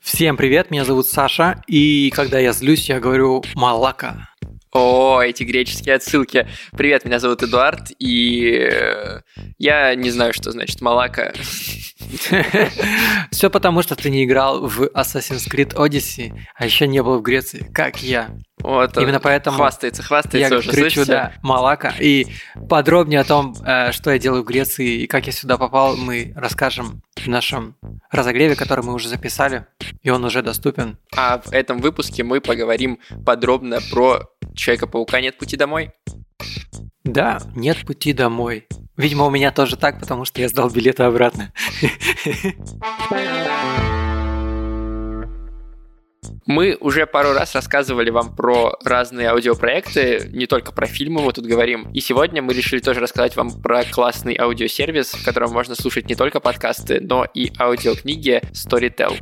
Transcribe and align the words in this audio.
Всем 0.00 0.36
привет, 0.36 0.70
меня 0.70 0.84
зовут 0.84 1.06
Саша, 1.06 1.62
и 1.66 2.10
когда 2.10 2.38
я 2.38 2.52
злюсь, 2.52 2.88
я 2.90 3.00
говорю 3.00 3.42
«малака». 3.54 4.28
О, 4.72 5.22
эти 5.22 5.44
греческие 5.44 5.94
отсылки. 5.94 6.46
Привет, 6.72 7.06
меня 7.06 7.18
зовут 7.18 7.42
Эдуард, 7.42 7.92
и 7.98 8.68
э, 8.70 9.20
я 9.56 9.94
не 9.94 10.10
знаю, 10.10 10.34
что 10.34 10.50
значит 10.50 10.82
«малака». 10.82 11.32
Все 13.30 13.50
потому, 13.50 13.82
что 13.82 13.96
ты 13.96 14.10
не 14.10 14.24
играл 14.24 14.66
в 14.66 14.82
Assassin's 14.94 15.48
Creed 15.50 15.74
Odyssey, 15.74 16.32
а 16.54 16.64
еще 16.64 16.86
не 16.86 17.02
был 17.02 17.18
в 17.18 17.22
Греции, 17.22 17.66
как 17.72 18.02
я. 18.02 18.30
Вот 18.60 18.96
Именно 18.96 19.20
поэтому 19.20 19.56
хвастается, 19.56 20.02
хвастается 20.02 20.54
я 20.54 20.58
уже, 20.58 20.70
кричу, 20.70 20.90
слышите? 20.90 21.12
да, 21.12 21.32
Малака. 21.42 21.94
И 22.00 22.26
подробнее 22.68 23.20
о 23.20 23.24
том, 23.24 23.54
э, 23.64 23.92
что 23.92 24.10
я 24.10 24.18
делаю 24.18 24.42
в 24.42 24.46
Греции 24.46 25.02
и 25.02 25.06
как 25.06 25.26
я 25.26 25.32
сюда 25.32 25.58
попал, 25.58 25.96
мы 25.96 26.32
расскажем 26.34 27.02
в 27.16 27.26
нашем 27.28 27.76
разогреве, 28.10 28.56
который 28.56 28.84
мы 28.84 28.94
уже 28.94 29.08
записали, 29.08 29.66
и 30.02 30.10
он 30.10 30.24
уже 30.24 30.42
доступен. 30.42 30.98
А 31.14 31.38
в 31.38 31.52
этом 31.52 31.78
выпуске 31.78 32.24
мы 32.24 32.40
поговорим 32.40 32.98
подробно 33.24 33.78
про 33.92 34.28
Человека-паука 34.54 35.20
«Нет 35.20 35.38
пути 35.38 35.56
домой». 35.56 35.92
Да, 37.12 37.40
нет 37.54 37.86
пути 37.86 38.12
домой. 38.12 38.66
Видимо, 38.98 39.24
у 39.24 39.30
меня 39.30 39.50
тоже 39.50 39.76
так, 39.76 39.98
потому 39.98 40.26
что 40.26 40.42
я 40.42 40.48
сдал 40.48 40.68
билеты 40.68 41.04
обратно. 41.04 41.52
Мы 46.46 46.76
уже 46.80 47.06
пару 47.06 47.32
раз 47.32 47.54
рассказывали 47.54 48.10
вам 48.10 48.34
про 48.34 48.76
разные 48.84 49.28
аудиопроекты, 49.28 50.28
не 50.32 50.46
только 50.46 50.72
про 50.72 50.86
фильмы 50.86 51.22
мы 51.22 51.32
тут 51.32 51.46
говорим. 51.46 51.90
И 51.92 52.00
сегодня 52.00 52.42
мы 52.42 52.54
решили 52.54 52.80
тоже 52.80 53.00
рассказать 53.00 53.36
вам 53.36 53.50
про 53.62 53.84
классный 53.84 54.36
аудиосервис, 54.36 55.14
в 55.14 55.24
котором 55.24 55.52
можно 55.52 55.74
слушать 55.74 56.08
не 56.08 56.14
только 56.14 56.40
подкасты, 56.40 57.00
но 57.00 57.24
и 57.24 57.52
аудиокниги 57.58 58.42
Storytel. 58.52 59.18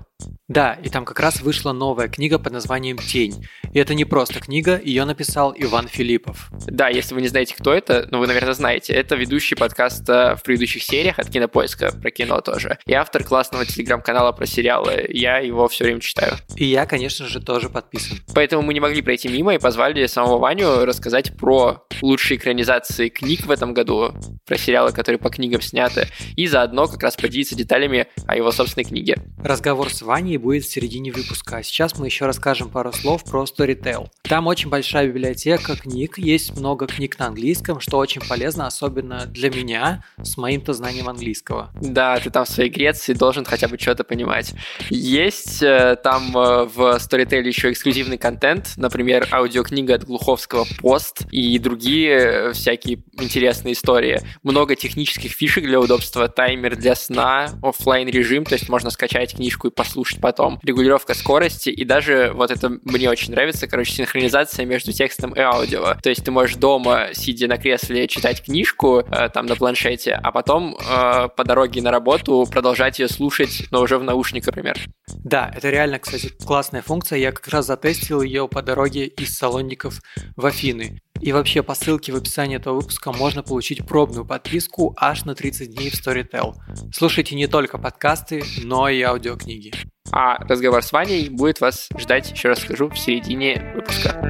Да, 0.49 0.79
и 0.83 0.89
там 0.89 1.05
как 1.05 1.21
раз 1.21 1.41
вышла 1.43 1.73
новая 1.73 2.09
книга 2.09 2.39
под 2.39 2.53
названием 2.53 2.99
«Тень». 2.99 3.47
И 3.73 3.79
это 3.79 3.95
не 3.95 4.05
просто 4.05 4.41
книга, 4.41 4.81
ее 4.83 5.05
написал 5.05 5.55
Иван 5.57 5.89
Филиппов. 5.89 6.51
Да, 6.67 6.89
если 6.89 7.15
вы 7.15 7.21
не 7.21 7.29
знаете, 7.29 7.55
кто 7.55 7.75
это, 7.75 8.07
ну 8.11 8.21
вы, 8.21 8.27
наверное, 8.27 8.55
знаете. 8.55 8.93
Это 8.93 9.17
ведущий 9.17 9.57
подкаста 9.57 10.37
в 10.37 10.45
предыдущих 10.45 10.83
сериях 10.83 11.19
от 11.19 11.29
Кинопоиска 11.29 11.93
про 12.01 12.11
кино 12.11 12.41
тоже. 12.41 12.79
И 12.87 12.95
автор 12.95 13.25
классного 13.25 13.67
телеграм-канала 13.67 14.33
про 14.33 14.47
сериалы. 14.47 15.05
Я 15.11 15.39
его 15.39 15.69
все 15.69 15.85
время 15.85 16.01
читаю. 16.01 16.35
И 16.55 16.65
я, 16.65 16.87
конечно 16.87 16.96
же, 16.99 17.41
тоже 17.41 17.71
подписан. 17.71 18.19
Поэтому 18.35 18.63
мы 18.63 18.75
не 18.75 18.81
могли 18.81 19.03
пройти 19.03 19.29
мимо 19.29 19.55
и 19.55 19.59
позвали 19.59 20.07
самого 20.07 20.39
Ваню 20.39 20.85
рассказать 20.85 21.37
про 21.37 21.87
лучшие 22.03 22.39
экранизации 22.39 23.09
книг 23.09 23.47
в 23.47 23.51
этом 23.51 23.75
году, 23.75 24.13
про 24.47 24.57
сериалы, 24.59 24.93
которые 24.93 25.19
по 25.19 25.31
книгам 25.31 25.61
сняты, 25.61 26.09
и 26.37 26.47
заодно 26.47 26.87
как 26.87 27.03
раз 27.03 27.17
поделиться 27.17 27.55
деталями 27.55 28.07
о 28.27 28.37
его 28.37 28.51
собственной 28.53 28.85
книге. 28.85 29.17
Разговор 29.43 29.93
с 29.93 30.03
Ваней 30.03 30.37
будет 30.37 30.65
в 30.65 30.71
середине 30.71 31.13
выпуска, 31.13 31.59
а 31.59 31.63
сейчас 31.63 31.99
мы 31.99 32.07
еще 32.07 32.27
расскажем 32.27 32.71
пару 32.71 32.93
слов 32.93 33.25
про 33.25 33.45
Storytel. 33.45 34.09
Там 34.23 34.47
очень 34.47 34.71
большая 34.71 35.07
библиотека 35.07 35.77
книг, 35.77 36.19
есть 36.19 36.57
много 36.57 36.87
книг 36.87 37.19
на 37.19 37.27
английском, 37.27 37.81
что 37.81 37.99
очень 37.99 38.21
полезно, 38.27 38.67
особенно 38.67 39.27
для 39.27 39.51
меня, 39.51 40.05
с 40.23 40.37
моим-то 40.37 40.73
знанием 40.73 41.09
английского. 41.09 41.71
Да, 41.81 42.19
ты 42.19 42.31
там 42.31 42.45
в 42.45 42.49
своей 42.49 42.71
Греции 42.71 43.13
должен 43.13 43.45
хотя 43.45 43.69
бы 43.69 43.79
что-то 43.79 44.05
понимать. 44.05 44.55
Есть 44.91 45.63
э, 45.63 45.97
там 46.03 46.37
э, 46.37 46.65
в 46.93 46.97
Storytel 46.97 47.43
еще 47.47 47.71
эксклюзивный 47.73 48.19
контент, 48.19 48.75
например, 48.77 49.29
аудиокнига 49.33 49.95
от 49.95 50.05
Глуховского 50.05 50.67
«Пост» 50.79 51.23
и 51.31 51.59
другие 51.59 52.53
всякие 52.53 53.03
интересные 53.21 53.75
истории. 53.75 54.21
Много 54.43 54.77
технических 54.77 55.33
фишек 55.33 55.65
для 55.65 55.81
удобства, 55.81 56.29
таймер 56.29 56.77
для 56.77 56.95
сна, 56.95 57.49
оффлайн 57.63 58.09
режим, 58.09 58.45
то 58.45 58.55
есть 58.55 58.69
можно 58.69 58.91
скачать 58.91 59.35
книжку 59.35 59.69
и 59.69 59.71
послушать 59.71 60.21
потом, 60.21 60.61
регулировка 60.63 61.15
скорости 61.15 61.71
и 61.71 61.85
даже, 61.85 62.33
вот 62.35 62.51
это 62.51 62.79
мне 62.85 63.11
очень 63.11 63.33
нравится, 63.33 63.67
короче, 63.67 63.93
синхронизация 63.93 64.65
между 64.65 64.93
текстом 64.93 65.33
и 65.33 65.41
аудио. 65.41 65.95
То 66.03 66.09
есть 66.09 66.25
ты 66.25 66.31
можешь 66.31 66.57
дома, 66.57 67.09
сидя 67.13 67.49
на 67.49 67.59
кресле, 67.59 68.09
читать 68.09 68.43
книжку 68.43 69.01
э, 69.01 69.29
там 69.29 69.47
на 69.47 69.57
планшете, 69.57 70.13
а 70.23 70.33
потом 70.33 70.77
э, 70.77 71.29
по 71.29 71.45
дороге 71.45 71.83
на 71.83 71.91
работу 71.91 72.47
продолжать 72.51 72.99
ее 72.99 73.09
слушать, 73.09 73.65
но 73.71 73.81
уже 73.81 73.99
в 73.99 74.05
наушниках, 74.05 74.49
например. 74.49 74.79
Да, 75.09 75.51
это 75.55 75.71
реально, 75.71 75.99
кстати, 75.99 76.33
классная 76.67 76.83
функция. 76.83 77.19
Я 77.21 77.31
как 77.31 77.47
раз 77.49 77.67
затестил 77.67 78.23
ее 78.23 78.49
по 78.49 78.61
дороге 78.61 79.07
из 79.07 79.39
Салоников 79.39 80.01
в 80.35 80.45
Афины. 80.45 81.01
И 81.21 81.31
вообще 81.31 81.63
по 81.63 81.77
ссылке 81.77 82.13
в 82.13 82.17
описании 82.17 82.57
этого 82.57 82.75
выпуска 82.75 83.13
можно 83.13 83.45
получить 83.45 83.87
пробную 83.87 84.25
подписку 84.25 84.93
аж 84.99 85.25
на 85.25 85.37
30 85.37 85.77
дней 85.77 85.91
в 85.91 85.95
Storytel. 85.95 86.55
Слушайте 86.93 87.37
не 87.37 87.47
только 87.47 87.79
подкасты, 87.79 88.43
но 88.65 88.89
и 88.89 89.01
аудиокниги. 89.01 89.73
А 90.11 90.39
разговор 90.39 90.83
с 90.83 90.91
Ваней 90.91 91.29
будет 91.29 91.61
вас 91.61 91.89
ждать, 91.97 92.33
еще 92.33 92.49
раз 92.49 92.59
скажу, 92.59 92.89
в 92.89 92.99
середине 92.99 93.73
выпуска. 93.77 94.21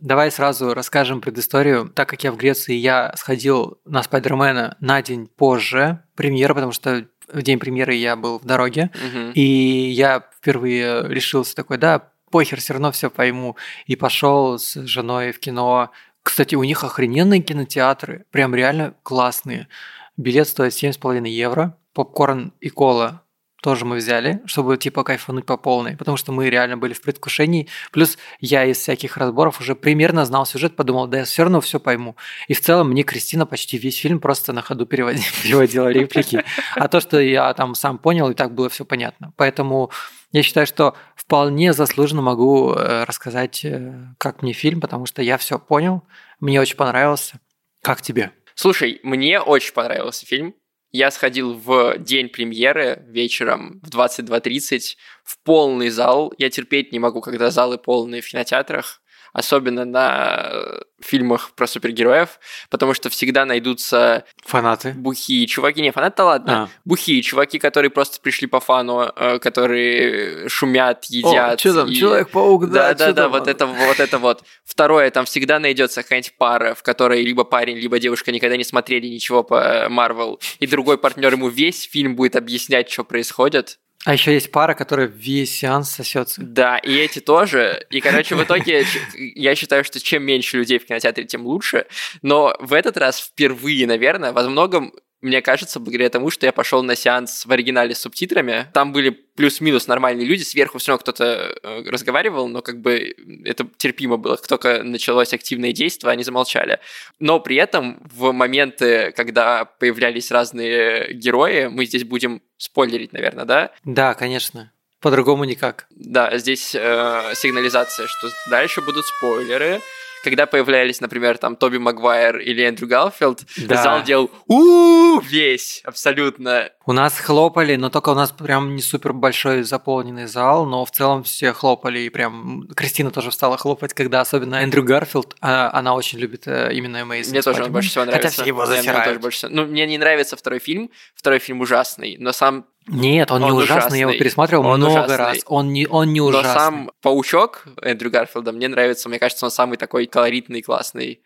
Давай 0.00 0.30
сразу 0.30 0.74
расскажем 0.74 1.20
предысторию. 1.20 1.88
Так 1.88 2.08
как 2.08 2.22
я 2.24 2.32
в 2.32 2.36
Греции, 2.36 2.74
я 2.74 3.12
сходил 3.16 3.78
на 3.84 4.02
Спайдермена 4.02 4.76
на 4.80 5.02
день 5.02 5.26
позже 5.26 6.02
премьеры, 6.16 6.54
потому 6.54 6.72
что 6.72 7.06
в 7.32 7.42
день 7.42 7.58
премьеры 7.58 7.94
я 7.94 8.16
был 8.16 8.38
в 8.38 8.44
дороге, 8.44 8.90
Мгм. 8.94 9.32
и 9.34 9.40
я 9.42 10.24
впервые 10.36 11.06
решился 11.08 11.54
такой, 11.54 11.78
да, 11.78 12.10
похер, 12.30 12.58
все 12.60 12.72
равно 12.74 12.92
все 12.92 13.10
пойму. 13.10 13.56
И 13.86 13.96
пошел 13.96 14.58
с 14.58 14.74
женой 14.86 15.32
в 15.32 15.38
кино. 15.40 15.90
Кстати, 16.22 16.54
у 16.54 16.64
них 16.64 16.82
охрененные 16.84 17.40
кинотеатры, 17.40 18.24
прям 18.30 18.54
реально 18.54 18.94
классные. 19.02 19.68
Билет 20.16 20.48
стоит 20.48 20.72
7,5 20.72 21.28
евро, 21.28 21.76
попкорн 21.92 22.52
и 22.60 22.68
кола 22.68 23.22
тоже 23.66 23.84
мы 23.84 23.96
взяли, 23.96 24.40
чтобы 24.46 24.76
типа 24.76 25.02
кайфануть 25.02 25.44
по 25.44 25.56
полной, 25.56 25.96
потому 25.96 26.16
что 26.16 26.30
мы 26.30 26.48
реально 26.48 26.76
были 26.76 26.92
в 26.92 27.02
предвкушении. 27.02 27.66
Плюс 27.90 28.16
я 28.38 28.64
из 28.64 28.76
всяких 28.76 29.16
разборов 29.16 29.60
уже 29.60 29.74
примерно 29.74 30.24
знал 30.24 30.46
сюжет, 30.46 30.76
подумал, 30.76 31.08
да 31.08 31.18
я 31.18 31.24
все 31.24 31.42
равно 31.42 31.60
все 31.60 31.80
пойму. 31.80 32.14
И 32.46 32.54
в 32.54 32.60
целом 32.60 32.90
мне 32.90 33.02
Кристина 33.02 33.44
почти 33.44 33.76
весь 33.76 33.96
фильм 33.96 34.20
просто 34.20 34.52
на 34.52 34.62
ходу 34.62 34.86
переводила, 35.42 35.88
реплики. 35.88 36.44
А 36.76 36.86
то, 36.86 37.00
что 37.00 37.18
я 37.18 37.52
там 37.54 37.74
сам 37.74 37.98
понял, 37.98 38.30
и 38.30 38.34
так 38.34 38.54
было 38.54 38.68
все 38.68 38.84
понятно. 38.84 39.32
Поэтому 39.36 39.90
я 40.30 40.44
считаю, 40.44 40.68
что 40.68 40.94
вполне 41.16 41.72
заслуженно 41.72 42.22
могу 42.22 42.72
э, 42.72 43.02
рассказать, 43.02 43.64
э, 43.64 44.14
как 44.18 44.42
мне 44.42 44.52
фильм, 44.52 44.80
потому 44.80 45.06
что 45.06 45.22
я 45.22 45.38
все 45.38 45.58
понял, 45.58 46.04
мне 46.38 46.60
очень 46.60 46.76
понравился. 46.76 47.40
Как 47.82 48.00
тебе? 48.00 48.30
Слушай, 48.54 49.00
мне 49.02 49.40
очень 49.40 49.74
понравился 49.74 50.24
фильм. 50.24 50.54
Я 50.92 51.10
сходил 51.10 51.54
в 51.54 51.98
день 51.98 52.28
премьеры 52.28 53.04
вечером 53.08 53.80
в 53.82 53.90
22.30 53.90 54.96
в 55.24 55.42
полный 55.42 55.90
зал. 55.90 56.32
Я 56.38 56.48
терпеть 56.48 56.92
не 56.92 56.98
могу, 56.98 57.20
когда 57.20 57.50
залы 57.50 57.76
полные 57.76 58.22
в 58.22 58.28
кинотеатрах, 58.28 59.02
особенно 59.36 59.84
на 59.84 60.48
э, 60.50 60.80
фильмах 60.98 61.50
про 61.54 61.66
супергероев, 61.66 62.40
потому 62.70 62.94
что 62.94 63.10
всегда 63.10 63.44
найдутся 63.44 64.24
Фанаты. 64.46 64.94
бухие 64.96 65.46
чуваки. 65.46 65.82
Не, 65.82 65.90
фанаты 65.90 66.22
ладно. 66.22 66.52
А. 66.62 66.68
Бухие 66.86 67.20
чуваки, 67.20 67.58
которые 67.58 67.90
просто 67.90 68.18
пришли 68.18 68.46
по 68.46 68.60
фану, 68.60 69.12
э, 69.14 69.38
которые 69.38 70.48
шумят, 70.48 71.04
едят. 71.04 71.60
что 71.60 71.74
там, 71.74 71.88
и- 71.90 71.94
Человек-паук, 71.94 72.70
да, 72.70 72.94
да, 72.94 73.08
да, 73.08 73.12
да, 73.12 73.28
вот 73.28 73.46
это, 73.46 73.66
вот 73.66 74.00
это 74.00 74.18
вот. 74.18 74.42
Второе, 74.64 75.10
там 75.10 75.26
всегда 75.26 75.58
найдется 75.58 76.02
какая-нибудь 76.02 76.38
пара, 76.38 76.74
в 76.74 76.82
которой 76.82 77.22
либо 77.22 77.44
парень, 77.44 77.76
либо 77.76 77.98
девушка 77.98 78.32
никогда 78.32 78.56
не 78.56 78.64
смотрели 78.64 79.06
ничего 79.06 79.42
по 79.42 79.86
Марвел, 79.90 80.40
и 80.60 80.66
другой 80.66 80.96
партнер 80.96 81.34
ему 81.34 81.48
весь 81.50 81.82
фильм 81.82 82.16
будет 82.16 82.36
объяснять, 82.36 82.90
что 82.90 83.04
происходит. 83.04 83.78
А 84.06 84.12
еще 84.12 84.34
есть 84.34 84.52
пара, 84.52 84.74
которая 84.74 85.08
весь 85.08 85.58
сеанс 85.58 85.90
сосется. 85.90 86.40
Да, 86.40 86.78
и 86.78 86.94
эти 86.94 87.18
тоже. 87.18 87.84
И, 87.90 88.00
короче, 88.00 88.36
в 88.36 88.44
итоге 88.44 88.86
я 89.34 89.56
считаю, 89.56 89.82
что 89.82 89.98
чем 89.98 90.22
меньше 90.22 90.58
людей 90.58 90.78
в 90.78 90.86
кинотеатре, 90.86 91.24
тем 91.24 91.44
лучше. 91.44 91.86
Но 92.22 92.54
в 92.60 92.72
этот 92.72 92.96
раз 92.98 93.18
впервые, 93.18 93.84
наверное, 93.84 94.32
во 94.32 94.48
многом 94.48 94.92
мне 95.22 95.40
кажется, 95.42 95.80
благодаря 95.80 96.10
тому, 96.10 96.30
что 96.30 96.46
я 96.46 96.52
пошел 96.52 96.82
на 96.82 96.94
сеанс 96.94 97.46
в 97.46 97.52
оригинале 97.52 97.94
с 97.94 98.00
субтитрами. 98.00 98.66
Там 98.72 98.92
были 98.92 99.10
плюс-минус 99.10 99.86
нормальные 99.86 100.26
люди, 100.26 100.42
сверху 100.42 100.78
все 100.78 100.92
равно 100.92 101.02
кто-то 101.02 101.58
э, 101.62 101.82
разговаривал, 101.88 102.48
но 102.48 102.62
как 102.62 102.80
бы 102.80 103.14
это 103.44 103.66
терпимо 103.76 104.18
было. 104.18 104.36
Как 104.36 104.46
только 104.46 104.82
началось 104.82 105.32
активное 105.32 105.72
действие, 105.72 106.12
они 106.12 106.22
замолчали. 106.22 106.80
Но 107.18 107.40
при 107.40 107.56
этом 107.56 108.06
в 108.14 108.32
моменты, 108.32 109.12
когда 109.16 109.64
появлялись 109.64 110.30
разные 110.30 111.12
герои, 111.14 111.66
мы 111.66 111.86
здесь 111.86 112.04
будем 112.04 112.42
спойлерить, 112.58 113.12
наверное, 113.12 113.44
да? 113.44 113.72
Да, 113.84 114.14
конечно. 114.14 114.72
По-другому 115.00 115.44
никак. 115.44 115.86
Да, 115.90 116.36
здесь 116.38 116.74
э, 116.74 117.32
сигнализация, 117.34 118.06
что 118.06 118.28
дальше 118.50 118.80
будут 118.80 119.06
спойлеры. 119.06 119.80
Когда 120.26 120.46
появлялись, 120.46 121.00
например, 121.00 121.38
там 121.38 121.54
Тоби 121.54 121.76
Магуайр 121.78 122.38
или 122.38 122.64
Эндрю 122.64 122.88
Галфилд, 122.88 123.42
Да. 123.68 123.80
зал 123.80 124.02
делал 124.02 124.28
у 124.48 125.20
весь, 125.20 125.82
абсолютно. 125.84 126.68
У 126.84 126.92
нас 126.92 127.18
хлопали, 127.18 127.76
но 127.76 127.88
только 127.90 128.08
у 128.10 128.14
нас 128.14 128.32
прям 128.32 128.74
не 128.74 128.82
супер 128.82 129.12
большой 129.12 129.62
заполненный 129.62 130.26
зал, 130.26 130.66
но 130.66 130.84
в 130.84 130.90
целом 130.90 131.22
все 131.22 131.52
хлопали, 131.52 132.00
и 132.00 132.08
прям 132.10 132.66
Кристина 132.74 133.10
тоже 133.12 133.30
встала 133.30 133.56
хлопать, 133.56 133.94
когда 133.94 134.20
особенно 134.20 134.56
Эндрю 134.56 134.82
Гарфилд, 134.82 135.36
а, 135.40 135.70
она 135.72 135.94
очень 135.94 136.18
любит 136.18 136.46
э, 136.46 136.70
именно 136.74 136.96
Amazing 136.98 137.30
Мне 137.30 137.42
тоже 137.42 137.62
он 137.64 137.72
больше 137.72 137.90
всего 137.90 138.04
нравится. 138.04 138.28
Хотя 138.30 138.42
все 138.42 138.48
его 138.48 138.62
Да, 138.64 138.72
мне 138.72 138.76
засирают. 138.78 139.04
тоже 139.04 139.18
больше 139.20 139.38
всего- 139.38 139.52
Ну, 139.52 139.66
мне 139.66 139.86
не 139.86 139.98
нравится 139.98 140.36
второй 140.36 140.58
фильм. 140.58 140.90
Второй 141.14 141.38
фильм 141.38 141.60
ужасный, 141.60 142.16
но 142.18 142.32
сам, 142.32 142.66
Нет, 142.88 143.30
он, 143.30 143.42
не 143.42 143.50
Он 143.50 143.56
ужасный, 143.58 143.98
я 143.98 144.00
его 144.02 144.10
ужасный. 144.10 144.18
пересматривал 144.18 144.66
Он 144.66 144.78
много 144.78 144.92
ужасный. 144.92 145.16
раз. 145.16 145.38
Он 145.46 145.72
не, 145.72 145.86
он 145.86 146.12
не 146.12 146.20
но 146.20 146.26
ужасный. 146.26 146.54
сам 146.54 146.90
Паучок 147.02 147.64
Эндрю 147.82 148.10
Гарфилда 148.10 148.52
мне 148.52 148.68
нравится. 148.68 149.08
Мне 149.08 149.18
кажется, 149.18 149.44
он 149.44 149.50
самый 149.50 149.76
такой 149.76 150.06
колоритный, 150.06 150.62
классный 150.62 151.20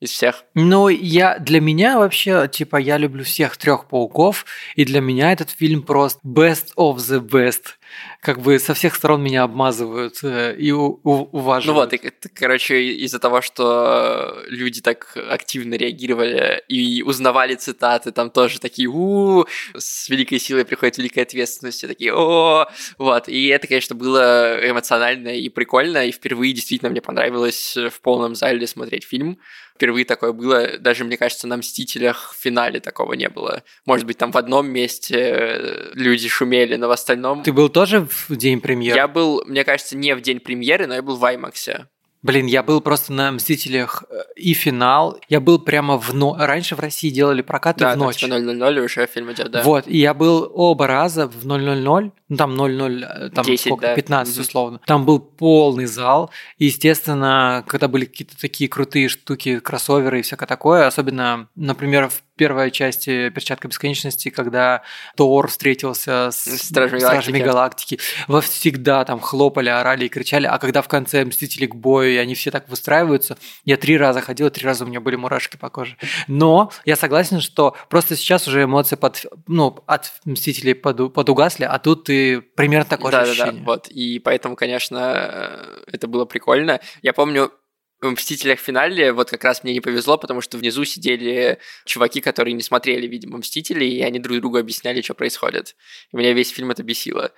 из 0.00 0.10
всех. 0.10 0.44
Ну, 0.54 0.88
я 0.88 1.38
для 1.38 1.60
меня 1.60 1.98
вообще, 1.98 2.48
типа, 2.48 2.76
я 2.76 2.96
люблю 2.98 3.24
всех 3.24 3.56
трех 3.56 3.88
пауков, 3.88 4.46
и 4.76 4.84
для 4.84 5.00
меня 5.00 5.32
этот 5.32 5.50
фильм 5.50 5.82
просто 5.82 6.20
best 6.24 6.68
of 6.76 6.96
the 6.96 7.20
best. 7.20 7.77
Как 8.20 8.40
бы 8.40 8.58
со 8.58 8.74
всех 8.74 8.94
сторон 8.96 9.22
меня 9.22 9.44
обмазывают 9.44 10.18
э, 10.22 10.54
и 10.56 10.72
у- 10.72 11.00
у- 11.04 11.16
Ну 11.16 11.28
уважают. 11.32 11.74
вот, 11.74 11.92
и, 11.92 11.98
короче, 12.34 12.82
из-за 13.04 13.18
того, 13.18 13.40
что 13.42 14.42
люди 14.48 14.80
так 14.80 15.16
активно 15.30 15.74
реагировали 15.74 16.62
и 16.68 17.02
узнавали 17.02 17.54
цитаты, 17.54 18.10
там 18.12 18.30
тоже 18.30 18.58
такие 18.60 18.88
у 18.88 19.46
с 19.76 20.08
великой 20.08 20.38
силой 20.40 20.64
приходит 20.64 20.98
великая 20.98 21.22
ответственность, 21.22 21.84
и 21.84 21.86
такие 21.86 22.12
о 22.14 22.66
Вот, 22.98 23.28
и 23.28 23.46
это, 23.48 23.66
конечно, 23.66 23.94
было 23.94 24.58
эмоционально 24.68 25.28
и 25.28 25.48
прикольно, 25.48 26.06
и 26.06 26.10
впервые 26.12 26.52
действительно 26.52 26.90
мне 26.90 27.00
понравилось 27.00 27.76
в 27.76 28.00
полном 28.00 28.34
зале 28.34 28.66
смотреть 28.66 29.04
фильм. 29.04 29.38
Впервые 29.76 30.04
такое 30.04 30.32
было, 30.32 30.76
даже, 30.78 31.04
мне 31.04 31.16
кажется, 31.16 31.46
на 31.46 31.56
«Мстителях» 31.56 32.34
в 32.36 32.42
финале 32.42 32.80
такого 32.80 33.12
не 33.12 33.28
было. 33.28 33.62
Может 33.86 34.06
быть, 34.06 34.18
там 34.18 34.32
в 34.32 34.36
одном 34.36 34.68
месте 34.68 35.14
э, 35.16 35.90
люди 35.94 36.28
шумели, 36.28 36.74
но 36.74 36.88
в 36.88 36.90
остальном... 36.90 37.44
Ты 37.44 37.52
был 37.52 37.68
тоже 37.78 38.06
в 38.28 38.36
день 38.36 38.60
премьеры? 38.60 38.96
Я 38.96 39.06
был, 39.06 39.42
мне 39.46 39.64
кажется, 39.64 39.96
не 39.96 40.14
в 40.14 40.20
день 40.20 40.40
премьеры, 40.40 40.86
но 40.86 40.94
я 40.94 41.02
был 41.02 41.16
в 41.16 41.24
IMAX. 41.24 41.86
Блин, 42.20 42.46
я 42.46 42.64
был 42.64 42.80
просто 42.80 43.12
на 43.12 43.30
«Мстителях» 43.30 44.02
э, 44.10 44.16
и 44.34 44.52
финал. 44.52 45.20
Я 45.28 45.40
был 45.40 45.60
прямо 45.60 45.96
в 45.96 46.12
но... 46.12 46.36
Раньше 46.36 46.74
в 46.74 46.80
России 46.80 47.10
делали 47.10 47.42
прокаты 47.42 47.78
Да, 47.80 47.94
в 47.94 47.96
ночь. 47.96 48.16
типа 48.16 48.34
000 48.34 48.78
уже 48.80 49.06
фильм 49.06 49.30
идет, 49.30 49.52
да. 49.52 49.62
Вот, 49.62 49.86
и 49.86 49.98
я 49.98 50.14
был 50.14 50.50
оба 50.52 50.88
раза 50.88 51.28
в 51.28 51.46
000, 51.46 52.12
ну 52.28 52.36
там 52.36 52.56
00, 52.56 53.04
э, 53.04 53.30
там 53.30 53.44
10, 53.44 53.66
сколько, 53.66 53.86
да. 53.86 53.94
15 53.94 54.34
Мгм. 54.34 54.42
условно. 54.42 54.80
Там 54.84 55.06
был 55.06 55.20
полный 55.20 55.86
зал, 55.86 56.32
и, 56.58 56.64
естественно, 56.64 57.62
когда 57.68 57.86
были 57.86 58.04
какие-то 58.04 58.36
такие 58.36 58.68
крутые 58.68 59.08
штуки, 59.08 59.60
кроссоверы 59.60 60.18
и 60.18 60.22
всякое 60.22 60.46
такое, 60.46 60.88
особенно, 60.88 61.48
например, 61.54 62.08
в 62.08 62.22
первой 62.38 62.70
части 62.70 63.28
«Перчатка 63.28 63.68
бесконечности», 63.68 64.30
когда 64.30 64.82
Тор 65.16 65.48
встретился 65.48 66.30
с 66.30 66.58
Стражами 66.58 67.00
Стражами 67.00 67.38
Галактики. 67.40 67.96
Галактики, 67.98 67.98
во 68.28 68.40
всегда 68.40 69.04
там 69.04 69.20
хлопали, 69.20 69.68
орали 69.68 70.06
и 70.06 70.08
кричали, 70.08 70.46
а 70.46 70.58
когда 70.58 70.80
в 70.80 70.88
конце 70.88 71.24
«Мстители 71.24 71.66
к 71.66 71.74
бою», 71.74 72.12
и 72.12 72.16
они 72.16 72.34
все 72.34 72.50
так 72.50 72.68
выстраиваются, 72.68 73.36
я 73.64 73.76
три 73.76 73.98
раза 73.98 74.20
ходил, 74.20 74.48
три 74.50 74.64
раза 74.64 74.84
у 74.84 74.88
меня 74.88 75.00
были 75.00 75.16
мурашки 75.16 75.56
по 75.56 75.68
коже. 75.68 75.96
Но 76.28 76.70
я 76.84 76.96
согласен, 76.96 77.40
что 77.40 77.76
просто 77.88 78.16
сейчас 78.16 78.46
уже 78.48 78.62
эмоции 78.62 78.96
под, 78.96 79.26
ну, 79.46 79.76
от 79.86 80.12
«Мстителей» 80.24 80.74
поду- 80.74 81.10
подугасли, 81.10 81.64
а 81.64 81.78
тут 81.78 82.08
и 82.08 82.40
примерно 82.54 82.86
такое 82.86 83.12
да, 83.12 83.24
же 83.24 83.32
да, 83.32 83.36
да, 83.36 83.42
ощущение. 83.42 83.66
вот. 83.66 83.88
И 83.88 84.18
поэтому, 84.20 84.56
конечно, 84.56 85.12
э, 85.14 85.80
это 85.92 86.06
было 86.06 86.24
прикольно. 86.24 86.80
Я 87.02 87.12
помню, 87.12 87.50
в 88.00 88.10
«Мстителях» 88.10 88.60
финале 88.60 89.12
вот 89.12 89.30
как 89.30 89.44
раз 89.44 89.64
мне 89.64 89.72
не 89.72 89.80
повезло, 89.80 90.18
потому 90.18 90.40
что 90.40 90.58
внизу 90.58 90.84
сидели 90.84 91.58
чуваки, 91.84 92.20
которые 92.20 92.54
не 92.54 92.62
смотрели, 92.62 93.06
видимо, 93.06 93.38
«Мстителей», 93.38 93.90
и 93.90 94.02
они 94.02 94.18
друг 94.18 94.38
другу 94.38 94.58
объясняли, 94.58 95.02
что 95.02 95.14
происходит. 95.14 95.74
И 96.12 96.16
меня 96.16 96.32
весь 96.32 96.50
фильм 96.50 96.70
это 96.70 96.82
бесило. 96.82 97.32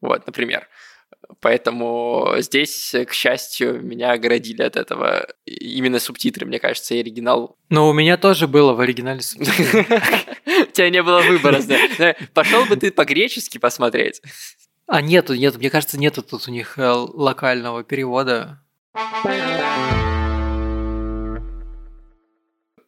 Вот, 0.00 0.26
например. 0.26 0.68
Поэтому 1.40 2.34
здесь, 2.38 2.94
к 3.06 3.12
счастью, 3.12 3.82
меня 3.82 4.12
оградили 4.12 4.62
от 4.62 4.76
этого 4.76 5.26
именно 5.44 5.98
субтитры, 5.98 6.46
мне 6.46 6.58
кажется, 6.58 6.94
и 6.94 7.00
оригинал. 7.00 7.56
Но 7.68 7.88
у 7.88 7.92
меня 7.92 8.16
тоже 8.16 8.48
было 8.48 8.74
в 8.74 8.80
оригинале 8.80 9.20
У 9.36 10.72
тебя 10.72 10.90
не 10.90 11.02
было 11.02 11.20
выбора. 11.22 11.60
да. 11.98 12.16
Пошел 12.34 12.64
бы 12.66 12.76
ты 12.76 12.90
по-гречески 12.90 13.58
посмотреть. 13.58 14.20
А 14.86 15.00
нету, 15.00 15.34
нету, 15.34 15.58
мне 15.58 15.70
кажется, 15.70 15.98
нету 15.98 16.22
тут 16.22 16.48
у 16.48 16.50
них 16.50 16.78
э, 16.78 16.90
локального 16.90 17.84
перевода. 17.84 18.61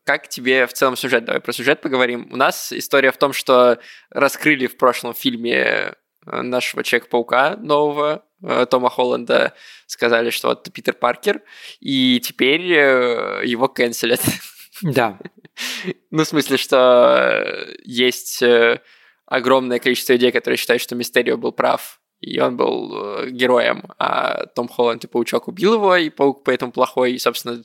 Как 0.04 0.28
тебе 0.28 0.66
в 0.66 0.72
целом 0.74 0.96
сюжет? 0.96 1.24
Давай 1.24 1.40
про 1.40 1.52
сюжет 1.52 1.80
поговорим. 1.80 2.28
У 2.30 2.36
нас 2.36 2.72
история 2.72 3.10
в 3.10 3.16
том, 3.16 3.32
что 3.32 3.78
раскрыли 4.10 4.66
в 4.66 4.76
прошлом 4.76 5.14
фильме 5.14 5.56
э, 5.56 5.94
нашего 6.26 6.84
Человека-паука 6.84 7.56
нового, 7.56 8.26
э, 8.42 8.66
Тома 8.70 8.90
Холланда, 8.90 9.54
сказали, 9.86 10.28
что 10.28 10.48
вот 10.48 10.70
Питер 10.74 10.92
Паркер, 10.92 11.40
и 11.80 12.20
теперь 12.22 12.70
э, 12.70 13.40
его 13.44 13.68
канцелят. 13.68 14.20
Да. 14.82 15.18
Ну, 16.10 16.24
в 16.24 16.28
смысле, 16.28 16.56
что 16.58 17.66
есть 17.84 18.42
огромное 19.24 19.78
количество 19.78 20.14
людей, 20.14 20.32
которые 20.32 20.58
считают, 20.58 20.82
что 20.82 20.96
Мистерио 20.96 21.36
был 21.38 21.52
прав, 21.52 22.00
и 22.24 22.40
он 22.40 22.56
был 22.56 22.92
э, 22.94 23.30
героем, 23.30 23.84
а 23.98 24.46
Том 24.46 24.68
Холланд 24.68 25.04
и 25.04 25.06
Паучок 25.06 25.48
убил 25.48 25.74
его, 25.74 25.96
и 25.96 26.10
Паук 26.10 26.42
поэтому 26.44 26.72
плохой, 26.72 27.12
и, 27.12 27.18
собственно, 27.18 27.62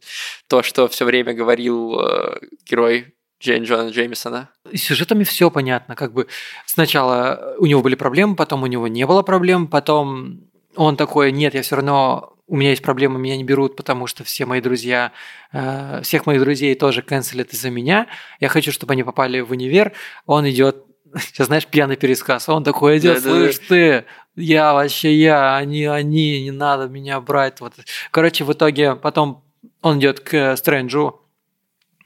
то, 0.48 0.64
что 0.64 0.88
все 0.88 1.06
время 1.06 1.34
говорил 1.34 2.00
э, 2.00 2.40
герой 2.70 3.14
Джейн 3.42 3.64
Джона 3.64 3.90
Джеймисона. 3.90 4.50
с 4.74 4.78
сюжетами 4.82 5.24
все 5.24 5.50
понятно. 5.50 5.96
Как 5.96 6.12
бы 6.14 6.28
сначала 6.66 7.56
у 7.58 7.66
него 7.66 7.82
были 7.82 7.96
проблемы, 7.96 8.36
потом 8.36 8.64
у 8.64 8.68
него 8.68 8.88
не 8.88 9.06
было 9.06 9.22
проблем, 9.22 9.68
потом 9.68 10.50
он 10.76 10.98
такой, 10.98 11.32
нет, 11.32 11.54
я 11.54 11.62
все 11.62 11.78
равно, 11.78 12.34
у 12.48 12.56
меня 12.56 12.72
есть 12.72 12.82
проблемы, 12.82 13.20
меня 13.20 13.38
не 13.38 13.44
берут, 13.44 13.76
потому 13.76 14.08
что 14.08 14.24
все 14.24 14.46
мои 14.46 14.62
друзья, 14.62 15.14
э, 15.54 16.02
всех 16.04 16.26
моих 16.26 16.42
друзей 16.42 16.76
тоже 16.76 17.02
канцелят 17.02 17.54
из-за 17.54 17.70
меня. 17.70 18.08
Я 18.40 18.50
хочу, 18.50 18.72
чтобы 18.72 18.94
они 18.94 19.04
попали 19.04 19.40
в 19.40 19.52
универ. 19.52 19.94
Он 20.26 20.50
идет, 20.50 20.84
сейчас 21.18 21.48
знаешь, 21.48 21.66
пьяный 21.66 21.96
пересказ. 21.96 22.50
Он 22.50 22.64
такой 22.64 22.98
идет, 22.98 23.24
Да-да-да. 23.24 23.52
слышь 23.52 23.60
ты, 23.68 24.06
я 24.36 24.74
вообще 24.74 25.14
я, 25.14 25.56
они, 25.58 25.86
они, 25.86 26.44
не 26.44 26.52
надо 26.52 26.88
меня 26.88 27.20
брать. 27.20 27.60
Вот. 27.62 27.74
Короче, 28.12 28.44
в 28.44 28.54
итоге 28.54 28.96
потом 28.96 29.44
он 29.82 30.00
идет 30.00 30.20
к 30.22 30.56
Стрэнджу, 30.56 31.22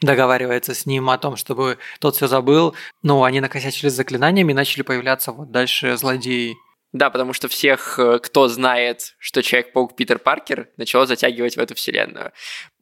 договаривается 0.02 0.74
с 0.74 0.86
ним 0.86 1.10
о 1.10 1.18
том, 1.18 1.36
чтобы 1.36 1.78
тот 2.00 2.16
все 2.16 2.28
забыл. 2.28 2.76
Ну, 3.04 3.24
они 3.24 3.40
накосячили 3.40 3.90
с 3.90 3.94
заклинаниями 3.94 4.52
и 4.52 4.56
начали 4.56 4.82
появляться 4.82 5.32
вот 5.32 5.52
дальше 5.52 5.96
злодеи. 5.98 6.56
Да, 6.92 7.10
потому 7.10 7.34
что 7.34 7.48
всех, 7.48 7.98
э, 7.98 8.20
кто 8.20 8.48
знает, 8.48 9.16
что 9.18 9.42
Человек-паук 9.42 9.96
Питер 9.96 10.20
Паркер, 10.20 10.70
начало 10.78 11.08
затягивать 11.08 11.56
в 11.58 11.60
эту 11.60 11.74
вселенную. 11.74 12.32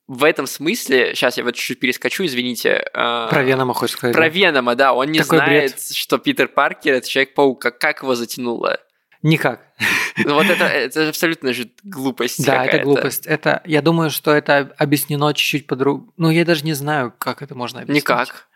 В 0.08 0.26
этом 0.26 0.48
смысле, 0.48 1.16
сейчас 1.16 1.38
я 1.38 1.46
вот 1.46 1.56
чуть-чуть 1.56 1.80
перескочу, 1.80 2.26
извините. 2.26 2.84
э, 2.94 3.28
Про 3.30 3.44
Венома 3.44 3.74
хочешь 3.74 3.96
сказать? 3.96 4.14
Про? 4.14 4.28
Венома, 4.28 4.76
да, 4.76 4.94
он 4.94 5.12
не 5.12 5.20
Такой 5.20 5.38
знает, 5.38 5.72
бред. 5.72 5.82
что 5.96 6.18
Питер 6.18 6.50
Паркер 6.50 6.96
это 6.96 7.08
Человек-паук, 7.08 7.62
как, 7.62 7.78
как 7.80 8.02
его 8.02 8.16
затянуло. 8.16 8.80
Никак. 9.24 9.62
Ну 10.18 10.34
вот 10.34 10.46
это, 10.50 10.66
это 10.66 11.10
абсолютно 11.10 11.54
же 11.54 11.70
глупость 11.84 12.46
Да, 12.46 12.66
это 12.66 12.84
глупость. 12.84 13.26
Это, 13.26 13.62
я 13.66 13.82
думаю, 13.82 14.10
что 14.10 14.34
это 14.34 14.74
объяснено 14.78 15.34
чуть-чуть 15.34 15.68
по-другому. 15.68 16.12
Ну, 16.18 16.30
я 16.30 16.44
даже 16.46 16.66
не 16.66 16.74
знаю, 16.74 17.14
как 17.18 17.42
это 17.42 17.56
можно 17.56 17.82
объяснить. 17.82 18.04
Никак. 18.04 18.48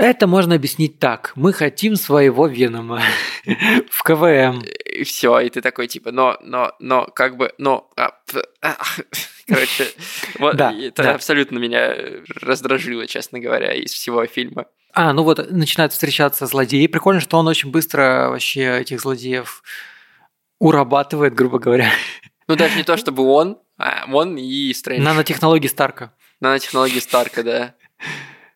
Это 0.00 0.26
можно 0.26 0.54
объяснить 0.54 0.98
так. 0.98 1.32
Мы 1.34 1.52
хотим 1.52 1.94
своего 1.94 2.46
Венома 2.46 3.02
в 3.90 4.02
КВМ. 4.02 4.62
И 4.62 5.04
все, 5.04 5.40
и 5.40 5.50
ты 5.50 5.60
такой, 5.60 5.88
типа, 5.88 6.10
но, 6.10 6.38
но, 6.42 6.72
но, 6.78 7.04
как 7.04 7.36
бы, 7.36 7.52
но... 7.58 7.90
а, 7.98 8.12
а, 8.62 8.76
Короче, 9.46 9.88
вот 10.38 10.56
Да, 10.56 10.72
это 10.72 11.02
да. 11.02 11.14
абсолютно 11.14 11.58
меня 11.58 11.94
раздражило, 12.40 13.06
честно 13.06 13.40
говоря, 13.40 13.74
из 13.74 13.92
всего 13.92 14.24
фильма. 14.24 14.64
А, 14.94 15.12
ну 15.12 15.22
вот, 15.22 15.50
начинают 15.50 15.92
встречаться 15.92 16.46
злодеи. 16.46 16.86
Прикольно, 16.86 17.20
что 17.20 17.36
он 17.36 17.46
очень 17.46 17.70
быстро 17.70 18.28
вообще 18.30 18.80
этих 18.80 19.02
злодеев 19.02 19.62
урабатывает, 20.58 21.34
грубо 21.34 21.58
говоря. 21.58 21.90
Ну, 22.48 22.56
даже 22.56 22.74
не 22.74 22.84
то, 22.84 22.96
чтобы 22.96 23.22
он, 23.24 23.58
а 23.76 24.06
он 24.10 24.38
и 24.38 24.72
Стрэндж. 24.72 25.02
Нанотехнологии 25.02 25.68
Старка. 25.68 26.14
Нанотехнологии 26.40 27.00
Старка, 27.00 27.42
да. 27.42 27.74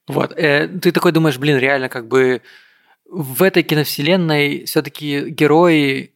Вот. 0.06 0.32
э, 0.36 0.68
ты 0.68 0.92
такой 0.92 1.12
думаешь, 1.12 1.38
блин, 1.38 1.58
реально, 1.58 1.88
как 1.88 2.08
бы 2.08 2.42
в 3.06 3.42
этой 3.42 3.62
киновселенной 3.62 4.64
все-таки 4.64 5.30
герои 5.30 6.14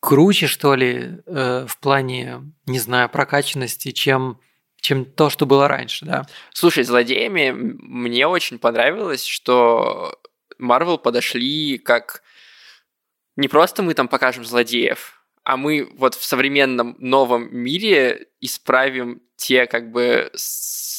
круче, 0.00 0.46
что 0.46 0.74
ли, 0.74 1.20
э, 1.26 1.66
в 1.68 1.78
плане, 1.78 2.42
не 2.66 2.78
знаю, 2.78 3.08
прокачанности, 3.08 3.90
чем, 3.90 4.40
чем 4.80 5.04
то, 5.04 5.30
что 5.30 5.46
было 5.46 5.68
раньше, 5.68 6.04
да. 6.04 6.26
Слушай, 6.52 6.84
злодеями 6.84 7.50
мне 7.50 8.26
очень 8.26 8.58
понравилось, 8.58 9.24
что 9.24 10.18
Марвел 10.58 10.98
подошли 10.98 11.78
как 11.78 12.22
не 13.36 13.46
просто 13.46 13.82
мы 13.82 13.94
там 13.94 14.08
покажем 14.08 14.44
злодеев, 14.44 15.22
а 15.44 15.56
мы 15.56 15.88
вот 15.96 16.14
в 16.14 16.24
современном 16.24 16.96
новом 16.98 17.54
мире 17.56 18.26
исправим 18.40 19.22
те 19.36 19.66
как 19.66 19.92
бы 19.92 20.30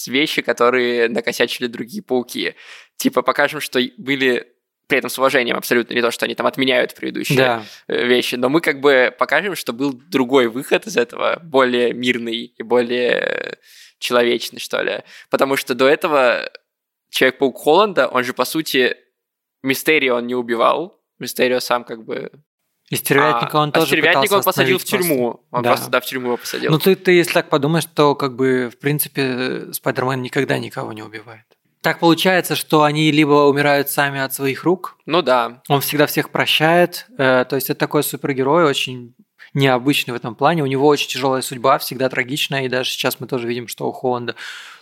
вещи, 0.07 0.41
которые 0.41 1.09
накосячили 1.09 1.67
другие 1.67 2.03
пауки. 2.03 2.55
Типа 2.97 3.21
покажем, 3.21 3.61
что 3.61 3.79
были 3.97 4.47
при 4.87 4.97
этом 4.97 5.09
с 5.09 5.19
уважением 5.19 5.55
абсолютно, 5.55 5.93
не 5.93 6.01
то, 6.01 6.09
что 6.09 6.25
они 6.25 6.33
там 6.33 6.47
отменяют 6.47 6.95
предыдущие 6.95 7.37
да. 7.37 7.63
Э, 7.87 8.07
вещи, 8.07 8.35
но 8.35 8.49
мы 8.49 8.59
как 8.59 8.81
бы 8.81 9.13
покажем, 9.17 9.55
что 9.55 9.71
был 9.71 9.93
другой 9.93 10.47
выход 10.47 10.87
из 10.87 10.97
этого, 10.97 11.39
более 11.43 11.93
мирный 11.93 12.45
и 12.45 12.63
более 12.63 13.59
человечный, 13.99 14.59
что 14.59 14.81
ли. 14.81 15.03
Потому 15.29 15.57
что 15.57 15.75
до 15.75 15.87
этого 15.87 16.49
Человек-паук 17.09 17.57
Холланда, 17.57 18.07
он 18.07 18.23
же, 18.23 18.33
по 18.33 18.45
сути, 18.45 18.95
Мистерио 19.63 20.17
он 20.17 20.27
не 20.27 20.35
убивал, 20.35 21.01
Мистерио 21.17 21.59
сам 21.59 21.83
как 21.83 22.03
бы 22.05 22.31
и 22.89 22.95
стервятника 22.95 23.55
он 23.57 23.69
а, 23.69 23.71
тоже 23.71 23.85
а 23.85 23.87
стервятника 23.87 24.33
он 24.33 24.43
посадил 24.43 24.79
в 24.79 24.83
тюрьму. 24.83 25.31
Просто. 25.31 25.47
Он 25.51 25.63
да. 25.63 25.69
просто, 25.69 25.89
да, 25.89 26.01
в 26.01 26.05
тюрьму 26.05 26.27
его 26.27 26.37
посадил. 26.37 26.71
Ну, 26.71 26.79
ты, 26.79 26.95
ты, 26.95 27.11
если 27.11 27.33
так 27.33 27.49
подумаешь, 27.49 27.85
то, 27.85 28.15
как 28.15 28.35
бы, 28.35 28.71
в 28.73 28.79
принципе, 28.79 29.71
Спайдермен 29.71 30.21
никогда 30.21 30.57
никого 30.57 30.91
не 30.93 31.03
убивает. 31.03 31.45
Так 31.81 31.99
получается, 31.99 32.55
что 32.55 32.83
они 32.83 33.11
либо 33.11 33.47
умирают 33.47 33.89
сами 33.89 34.19
от 34.19 34.33
своих 34.33 34.63
рук. 34.63 34.97
Ну 35.05 35.21
да. 35.21 35.61
Он 35.69 35.81
всегда 35.81 36.07
всех 36.07 36.29
прощает. 36.29 37.05
Э, 37.17 37.45
то 37.47 37.55
есть 37.55 37.69
это 37.69 37.79
такой 37.79 38.03
супергерой, 38.03 38.65
очень 38.65 39.15
необычный 39.53 40.13
в 40.13 40.17
этом 40.17 40.35
плане. 40.35 40.63
У 40.63 40.65
него 40.65 40.87
очень 40.87 41.07
тяжелая 41.07 41.41
судьба, 41.41 41.77
всегда 41.77 42.09
трагичная. 42.09 42.65
И 42.65 42.69
даже 42.69 42.89
сейчас 42.89 43.19
мы 43.19 43.27
тоже 43.27 43.47
видим, 43.47 43.67
что 43.67 43.87
у 43.87 43.91
Холланда 43.91 44.35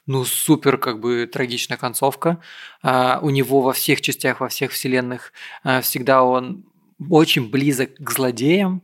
ну, 0.07 0.23
супер 0.25 0.77
как 0.77 0.99
бы 0.99 1.29
трагичная 1.31 1.77
концовка. 1.77 2.39
А, 2.81 3.19
у 3.21 3.29
него 3.29 3.61
во 3.61 3.73
всех 3.73 4.01
частях, 4.01 4.39
во 4.39 4.47
всех 4.47 4.71
вселенных 4.71 5.33
а, 5.63 5.81
всегда 5.81 6.23
он 6.23 6.65
очень 7.09 7.49
близок 7.49 7.95
к 7.95 8.09
злодеям, 8.11 8.81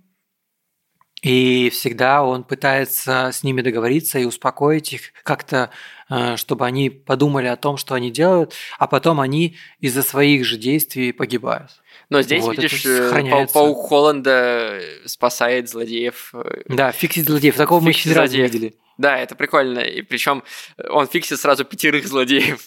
и 1.23 1.69
всегда 1.69 2.21
он 2.21 2.43
пытается 2.43 3.29
с 3.31 3.43
ними 3.43 3.61
договориться 3.61 4.19
и 4.19 4.25
успокоить 4.25 4.91
их 4.91 5.01
как-то, 5.23 5.69
а, 6.09 6.35
чтобы 6.35 6.65
они 6.65 6.89
подумали 6.89 7.47
о 7.47 7.55
том, 7.55 7.77
что 7.77 7.95
они 7.95 8.11
делают, 8.11 8.53
а 8.77 8.87
потом 8.87 9.21
они 9.21 9.55
из-за 9.79 10.03
своих 10.03 10.45
же 10.45 10.57
действий 10.57 11.13
погибают. 11.13 11.71
Но 12.09 12.21
здесь, 12.21 12.43
вот, 12.43 12.57
видишь, 12.57 12.85
э, 12.85 13.47
паук 13.53 13.87
Холланда 13.87 14.81
спасает 15.05 15.69
злодеев. 15.69 16.31
Э, 16.33 16.61
да, 16.67 16.91
фиксит 16.91 17.25
злодеев. 17.25 17.55
Такого 17.55 17.79
мы 17.79 17.91
еще 17.91 18.11
разу 18.11 18.35
не 18.35 18.43
видели. 18.43 18.75
Да, 18.97 19.17
это 19.17 19.35
прикольно. 19.35 19.79
И 19.79 20.01
причем 20.01 20.43
он 20.89 21.07
фиксит 21.07 21.39
сразу 21.39 21.63
пятерых 21.63 22.05
злодеев. 22.05 22.59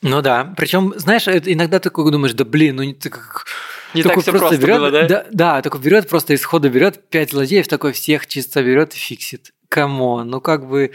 Ну 0.00 0.22
да. 0.22 0.54
Причем, 0.56 0.94
знаешь, 0.96 1.26
иногда 1.26 1.80
такой 1.80 2.10
думаешь, 2.12 2.34
да 2.34 2.44
блин, 2.44 2.76
ну 2.76 2.92
ты 2.92 3.10
как... 3.10 3.46
Не 3.94 4.02
такой 4.02 4.22
так 4.22 4.22
все 4.22 4.32
просто, 4.32 4.56
берет, 4.58 4.78
было, 4.78 4.90
да? 4.90 5.06
да? 5.06 5.26
Да, 5.30 5.62
такой 5.62 5.80
берет, 5.80 6.08
просто 6.08 6.34
из 6.34 6.44
хода 6.44 6.68
берет 6.68 7.08
пять 7.08 7.30
злодеев, 7.30 7.68
такой 7.68 7.92
всех 7.92 8.26
чисто 8.26 8.62
берет 8.62 8.94
и 8.94 8.96
фиксит. 8.96 9.52
Come 9.68 10.02
on, 10.02 10.28
ну 10.28 10.40
как 10.40 10.68
бы... 10.68 10.92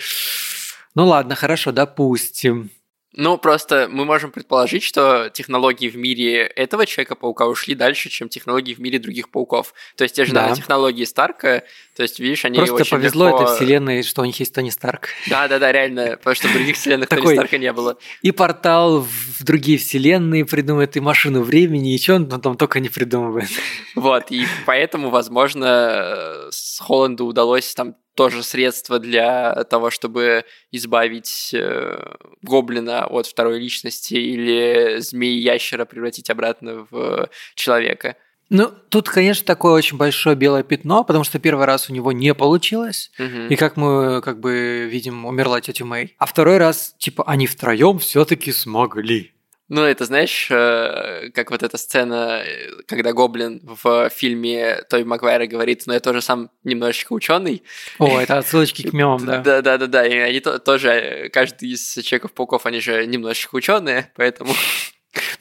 Ну 0.95 1.05
ладно, 1.05 1.35
хорошо, 1.35 1.71
допустим. 1.71 2.71
Ну, 3.13 3.39
просто 3.39 3.87
мы 3.91 4.05
можем 4.05 4.31
предположить, 4.31 4.83
что 4.83 5.31
технологии 5.33 5.89
в 5.89 5.97
мире 5.97 6.43
этого 6.43 6.85
Человека-паука 6.85 7.47
ушли 7.47 7.73
дальше, 7.73 8.09
чем 8.09 8.29
технологии 8.29 8.75
в 8.75 8.79
мире 8.79 8.99
других 8.99 9.31
пауков. 9.31 9.73
То 9.95 10.03
есть 10.03 10.15
те 10.15 10.25
же 10.25 10.33
да. 10.33 10.53
технологии 10.55 11.05
Старка, 11.05 11.63
то 11.95 12.03
есть, 12.03 12.19
видишь, 12.19 12.45
они 12.45 12.57
Просто 12.57 12.75
очень 12.75 12.97
повезло 12.97 13.29
легко... 13.29 13.43
этой 13.43 13.55
вселенной, 13.55 14.03
что 14.03 14.21
у 14.21 14.25
них 14.25 14.39
есть 14.39 14.53
Тони 14.53 14.69
Старк. 14.69 15.09
Да-да-да, 15.27 15.71
реально, 15.71 16.17
потому 16.17 16.35
что 16.35 16.47
в 16.49 16.53
других 16.53 16.75
вселенных 16.75 17.09
Тони 17.09 17.33
Старка 17.33 17.57
не 17.57 17.73
было. 17.73 17.97
И 18.21 18.31
портал 18.31 19.01
в 19.01 19.43
другие 19.43 19.79
вселенные 19.79 20.45
придумает, 20.45 20.95
и 20.95 20.99
машину 20.99 21.41
времени, 21.41 21.95
и 21.95 21.99
что 21.99 22.15
он 22.15 22.29
там 22.29 22.57
только 22.57 22.79
не 22.79 22.89
придумывает. 22.89 23.49
Вот, 23.95 24.29
и 24.29 24.45
поэтому, 24.67 25.09
возможно, 25.09 26.47
с 26.51 26.79
Холланду 26.79 27.25
удалось 27.25 27.73
там 27.73 27.95
тоже 28.19 28.43
средство 28.43 28.99
для 28.99 29.63
того, 29.69 29.89
чтобы 29.89 30.43
избавить 30.73 31.51
э, 31.53 32.15
гоблина 32.41 33.05
от 33.05 33.27
второй 33.27 33.61
личности 33.61 34.15
или 34.15 34.97
змеи-ящера 34.99 35.85
превратить 35.85 36.29
обратно 36.29 36.85
в 36.91 37.29
человека. 37.55 38.17
Ну, 38.49 38.73
тут, 38.89 39.07
конечно, 39.07 39.45
такое 39.45 39.71
очень 39.71 39.95
большое 39.95 40.35
белое 40.35 40.63
пятно, 40.63 41.05
потому 41.05 41.23
что 41.23 41.39
первый 41.39 41.65
раз 41.65 41.89
у 41.89 41.93
него 41.93 42.11
не 42.11 42.33
получилось, 42.33 43.09
угу. 43.17 43.47
и 43.49 43.55
как 43.55 43.77
мы 43.77 44.21
как 44.21 44.41
бы 44.41 44.89
видим, 44.91 45.25
умерла 45.25 45.61
тетя 45.61 45.85
Мэй. 45.85 46.13
А 46.17 46.25
второй 46.25 46.57
раз, 46.57 46.95
типа, 46.97 47.23
они 47.25 47.47
втроем 47.47 47.99
все-таки 47.99 48.51
смогли. 48.51 49.31
Ну, 49.69 49.83
это 49.83 50.05
знаешь, 50.05 50.47
э, 50.49 51.29
как 51.31 51.51
вот 51.51 51.61
эта 51.61 51.77
сцена, 51.77 52.41
э, 52.43 52.71
когда 52.88 53.13
Гоблин 53.13 53.61
в 53.63 54.09
фильме 54.09 54.81
Той 54.89 55.03
Магуайра 55.03 55.45
говорит, 55.45 55.83
ну, 55.85 55.93
я 55.93 55.99
тоже 55.99 56.21
сам 56.21 56.49
немножечко 56.63 57.13
ученый. 57.13 57.61
О, 57.99 58.19
это 58.19 58.39
отсылочки 58.39 58.89
к 58.89 58.93
мемам, 58.93 59.23
да. 59.23 59.38
Да, 59.38 59.61
да, 59.61 59.77
да, 59.77 59.85
да. 59.85 60.07
И 60.07 60.15
они 60.17 60.39
тоже, 60.39 60.89
э, 60.89 61.29
каждый 61.29 61.69
из 61.69 61.93
Человеков-пауков, 61.93 62.65
они 62.65 62.79
же 62.81 63.05
немножечко 63.05 63.55
ученые, 63.55 64.11
поэтому... 64.15 64.53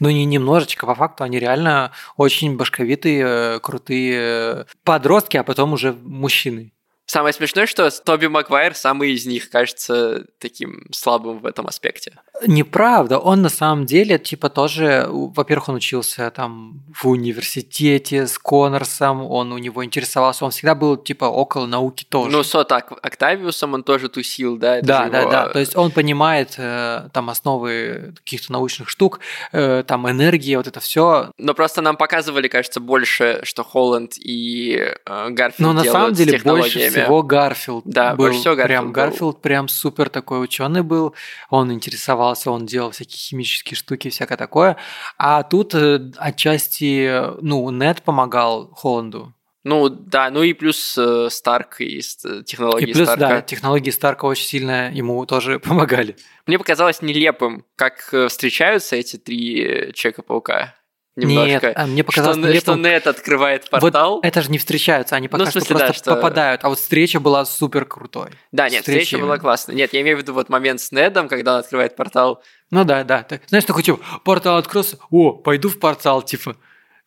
Ну, 0.00 0.08
не 0.08 0.24
немножечко, 0.24 0.86
по 0.86 0.94
факту 0.94 1.24
они 1.24 1.38
реально 1.38 1.92
очень 2.16 2.56
башковитые, 2.56 3.60
крутые 3.60 4.64
подростки, 4.82 5.36
а 5.36 5.42
потом 5.42 5.74
уже 5.74 5.92
мужчины. 5.92 6.72
Самое 7.10 7.32
смешное, 7.32 7.64
что 7.64 7.90
Тоби 7.90 8.26
Маквайр 8.26 8.74
самый 8.74 9.12
из 9.12 9.24
них 9.24 9.48
кажется 9.48 10.26
таким 10.38 10.86
слабым 10.92 11.38
в 11.38 11.46
этом 11.46 11.66
аспекте. 11.66 12.12
Неправда. 12.46 13.18
Он 13.18 13.40
на 13.40 13.48
самом 13.48 13.86
деле, 13.86 14.18
типа, 14.18 14.50
тоже, 14.50 15.06
во-первых, 15.08 15.70
он 15.70 15.76
учился 15.76 16.30
там 16.30 16.82
в 16.94 17.08
университете 17.08 18.26
с 18.26 18.38
Коннорсом, 18.38 19.24
он 19.24 19.52
у 19.52 19.58
него 19.58 19.82
интересовался, 19.86 20.44
он 20.44 20.50
всегда 20.50 20.74
был, 20.74 20.98
типа, 20.98 21.24
около 21.24 21.64
науки 21.64 22.04
тоже. 22.06 22.30
Ну, 22.30 22.42
со 22.42 22.64
так, 22.64 22.92
Октавиусом 23.02 23.72
он 23.72 23.84
тоже 23.84 24.10
тусил, 24.10 24.58
да? 24.58 24.82
да, 24.82 25.08
да, 25.08 25.20
его... 25.20 25.30
да. 25.30 25.48
То 25.48 25.60
есть 25.60 25.76
он 25.76 25.90
понимает 25.90 26.56
э, 26.58 27.08
там 27.14 27.30
основы 27.30 28.12
каких-то 28.16 28.52
научных 28.52 28.90
штук, 28.90 29.20
э, 29.52 29.82
там 29.86 30.08
энергия, 30.10 30.58
вот 30.58 30.66
это 30.66 30.80
все. 30.80 31.30
Но 31.38 31.54
просто 31.54 31.80
нам 31.80 31.96
показывали, 31.96 32.48
кажется, 32.48 32.80
больше, 32.80 33.40
что 33.44 33.64
Холланд 33.64 34.18
и 34.18 34.92
э, 35.06 35.30
Гарфилд 35.30 35.58
Но 35.58 35.72
на 35.72 35.84
самом 35.84 36.12
деле 36.12 36.38
больше 36.44 36.97
всего 37.04 37.22
Гарфилд 37.22 37.84
да, 37.86 38.10
был. 38.10 38.26
Больше 38.26 38.40
всего 38.40 38.54
Гарфилд 38.54 38.68
прям 38.68 38.86
был. 38.86 38.92
Гарфилд 38.92 39.42
прям 39.42 39.68
супер 39.68 40.08
такой 40.08 40.42
ученый 40.42 40.82
был. 40.82 41.14
Он 41.50 41.72
интересовался, 41.72 42.50
он 42.50 42.66
делал 42.66 42.90
всякие 42.90 43.18
химические 43.18 43.76
штуки, 43.76 44.10
всякое 44.10 44.36
такое. 44.36 44.76
А 45.16 45.42
тут 45.42 45.74
э, 45.74 46.10
отчасти, 46.16 47.22
ну, 47.40 47.70
Нед 47.70 48.02
помогал 48.02 48.70
Холланду. 48.74 49.34
Ну 49.64 49.88
да, 49.88 50.30
ну 50.30 50.42
и 50.42 50.52
плюс 50.52 50.96
э, 50.96 51.28
Старк 51.30 51.80
и 51.80 51.98
э, 51.98 52.42
технологии 52.44 52.90
и 52.90 52.92
плюс, 52.94 53.08
Старка. 53.08 53.28
да, 53.28 53.40
технологии 53.42 53.90
Старка 53.90 54.24
очень 54.24 54.46
сильно 54.46 54.90
ему 54.92 55.26
тоже 55.26 55.58
помогали. 55.60 56.16
Мне 56.46 56.58
показалось 56.58 57.02
нелепым, 57.02 57.64
как 57.76 58.14
встречаются 58.28 58.96
эти 58.96 59.16
три 59.16 59.92
Человека-паука 59.94 60.74
немножко. 61.18 61.66
Нет, 61.66 61.72
а 61.76 61.86
мне 61.86 62.04
показалось 62.04 62.38
что, 62.38 62.46
нелепым... 62.46 62.60
что 62.60 62.88
Нет 62.88 63.06
открывает 63.06 63.68
портал. 63.70 64.16
Вот 64.16 64.24
это 64.24 64.42
же 64.42 64.50
не 64.50 64.58
встречаются, 64.58 65.16
они 65.16 65.28
пока 65.28 65.44
ну, 65.44 65.50
смысле, 65.50 65.66
что 65.66 65.74
просто 65.74 65.92
да, 65.92 65.98
что... 65.98 66.16
попадают. 66.16 66.64
А 66.64 66.68
вот 66.68 66.78
встреча 66.78 67.20
была 67.20 67.44
супер 67.44 67.84
крутой. 67.84 68.30
Да, 68.52 68.68
нет, 68.68 68.80
встреча, 68.80 69.04
встреча 69.04 69.22
была 69.22 69.38
классная. 69.38 69.74
Нет, 69.74 69.92
я 69.92 70.00
имею 70.00 70.16
в 70.16 70.20
виду 70.20 70.34
вот 70.34 70.48
момент 70.48 70.80
с 70.80 70.92
Недом, 70.92 71.28
когда 71.28 71.54
он 71.54 71.60
открывает 71.60 71.96
портал. 71.96 72.42
Ну 72.70 72.84
да, 72.84 73.04
да. 73.04 73.22
Так, 73.22 73.42
знаешь, 73.48 73.64
такой 73.64 73.82
типа, 73.82 74.00
портал 74.24 74.56
открылся, 74.58 74.98
о, 75.10 75.32
пойду 75.32 75.68
в 75.68 75.78
портал, 75.78 76.22
типа. 76.22 76.56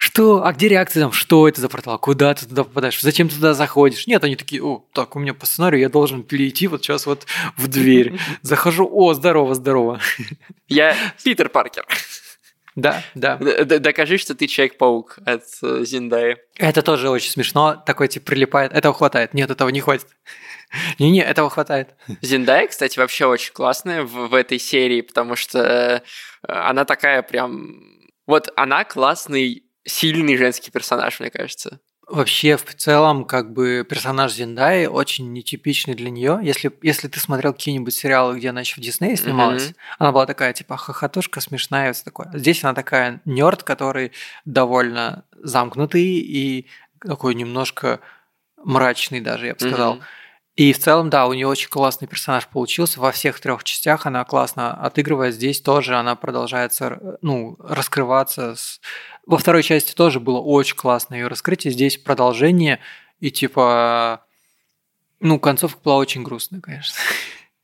Что? 0.03 0.43
А 0.43 0.51
где 0.51 0.67
реакция 0.67 1.01
там? 1.01 1.11
Что 1.11 1.47
это 1.47 1.61
за 1.61 1.69
портал? 1.69 1.99
Куда 1.99 2.33
ты 2.33 2.47
туда 2.47 2.63
попадаешь? 2.63 2.99
Зачем 2.99 3.29
ты 3.29 3.35
туда 3.35 3.53
заходишь? 3.53 4.07
Нет, 4.07 4.23
они 4.23 4.35
такие, 4.35 4.63
о, 4.63 4.83
так, 4.93 5.15
у 5.15 5.19
меня 5.19 5.35
по 5.35 5.45
сценарию 5.45 5.79
я 5.79 5.89
должен 5.89 6.23
перейти 6.23 6.65
вот 6.65 6.81
сейчас 6.81 7.05
вот 7.05 7.27
в 7.55 7.67
дверь. 7.67 8.19
Захожу, 8.41 8.89
о, 8.91 9.13
здорово, 9.13 9.53
здорово. 9.53 9.99
Я 10.67 10.95
Питер 11.23 11.49
Паркер. 11.49 11.85
Да, 12.75 13.03
да. 13.15 13.37
Докажи, 13.37 14.17
что 14.17 14.33
ты 14.33 14.47
Человек-паук 14.47 15.19
от 15.25 15.43
э, 15.61 15.83
Зиндаи. 15.83 16.37
Это 16.57 16.81
тоже 16.81 17.09
очень 17.09 17.31
смешно. 17.31 17.81
Такой 17.85 18.07
тип 18.07 18.23
прилипает. 18.23 18.71
Этого 18.71 18.93
хватает. 18.93 19.33
Нет, 19.33 19.51
этого 19.51 19.69
не 19.69 19.81
хватит. 19.81 20.07
Не-не, 20.99 21.21
этого 21.21 21.49
хватает. 21.49 21.95
Зиндая, 22.21 22.67
кстати, 22.67 22.97
вообще 22.97 23.25
очень 23.25 23.53
классная 23.53 24.03
в, 24.03 24.29
в 24.29 24.33
этой 24.33 24.59
серии, 24.59 25.01
потому 25.01 25.35
что 25.35 25.59
э, 25.59 26.01
она 26.47 26.85
такая 26.85 27.21
прям... 27.23 27.83
Вот 28.25 28.51
она 28.55 28.85
классный, 28.85 29.65
сильный 29.83 30.37
женский 30.37 30.71
персонаж, 30.71 31.19
мне 31.19 31.29
кажется. 31.29 31.81
Вообще, 32.11 32.57
в 32.57 32.75
целом, 32.75 33.23
как 33.23 33.53
бы 33.53 33.85
персонаж 33.89 34.33
Зиндаи 34.33 34.85
очень 34.85 35.31
нетипичный 35.31 35.95
для 35.95 36.09
нее. 36.09 36.39
Если, 36.43 36.69
если 36.81 37.07
ты 37.07 37.21
смотрел 37.21 37.53
какие-нибудь 37.53 37.93
сериалы, 37.93 38.37
где 38.37 38.49
она 38.49 38.59
еще 38.59 38.81
в 38.81 38.83
Диснее 38.83 39.15
снималась, 39.15 39.69
mm-hmm. 39.69 39.95
она 39.97 40.11
была 40.11 40.25
такая, 40.25 40.51
типа, 40.51 40.75
хохотушка, 40.75 41.39
смешная, 41.39 41.93
все 41.93 42.03
такое. 42.03 42.29
Здесь 42.33 42.65
она 42.65 42.73
такая 42.73 43.21
нерд, 43.23 43.63
который 43.63 44.11
довольно 44.43 45.23
замкнутый 45.41 46.03
и 46.03 46.67
такой 46.99 47.33
немножко 47.33 48.01
мрачный 48.57 49.21
даже, 49.21 49.47
я 49.47 49.53
бы 49.53 49.59
сказал. 49.59 49.95
Mm-hmm. 49.95 50.01
И 50.55 50.73
в 50.73 50.79
целом, 50.79 51.09
да, 51.09 51.27
у 51.27 51.33
нее 51.33 51.47
очень 51.47 51.69
классный 51.69 52.07
персонаж 52.07 52.47
получился. 52.47 52.99
Во 52.99 53.11
всех 53.11 53.39
трех 53.39 53.63
частях 53.63 54.05
она 54.05 54.25
классно 54.25 54.73
отыгрывает. 54.73 55.33
Здесь 55.33 55.61
тоже 55.61 55.95
она 55.95 56.15
продолжает 56.15 56.77
ну, 57.21 57.55
раскрываться. 57.59 58.55
С... 58.55 58.81
Во 59.25 59.37
второй 59.37 59.63
части 59.63 59.93
тоже 59.93 60.19
было 60.19 60.39
очень 60.39 60.75
классно 60.75 61.15
ее 61.15 61.27
раскрытие. 61.27 61.71
Здесь 61.71 61.97
продолжение. 61.97 62.79
и 63.21 63.31
типа, 63.31 64.25
ну, 65.21 65.39
концовка 65.39 65.79
была 65.83 65.97
очень 65.97 66.23
грустная, 66.23 66.59
конечно. 66.59 66.95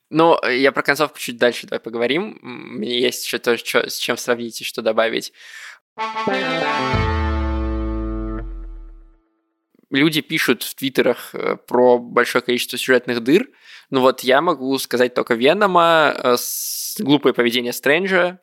Ну, 0.10 0.42
я 0.48 0.72
про 0.72 0.84
концовку 0.84 1.20
чуть 1.20 1.38
дальше 1.38 1.68
давай 1.68 1.82
поговорим. 1.82 2.40
Мне 2.42 3.02
есть 3.02 3.26
еще 3.26 3.40
то, 3.40 3.58
что, 3.58 3.90
с 3.90 3.98
чем 3.98 4.16
сравнить 4.16 4.62
и 4.62 4.64
что 4.64 4.82
добавить. 4.82 5.34
Люди 9.90 10.22
пишут 10.22 10.64
в 10.64 10.76
твиттерах 10.76 11.34
э, 11.34 11.56
про 11.56 11.98
большое 11.98 12.44
количество 12.44 12.78
сюжетных 12.78 13.24
дыр. 13.24 13.48
Ну 13.90 14.02
вот 14.02 14.22
я 14.22 14.42
могу 14.42 14.78
сказать 14.80 15.14
только 15.14 15.36
Венома, 15.36 16.14
э, 16.16 16.36
глупое 17.00 17.34
поведение 17.34 17.72
Стрэнджа, 17.72 18.40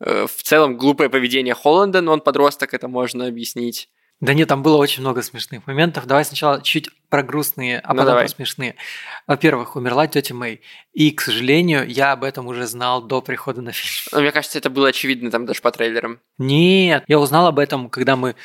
э, 0.00 0.26
в 0.26 0.42
целом 0.42 0.76
глупое 0.76 1.08
поведение 1.08 1.54
Холланда, 1.54 2.00
но 2.00 2.12
он 2.12 2.20
подросток, 2.20 2.74
это 2.74 2.88
можно 2.88 3.26
объяснить. 3.26 3.88
Да 4.22 4.34
нет, 4.34 4.48
там 4.48 4.62
было 4.62 4.76
очень 4.76 5.02
много 5.02 5.20
смешных 5.20 5.66
моментов. 5.66 6.06
Давай 6.06 6.24
сначала 6.24 6.62
чуть 6.62 6.88
про 7.08 7.24
грустные, 7.24 7.80
а 7.80 7.88
ну, 7.88 7.98
потом 7.98 8.06
давай. 8.06 8.24
про 8.26 8.28
смешные. 8.28 8.76
Во-первых, 9.26 9.74
умерла 9.74 10.06
тетя 10.06 10.32
Мэй. 10.32 10.60
И, 10.92 11.10
к 11.10 11.20
сожалению, 11.20 11.88
я 11.88 12.12
об 12.12 12.22
этом 12.22 12.46
уже 12.46 12.68
знал 12.68 13.02
до 13.02 13.20
прихода 13.20 13.62
на 13.62 13.72
фильм. 13.72 14.06
Но 14.12 14.20
мне 14.20 14.30
кажется, 14.30 14.58
это 14.58 14.70
было 14.70 14.88
очевидно 14.88 15.32
там 15.32 15.44
даже 15.44 15.60
по 15.60 15.72
трейлерам. 15.72 16.20
Нет, 16.38 17.02
я 17.08 17.18
узнал 17.18 17.48
об 17.48 17.58
этом, 17.58 17.90
когда 17.90 18.14
мы 18.14 18.36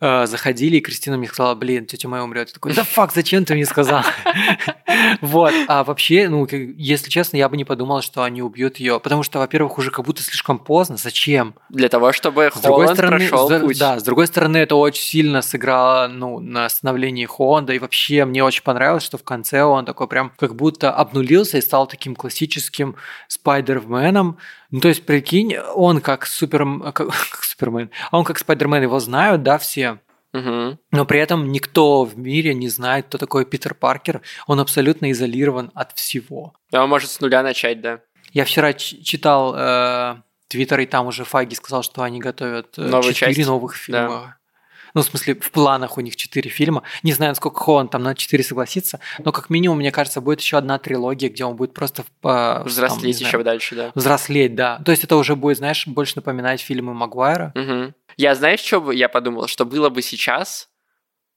э, 0.00 0.26
заходили, 0.26 0.76
и 0.76 0.80
Кристина 0.80 1.16
мне 1.16 1.28
сказала, 1.28 1.54
блин, 1.54 1.86
тетя 1.86 2.08
моя 2.08 2.24
умрет. 2.24 2.48
Я 2.48 2.54
такой, 2.54 2.74
да 2.74 2.84
фак, 2.84 3.12
зачем 3.12 3.44
ты 3.44 3.54
мне 3.54 3.66
сказал? 3.66 4.02
Вот, 5.20 5.52
а 5.68 5.84
вообще, 5.84 6.28
ну, 6.28 6.46
если 6.50 7.10
честно, 7.10 7.36
я 7.36 7.48
бы 7.48 7.56
не 7.56 7.64
подумал, 7.64 8.02
что 8.02 8.22
они 8.22 8.42
убьют 8.42 8.78
ее, 8.78 8.98
потому 8.98 9.22
что, 9.22 9.38
во-первых, 9.38 9.78
уже 9.78 9.90
как 9.90 10.04
будто 10.04 10.22
слишком 10.22 10.58
поздно, 10.58 10.96
зачем? 10.96 11.54
Для 11.68 11.88
того, 11.88 12.12
чтобы 12.12 12.50
Холланд 12.50 12.98
прошел 12.98 13.48
путь. 13.60 13.78
Да, 13.78 13.98
с 13.98 14.02
другой 14.02 14.26
стороны, 14.26 14.56
это 14.56 14.74
очень 14.74 15.02
сильно 15.02 15.42
сыграло, 15.42 16.08
ну, 16.08 16.40
на 16.40 16.68
становлении 16.68 17.26
Хонда, 17.26 17.74
и 17.74 17.78
вообще 17.78 18.24
мне 18.24 18.42
очень 18.42 18.62
понравилось, 18.62 19.04
что 19.04 19.18
в 19.18 19.24
конце 19.24 19.62
он 19.62 19.84
такой 19.84 20.08
прям 20.08 20.32
как 20.36 20.56
будто 20.56 20.92
обнулился 20.92 21.58
и 21.58 21.60
стал 21.60 21.86
таким 21.86 22.16
классическим 22.16 22.96
Спайдерменом, 23.28 24.38
ну, 24.70 24.80
то 24.80 24.88
есть, 24.88 25.06
прикинь, 25.06 25.56
он 25.56 26.02
как, 26.02 26.26
супер, 26.26 26.66
как, 26.92 27.08
как 27.30 27.42
Супермен, 27.42 27.90
а 28.10 28.18
он 28.18 28.24
как 28.24 28.38
Спайдермен, 28.38 28.82
его 28.82 29.00
знают, 29.00 29.42
да, 29.42 29.56
все. 29.56 29.87
Угу. 30.32 30.78
Но 30.92 31.04
при 31.06 31.20
этом 31.20 31.50
никто 31.50 32.04
в 32.04 32.18
мире 32.18 32.54
не 32.54 32.68
знает, 32.68 33.06
кто 33.06 33.18
такой 33.18 33.44
Питер 33.44 33.74
Паркер. 33.74 34.22
Он 34.46 34.60
абсолютно 34.60 35.10
изолирован 35.10 35.70
от 35.74 35.92
всего. 35.92 36.54
Да, 36.70 36.84
он 36.84 36.90
может 36.90 37.10
с 37.10 37.20
нуля 37.20 37.42
начать, 37.42 37.80
да. 37.80 38.00
Я 38.32 38.44
вчера 38.44 38.74
читал 38.74 39.54
э, 39.56 40.16
Твиттер, 40.48 40.80
и 40.80 40.86
там 40.86 41.06
уже 41.06 41.24
Фаги 41.24 41.54
сказал, 41.54 41.82
что 41.82 42.02
они 42.02 42.18
готовят 42.20 42.74
э, 42.76 43.12
четыре 43.12 43.46
новых 43.46 43.74
фильма. 43.74 44.08
Да. 44.08 44.38
Ну, 44.94 45.02
в 45.02 45.04
смысле, 45.04 45.34
в 45.34 45.50
планах 45.50 45.98
у 45.98 46.00
них 46.00 46.16
четыре 46.16 46.50
фильма. 46.50 46.82
Не 47.02 47.12
знаю, 47.12 47.34
сколько 47.34 47.60
Холланд 47.60 47.90
там 47.90 48.02
на 48.02 48.14
четыре 48.14 48.42
согласится, 48.42 49.00
но 49.18 49.32
как 49.32 49.50
минимум, 49.50 49.78
мне 49.78 49.92
кажется, 49.92 50.20
будет 50.20 50.40
еще 50.40 50.56
одна 50.56 50.78
трилогия, 50.78 51.28
где 51.28 51.44
он 51.44 51.56
будет 51.56 51.74
просто... 51.74 52.04
По, 52.20 52.62
Взрослеть 52.64 53.18
там, 53.18 53.26
еще 53.26 53.30
знаю, 53.30 53.44
дальше, 53.44 53.74
да. 53.74 53.92
Взрослеть, 53.94 54.54
да. 54.54 54.80
То 54.84 54.90
есть 54.90 55.04
это 55.04 55.16
уже 55.16 55.36
будет, 55.36 55.58
знаешь, 55.58 55.86
больше 55.86 56.14
напоминать 56.16 56.60
фильмы 56.60 56.94
Магуайра. 56.94 57.52
Угу. 57.54 57.94
Я, 58.18 58.34
знаешь, 58.34 58.60
что 58.60 58.92
я 58.92 59.08
подумал? 59.08 59.46
Что 59.46 59.64
было 59.64 59.88
бы 59.88 60.02
сейчас 60.02 60.68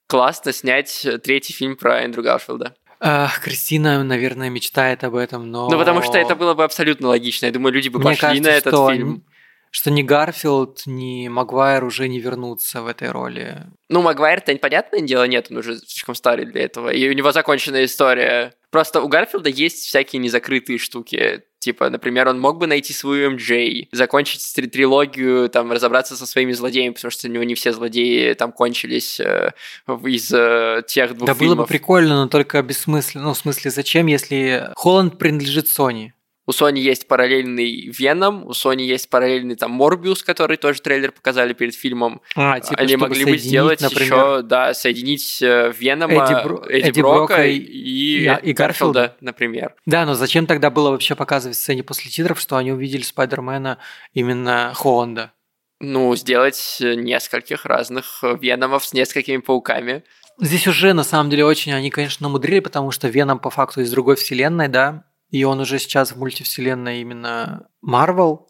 классно 0.08 0.52
снять 0.52 1.08
третий 1.24 1.54
фильм 1.54 1.78
про 1.78 2.02
Эндрю 2.02 2.24
Гарфилда. 2.24 2.76
Ах, 3.00 3.40
Кристина, 3.40 4.04
наверное, 4.04 4.50
мечтает 4.50 5.04
об 5.04 5.16
этом, 5.16 5.50
но... 5.50 5.70
Ну, 5.70 5.78
потому 5.78 6.02
что 6.02 6.18
это 6.18 6.36
было 6.36 6.54
бы 6.54 6.64
абсолютно 6.64 7.08
логично. 7.08 7.46
Я 7.46 7.52
думаю, 7.54 7.74
люди 7.74 7.88
бы 7.88 8.00
Мне 8.00 8.10
пошли 8.10 8.22
кажется, 8.22 8.50
на 8.50 8.54
этот 8.54 8.74
что 8.74 8.92
фильм 8.92 9.24
что 9.72 9.90
ни 9.90 10.04
Гарфилд, 10.04 10.82
ни 10.86 11.30
Магуайр 11.30 11.86
уже 11.86 12.10
не 12.10 12.20
вернутся 12.20 12.82
в 12.82 12.88
этой 12.88 13.10
роли. 13.10 13.68
Ну, 13.88 14.02
Магуайр-то, 14.02 14.54
понятное 14.58 15.00
дело, 15.00 15.24
нет, 15.24 15.48
он 15.50 15.58
уже 15.58 15.78
слишком 15.78 16.14
старый 16.14 16.46
для 16.46 16.64
этого, 16.64 16.90
и 16.90 17.10
у 17.10 17.14
него 17.14 17.32
законченная 17.32 17.86
история. 17.86 18.54
Просто 18.70 19.02
у 19.02 19.08
Гарфилда 19.08 19.50
есть 19.50 19.86
всякие 19.86 20.22
незакрытые 20.22 20.78
штуки. 20.78 21.44
Типа, 21.62 21.92
например, 21.92 22.28
он 22.28 22.40
мог 22.40 22.58
бы 22.58 22.66
найти 22.66 22.92
свою 22.92 23.30
МД, 23.34 23.88
закончить 23.92 24.52
три 24.56 24.66
трилогию, 24.66 25.48
там, 25.48 25.72
разобраться 25.72 26.18
со 26.18 26.26
своими 26.26 26.54
злодеями, 26.54 26.94
потому 26.94 27.12
что 27.12 27.28
у 27.28 27.32
него 27.32 27.44
не 27.44 27.54
все 27.54 27.72
злодеи 27.72 28.34
там 28.34 28.52
кончились 28.52 29.20
э, 29.20 29.52
из 29.88 30.34
э, 30.34 30.82
тех 30.88 31.16
двух 31.16 31.28
Да 31.28 31.36
фильмов. 31.36 31.58
было 31.58 31.64
бы 31.64 31.68
прикольно, 31.68 32.24
но 32.24 32.28
только 32.28 32.64
бессмысленно. 32.64 33.26
Ну, 33.26 33.34
в 33.36 33.38
смысле, 33.38 33.70
зачем, 33.70 34.08
если 34.08 34.72
Холланд 34.76 35.20
принадлежит 35.20 35.68
Sony? 35.68 36.14
У 36.52 36.54
Sony 36.54 36.80
есть 36.80 37.08
параллельный 37.08 37.90
Веном, 37.98 38.46
у 38.46 38.50
Sony 38.50 38.82
есть 38.82 39.10
параллельный 39.10 39.56
там 39.56 39.72
Морбиус, 39.72 40.22
который 40.22 40.58
тоже 40.58 40.82
трейлер 40.82 41.14
показали 41.14 41.54
перед 41.54 41.74
фильмом. 41.74 42.22
А, 42.36 42.60
типа, 42.60 42.78
Они 42.78 42.98
могли 42.98 43.24
бы 43.24 43.38
сделать 43.38 43.80
например, 43.80 44.14
еще, 44.14 44.42
да, 44.42 44.74
соединить 44.74 45.42
э, 45.42 45.72
Венома, 45.80 46.26
Эдди, 46.26 46.44
Бро... 46.44 46.66
Эдди, 46.66 46.90
Эдди 46.90 47.00
Брока, 47.00 47.18
Брока 47.18 47.46
и, 47.48 47.56
и, 47.56 48.30
и 48.44 48.52
Гарфилда, 48.52 49.16
например. 49.22 49.76
Да, 49.86 50.06
но 50.06 50.14
зачем 50.14 50.46
тогда 50.46 50.70
было 50.70 50.90
вообще 50.90 51.16
показывать 51.16 51.56
в 51.56 51.62
сцене 51.62 51.84
после 51.84 52.12
титров, 52.12 52.38
что 52.38 52.58
они 52.58 52.74
увидели 52.74 53.04
Спайдермена 53.04 53.78
именно 54.14 54.74
Холланда? 54.76 55.32
Ну, 55.80 56.14
сделать 56.18 56.80
нескольких 56.82 57.66
разных 57.66 58.24
Веномов 58.42 58.84
с 58.84 58.92
несколькими 58.92 59.38
пауками. 59.38 60.04
Здесь 60.38 60.68
уже, 60.68 60.92
на 60.92 61.04
самом 61.04 61.30
деле, 61.30 61.46
очень 61.46 61.72
они, 61.72 61.90
конечно, 61.90 62.26
намудрили, 62.26 62.60
потому 62.60 62.92
что 62.92 63.08
Веном 63.08 63.40
по 63.40 63.50
факту 63.50 63.80
из 63.80 63.90
другой 63.90 64.18
вселенной, 64.18 64.68
да, 64.68 65.06
и 65.32 65.44
он 65.44 65.60
уже 65.60 65.80
сейчас 65.80 66.12
в 66.12 66.18
мультивселенной 66.18 67.02
именно 67.02 67.68
Marvel, 67.84 68.48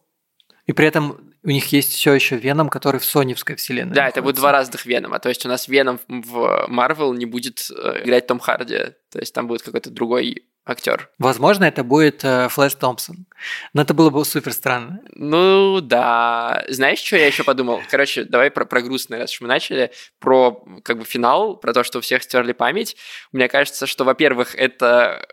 и 0.66 0.74
при 0.74 0.88
этом 0.88 1.32
у 1.44 1.50
них 1.50 1.72
есть 1.72 1.94
все 1.94 2.14
еще 2.14 2.36
Веном, 2.36 2.70
который 2.70 3.00
в 3.00 3.06
соневской 3.06 3.56
вселенной. 3.56 3.94
Да, 3.94 4.02
находится. 4.02 4.20
это 4.20 4.24
будет 4.24 4.36
два 4.36 4.52
разных 4.52 4.86
Венома. 4.86 5.20
То 5.20 5.30
есть 5.30 5.46
у 5.46 5.50
нас 5.50 5.68
Веном 5.68 6.00
в 6.08 6.68
Marvel 6.70 7.16
не 7.16 7.26
будет 7.26 7.68
э, 7.72 8.04
играть 8.04 8.28
Том 8.28 8.40
Харди. 8.40 8.94
То 9.12 9.20
есть 9.20 9.34
там 9.34 9.48
будет 9.48 9.64
какой-то 9.64 9.90
другой 9.90 10.46
актер. 10.66 11.10
Возможно, 11.18 11.66
это 11.66 11.84
будет 11.84 12.24
э, 12.24 12.48
Флэш 12.48 12.76
Томпсон. 12.76 13.26
Но 13.74 13.82
это 13.82 13.96
было 13.96 14.12
бы 14.12 14.24
супер 14.24 14.54
странно. 14.54 15.00
Ну 15.16 15.82
да. 15.82 16.64
Знаешь, 16.70 17.00
что 17.00 17.18
я 17.18 17.26
еще 17.26 17.44
подумал? 17.44 17.82
Короче, 17.90 18.24
давай 18.24 18.52
про, 18.52 18.66
про 18.66 18.82
грустное, 18.82 19.20
раз 19.20 19.32
уж 19.32 19.42
мы 19.42 19.48
начали. 19.48 19.92
Про 20.20 20.64
как 20.84 21.00
бы 21.00 21.06
финал, 21.06 21.58
про 21.58 21.74
то, 21.74 21.84
что 21.84 21.98
у 21.98 22.02
всех 22.02 22.22
стерли 22.22 22.54
память. 22.54 22.96
Мне 23.32 23.48
кажется, 23.48 23.88
что, 23.88 24.04
во-первых, 24.04 24.54
это 24.56 25.28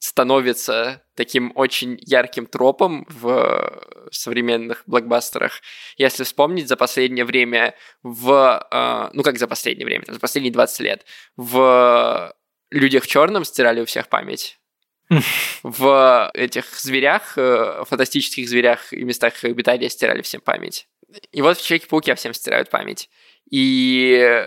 становится 0.00 1.04
таким 1.14 1.52
очень 1.54 1.98
ярким 2.00 2.46
тропом 2.46 3.06
в 3.08 4.08
современных 4.10 4.82
блокбастерах. 4.86 5.60
Если 5.98 6.24
вспомнить 6.24 6.68
за 6.68 6.76
последнее 6.76 7.26
время 7.26 7.74
в... 8.02 8.66
Э, 8.72 9.10
ну, 9.12 9.22
как 9.22 9.38
за 9.38 9.46
последнее 9.46 9.84
время? 9.84 10.04
За 10.08 10.18
последние 10.18 10.52
20 10.52 10.80
лет. 10.80 11.04
В 11.36 12.34
«Людях 12.70 13.04
в 13.04 13.06
черном» 13.06 13.44
стирали 13.44 13.82
у 13.82 13.84
всех 13.84 14.08
память. 14.08 14.58
В 15.62 16.30
этих 16.34 16.78
зверях, 16.78 17.36
э, 17.36 17.84
фантастических 17.86 18.48
зверях 18.48 18.92
и 18.94 19.04
местах 19.04 19.34
их 19.34 19.44
обитания 19.44 19.90
стирали 19.90 20.22
всем 20.22 20.40
память. 20.40 20.88
И 21.32 21.42
вот 21.42 21.58
в 21.58 21.66
Человеке-пауке 21.66 22.14
всем 22.14 22.32
стирают 22.32 22.70
память. 22.70 23.10
И 23.50 24.46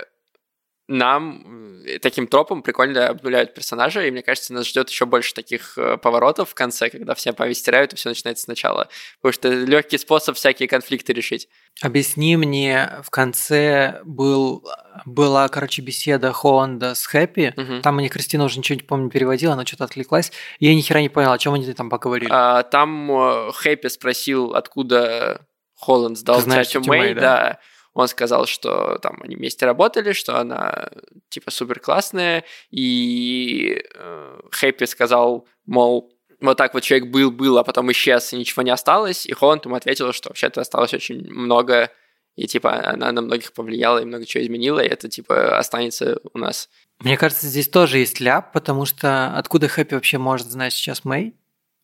нам 0.86 1.82
таким 2.02 2.26
тропом 2.26 2.62
прикольно 2.62 3.08
обнуляют 3.08 3.54
персонажа, 3.54 4.04
и 4.04 4.10
мне 4.10 4.22
кажется, 4.22 4.52
нас 4.52 4.66
ждет 4.66 4.90
еще 4.90 5.06
больше 5.06 5.32
таких 5.32 5.78
э, 5.78 5.96
поворотов 5.96 6.50
в 6.50 6.54
конце, 6.54 6.90
когда 6.90 7.14
все 7.14 7.32
память 7.32 7.58
стирают, 7.58 7.92
и 7.92 7.96
все 7.96 8.10
начинается 8.10 8.44
сначала. 8.44 8.88
Потому 9.20 9.32
что 9.32 9.48
это 9.48 9.64
легкий 9.64 9.96
способ 9.96 10.36
всякие 10.36 10.68
конфликты 10.68 11.12
решить. 11.14 11.48
Объясни 11.80 12.36
мне, 12.36 12.98
в 13.02 13.10
конце 13.10 14.00
был, 14.04 14.62
была, 15.06 15.48
короче, 15.48 15.80
беседа 15.80 16.32
Холланда 16.32 16.94
с 16.94 17.06
Хэппи. 17.06 17.54
Угу. 17.56 17.82
Там 17.82 17.96
мне 17.96 18.08
Кристина 18.08 18.44
уже 18.44 18.58
ничего 18.58 18.76
не 18.76 18.82
помню 18.82 19.10
переводила, 19.10 19.54
она 19.54 19.64
что-то 19.64 19.84
отвлеклась. 19.84 20.32
И 20.58 20.66
я 20.66 20.74
ни 20.74 20.82
хера 20.82 21.00
не 21.00 21.08
понял, 21.08 21.32
о 21.32 21.38
чем 21.38 21.54
они 21.54 21.72
там 21.72 21.88
поговорили. 21.88 22.28
А, 22.30 22.62
там 22.62 23.10
э, 23.10 23.52
Хэппи 23.52 23.88
спросил, 23.88 24.54
откуда 24.54 25.46
Холланд 25.76 26.18
сдал 26.18 26.42
Тятю 26.42 26.82
Мэй, 26.84 27.14
да. 27.14 27.20
да 27.20 27.60
он 27.94 28.08
сказал, 28.08 28.46
что 28.46 28.98
там 28.98 29.20
они 29.22 29.36
вместе 29.36 29.64
работали, 29.66 30.12
что 30.12 30.38
она 30.38 30.90
типа 31.28 31.50
супер 31.50 31.80
классная, 31.80 32.44
и 32.70 33.82
э, 33.94 34.40
Хэппи 34.50 34.84
сказал, 34.84 35.46
мол, 35.64 36.12
вот 36.40 36.58
так 36.58 36.74
вот 36.74 36.82
человек 36.82 37.08
был, 37.08 37.30
был, 37.30 37.56
а 37.56 37.64
потом 37.64 37.90
исчез, 37.92 38.32
и 38.32 38.36
ничего 38.36 38.62
не 38.62 38.70
осталось, 38.70 39.26
и 39.26 39.32
Холланд 39.32 39.64
ему 39.64 39.76
ответил, 39.76 40.12
что 40.12 40.28
вообще-то 40.28 40.60
осталось 40.60 40.92
очень 40.92 41.30
много, 41.30 41.90
и 42.34 42.48
типа 42.48 42.90
она 42.90 43.12
на 43.12 43.22
многих 43.22 43.52
повлияла 43.52 44.00
и 44.00 44.04
много 44.04 44.26
чего 44.26 44.42
изменила, 44.42 44.80
и 44.80 44.88
это 44.88 45.08
типа 45.08 45.56
останется 45.56 46.18
у 46.32 46.38
нас. 46.38 46.68
Мне 46.98 47.16
кажется, 47.16 47.46
здесь 47.46 47.68
тоже 47.68 47.98
есть 47.98 48.18
ляп, 48.20 48.52
потому 48.52 48.86
что 48.86 49.36
откуда 49.36 49.68
Хэппи 49.68 49.94
вообще 49.94 50.18
может 50.18 50.48
знать 50.48 50.72
сейчас 50.72 51.04
Мэй? 51.04 51.36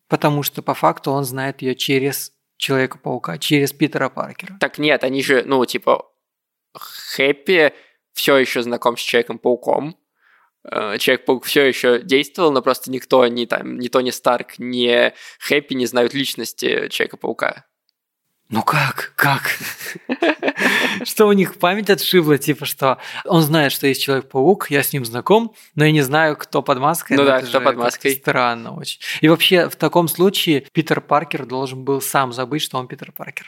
Потому 0.09 0.43
что 0.43 0.61
по 0.61 0.73
факту 0.73 1.11
он 1.11 1.23
знает 1.23 1.61
ее 1.61 1.73
через 1.73 2.33
Человека-паука 2.61 3.39
через 3.39 3.73
Питера 3.73 4.07
Паркера. 4.09 4.55
Так 4.59 4.77
нет, 4.77 5.03
они 5.03 5.23
же, 5.23 5.43
ну, 5.47 5.65
типа, 5.65 6.11
Хэппи 6.75 7.73
все 8.13 8.37
еще 8.37 8.61
знаком 8.61 8.97
с 8.97 9.01
Человеком-пауком. 9.01 9.97
Э, 10.71 10.99
Человек-паук 10.99 11.43
все 11.45 11.65
еще 11.65 12.03
действовал, 12.03 12.51
но 12.51 12.61
просто 12.61 12.91
никто, 12.91 13.25
ни, 13.25 13.45
там, 13.45 13.79
ни 13.79 13.87
Тони 13.87 14.11
Старк, 14.11 14.59
ни 14.59 15.11
Хэппи 15.39 15.73
не 15.73 15.87
знают 15.87 16.13
личности 16.13 16.87
Человека-паука. 16.89 17.65
Ну 18.51 18.63
как? 18.63 19.13
Как? 19.15 19.43
Что 21.05 21.27
у 21.27 21.31
них 21.31 21.57
память 21.57 21.89
отшибла, 21.89 22.37
типа 22.37 22.65
что 22.65 22.97
он 23.23 23.41
знает, 23.41 23.71
что 23.71 23.87
есть 23.87 24.03
Человек-паук, 24.03 24.69
я 24.69 24.83
с 24.83 24.91
ним 24.91 25.05
знаком, 25.05 25.55
но 25.75 25.85
я 25.85 25.91
не 25.91 26.01
знаю, 26.01 26.35
кто 26.35 26.61
под 26.61 26.79
маской. 26.79 27.15
Ну 27.15 27.23
да, 27.23 27.41
кто 27.41 27.61
под 27.61 27.77
маской. 27.77 28.11
Странно 28.11 28.75
очень. 28.75 28.99
И 29.21 29.29
вообще, 29.29 29.69
в 29.69 29.77
таком 29.77 30.09
случае 30.09 30.65
Питер 30.73 30.99
Паркер 30.99 31.45
должен 31.45 31.85
был 31.85 32.01
сам 32.01 32.33
забыть, 32.33 32.61
что 32.61 32.77
он 32.77 32.89
Питер 32.89 33.13
Паркер. 33.13 33.45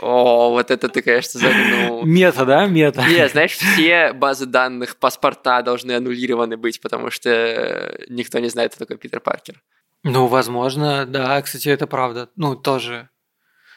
О, 0.00 0.50
вот 0.50 0.70
это 0.70 0.90
ты, 0.90 1.00
конечно, 1.00 1.40
загнул. 1.40 2.02
Мета, 2.04 2.44
да? 2.44 2.66
Мета. 2.66 3.06
Не, 3.08 3.28
знаешь, 3.28 3.52
все 3.52 4.12
базы 4.12 4.44
данных 4.44 4.96
паспорта 4.96 5.62
должны 5.62 5.92
аннулированы 5.92 6.58
быть, 6.58 6.82
потому 6.82 7.10
что 7.10 7.98
никто 8.10 8.38
не 8.38 8.48
знает, 8.48 8.74
кто 8.74 8.84
такой 8.84 8.98
Питер 8.98 9.20
Паркер. 9.20 9.62
Ну, 10.02 10.26
возможно, 10.26 11.06
да, 11.06 11.40
кстати, 11.40 11.70
это 11.70 11.86
правда. 11.86 12.28
Ну, 12.36 12.54
тоже 12.54 13.08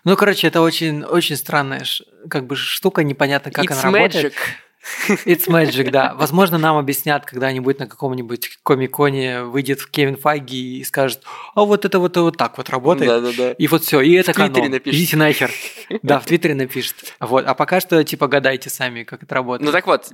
ну, 0.04 0.16
короче, 0.16 0.48
это 0.48 0.62
очень, 0.62 1.04
очень 1.04 1.36
странная 1.36 1.84
как 2.30 2.48
бы 2.48 2.56
штука, 2.56 3.04
непонятно, 3.04 3.52
как 3.52 3.66
It's 3.66 3.74
она 3.84 3.92
magic. 3.92 3.94
работает. 4.02 4.34
It's 5.26 5.48
magic, 5.48 5.92
да. 5.92 6.14
Возможно, 6.18 6.58
нам 6.58 6.78
объяснят 6.78 7.26
когда-нибудь 7.26 7.80
на 7.80 7.88
каком-нибудь 7.88 8.60
комиконе 8.64 9.44
выйдет 9.44 9.86
Кевин 9.86 10.16
Файги 10.16 10.80
и 10.80 10.84
скажет, 10.84 11.22
а 11.54 11.66
вот 11.66 11.84
это 11.86 12.00
вот, 12.00 12.16
вот 12.18 12.38
так 12.38 12.58
вот 12.58 12.70
работает. 12.70 13.10
Да, 13.10 13.20
да, 13.20 13.32
да. 13.38 13.52
И 13.52 13.68
вот 13.68 13.84
все, 13.84 14.00
и 14.02 14.14
это 14.14 14.32
В 14.32 14.36
Твиттере 14.36 14.54
канон. 14.54 14.72
напишет. 14.72 15.00
Идите 15.00 15.18
нахер. 15.18 15.52
Да, 16.02 16.20
в 16.20 16.26
Твиттере 16.26 16.56
напишет. 16.56 16.96
Вот. 17.20 17.46
А 17.46 17.54
пока 17.56 17.80
что, 17.82 18.04
типа, 18.04 18.28
гадайте 18.28 18.70
сами, 18.70 19.04
как 19.04 19.24
это 19.24 19.36
работает. 19.36 19.66
Ну 19.66 19.72
так 19.72 19.86
вот, 19.86 20.10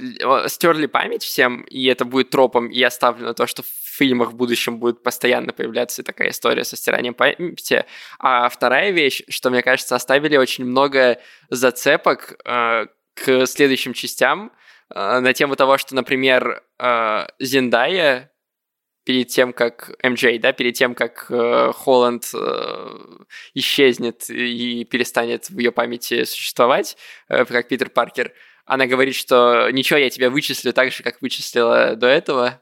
стерли 0.47 0.87
память 0.87 1.23
всем, 1.23 1.61
и 1.63 1.85
это 1.85 2.05
будет 2.05 2.29
тропом, 2.31 2.67
и 2.67 2.81
оставлено 2.81 3.33
то, 3.33 3.45
что 3.45 3.63
фильмах 3.95 4.31
в 4.31 4.35
будущем 4.35 4.77
будет 4.79 5.03
постоянно 5.03 5.53
появляться 5.53 6.03
такая 6.03 6.29
история 6.29 6.63
со 6.63 6.75
стиранием 6.75 7.13
памяти. 7.13 7.85
А 8.19 8.49
вторая 8.49 8.91
вещь, 8.91 9.23
что, 9.29 9.49
мне 9.49 9.61
кажется, 9.61 9.95
оставили 9.95 10.37
очень 10.37 10.65
много 10.65 11.19
зацепок 11.49 12.39
э, 12.45 12.85
к 13.13 13.45
следующим 13.45 13.93
частям 13.93 14.51
э, 14.93 15.19
на 15.19 15.33
тему 15.33 15.55
того, 15.55 15.77
что, 15.77 15.95
например, 15.95 16.63
э, 16.79 17.27
Зендая 17.39 18.31
перед 19.05 19.27
тем, 19.27 19.53
как 19.53 19.91
МJ, 20.03 20.39
да, 20.39 20.51
перед 20.51 20.73
тем, 20.73 20.95
как 20.95 21.27
э, 21.29 21.71
Холланд 21.73 22.31
э, 22.33 22.99
исчезнет 23.53 24.29
и 24.29 24.83
перестанет 24.83 25.49
в 25.49 25.57
ее 25.57 25.71
памяти 25.71 26.23
существовать, 26.23 26.97
э, 27.29 27.45
как 27.45 27.67
Питер 27.67 27.89
Паркер, 27.89 28.33
она 28.65 28.87
говорит, 28.87 29.15
что 29.15 29.69
ничего, 29.69 29.99
я 29.99 30.09
тебя 30.09 30.31
вычислю 30.31 30.73
так 30.73 30.91
же, 30.91 31.03
как 31.03 31.21
вычислила 31.21 31.95
до 31.95 32.07
этого. 32.07 32.59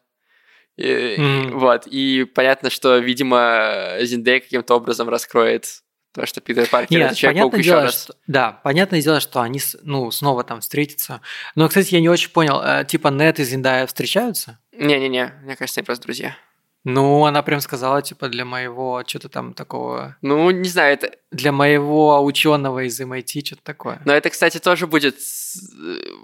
И, 0.77 1.15
Мгм. 1.17 1.59
Вот, 1.59 1.85
и 1.85 2.23
понятно, 2.23 2.69
что, 2.69 2.97
видимо, 2.97 3.97
Зиндей 4.01 4.39
каким-то 4.39 4.75
образом 4.75 5.07
раскроет 5.07 5.83
то, 6.13 6.25
что 6.25 6.41
Питер 6.41 6.67
Паркер 6.67 6.97
Нет, 6.97 7.11
это 7.13 7.27
понятное 7.27 7.59
еще 7.59 7.69
дело, 7.69 7.81
раз. 7.83 8.03
что, 8.03 8.15
да, 8.27 8.51
понятное 8.63 9.01
дело, 9.01 9.19
что 9.19 9.41
они 9.41 9.59
ну, 9.81 10.11
снова 10.11 10.43
там 10.43 10.61
встретятся. 10.61 11.21
Но, 11.55 11.67
кстати, 11.67 11.93
я 11.95 12.01
не 12.01 12.09
очень 12.09 12.29
понял, 12.29 12.61
э, 12.63 12.85
типа 12.85 13.07
Нет 13.07 13.39
и 13.39 13.43
Зиндая 13.43 13.87
встречаются? 13.87 14.59
Не-не-не, 14.71 15.33
мне 15.43 15.55
кажется, 15.55 15.79
они 15.79 15.85
просто 15.85 16.03
друзья. 16.03 16.35
Ну, 16.85 17.23
она 17.23 17.41
прям 17.43 17.61
сказала, 17.61 18.01
типа, 18.01 18.27
для 18.27 18.43
моего, 18.43 19.03
что-то 19.07 19.29
там 19.29 19.53
такого, 19.53 20.17
Ну, 20.21 20.49
не 20.51 20.67
знаю, 20.67 20.93
это... 20.93 21.11
для 21.31 21.53
моего 21.53 22.21
ученого 22.23 22.83
из 22.85 22.99
MIT, 22.99 23.45
что-то 23.45 23.63
такое. 23.63 24.01
Но 24.03 24.13
это, 24.13 24.29
кстати, 24.29 24.57
тоже 24.59 24.85
будет, 24.85 25.15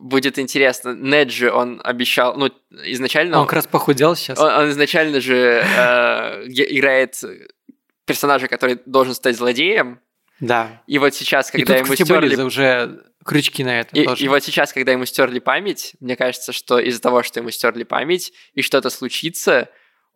будет 0.01 0.37
интересно. 0.37 0.93
Нед 0.93 1.31
же, 1.31 1.51
он 1.51 1.79
обещал... 1.83 2.35
Ну, 2.35 2.51
изначально... 2.83 3.39
Он 3.39 3.45
как 3.45 3.53
раз 3.53 3.67
похудел 3.67 4.15
сейчас. 4.17 4.37
Он, 4.37 4.51
он 4.51 4.69
изначально 4.71 5.21
же 5.21 5.63
э, 5.63 6.43
играет 6.47 7.15
персонажа, 8.05 8.47
который 8.49 8.79
должен 8.85 9.13
стать 9.13 9.37
злодеем. 9.37 10.01
Да. 10.41 10.81
И 10.87 10.99
вот 10.99 11.13
сейчас, 11.13 11.49
И 11.49 11.51
когда 11.53 11.73
тут, 11.73 11.85
ему 11.85 11.93
кстати, 11.93 12.03
стерли... 12.03 12.35
были 12.35 12.41
уже 12.41 13.03
крючки 13.25 13.63
на 13.63 13.81
это 13.81 13.95
И, 13.95 14.03
тоже. 14.05 14.25
и 14.25 14.27
вот 14.27 14.43
сейчас, 14.43 14.73
когда 14.73 14.91
ему 14.91 15.05
стерли 15.05 15.39
память, 15.39 15.95
мне 15.99 16.15
кажется, 16.15 16.51
что 16.51 16.79
из-за 16.79 17.01
того, 17.01 17.23
что 17.23 17.39
ему 17.39 17.51
стерли 17.51 17.83
память, 17.83 18.33
и 18.53 18.61
что-то 18.61 18.89
случится, 18.89 19.69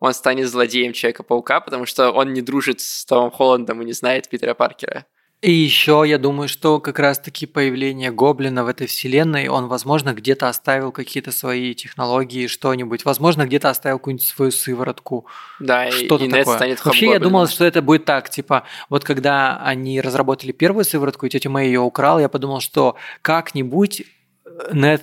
он 0.04 0.14
станет 0.14 0.48
злодеем 0.48 0.92
Человека-паука, 0.92 1.60
потому 1.60 1.86
что 1.86 2.10
он 2.10 2.32
не 2.32 2.42
дружит 2.42 2.80
с 2.80 3.04
Томом 3.04 3.30
Холландом 3.30 3.82
и 3.82 3.84
не 3.84 3.92
знает 3.92 4.28
Питера 4.28 4.54
Паркера. 4.54 5.06
И 5.44 5.52
еще 5.52 6.04
я 6.06 6.16
думаю, 6.16 6.48
что 6.48 6.80
как 6.80 6.98
раз-таки 6.98 7.44
появление 7.44 8.10
Гоблина 8.10 8.64
в 8.64 8.66
этой 8.66 8.86
вселенной, 8.86 9.48
он, 9.48 9.66
возможно, 9.66 10.14
где-то 10.14 10.48
оставил 10.48 10.90
какие-то 10.90 11.32
свои 11.32 11.74
технологии, 11.74 12.46
что-нибудь. 12.46 13.04
Возможно, 13.04 13.44
где-то 13.44 13.68
оставил 13.68 13.98
какую-нибудь 13.98 14.26
свою 14.26 14.50
сыворотку. 14.50 15.26
Да, 15.60 15.90
Что-то 15.90 16.24
и 16.24 16.30
такое. 16.30 16.56
станет 16.56 16.82
Вообще, 16.82 17.10
я 17.10 17.18
думал, 17.18 17.46
что 17.48 17.66
это 17.66 17.82
будет 17.82 18.06
так, 18.06 18.30
типа, 18.30 18.64
вот 18.88 19.04
когда 19.04 19.58
они 19.58 20.00
разработали 20.00 20.52
первую 20.52 20.86
сыворотку, 20.86 21.26
и 21.26 21.28
тетя 21.28 21.50
Мэй 21.50 21.66
ее 21.66 21.80
украл, 21.80 22.18
я 22.18 22.30
подумал, 22.30 22.60
что 22.60 22.96
как-нибудь 23.20 24.00
э, 24.46 24.70
Нед 24.72 25.02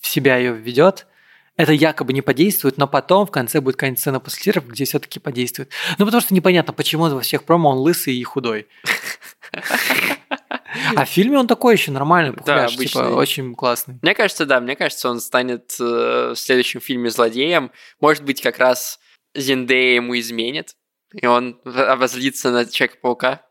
в 0.00 0.06
себя 0.06 0.36
ее 0.36 0.52
введет, 0.52 1.07
это 1.58 1.72
якобы 1.72 2.12
не 2.14 2.22
подействует, 2.22 2.78
но 2.78 2.86
потом 2.86 3.26
в 3.26 3.30
конце 3.30 3.60
будет 3.60 3.74
какая-нибудь 3.76 4.00
сцена 4.00 4.20
после 4.20 4.40
титров, 4.44 4.66
где 4.68 4.84
все-таки 4.84 5.18
подействует. 5.18 5.70
Ну, 5.98 6.06
потому 6.06 6.20
что 6.22 6.32
непонятно, 6.32 6.72
почему 6.72 7.08
во 7.10 7.20
всех 7.20 7.42
промо 7.44 7.70
он 7.70 7.78
лысый 7.78 8.14
и 8.14 8.22
худой. 8.22 8.68
А 10.94 11.04
в 11.04 11.08
фильме 11.08 11.38
он 11.38 11.46
такой 11.46 11.74
еще 11.74 11.90
нормальный, 11.90 12.32
пухляш, 12.32 12.76
типа, 12.76 13.00
обычный. 13.00 13.14
очень 13.14 13.54
классный. 13.54 13.98
Мне 14.02 14.14
кажется, 14.14 14.46
да, 14.46 14.60
мне 14.60 14.76
кажется, 14.76 15.08
он 15.10 15.20
станет 15.20 15.74
э, 15.80 16.32
в 16.34 16.36
следующем 16.36 16.80
фильме 16.80 17.10
злодеем. 17.10 17.72
Может 18.00 18.22
быть, 18.24 18.40
как 18.40 18.58
раз 18.58 19.00
Зендея 19.34 19.96
ему 19.96 20.18
изменит, 20.18 20.76
и 21.12 21.26
он 21.26 21.58
в- 21.64 21.90
обозлится 21.90 22.50
на 22.50 22.66
Человека-паука. 22.66 23.42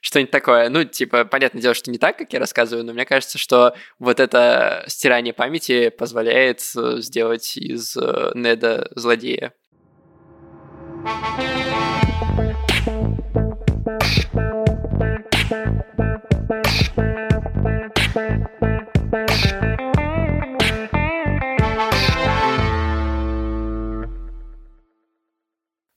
Что-нибудь 0.00 0.30
такое. 0.30 0.68
Ну, 0.68 0.84
типа, 0.84 1.24
понятное 1.24 1.62
дело, 1.62 1.74
что 1.74 1.90
не 1.90 1.98
так, 1.98 2.18
как 2.18 2.32
я 2.32 2.40
рассказываю, 2.40 2.84
но 2.84 2.92
мне 2.92 3.04
кажется, 3.04 3.38
что 3.38 3.74
вот 3.98 4.18
это 4.18 4.84
стирание 4.88 5.32
памяти 5.32 5.90
позволяет 5.90 6.62
э, 6.76 6.96
сделать 7.00 7.56
из 7.56 7.96
э, 7.96 8.32
Неда 8.34 8.88
злодея. 8.94 9.52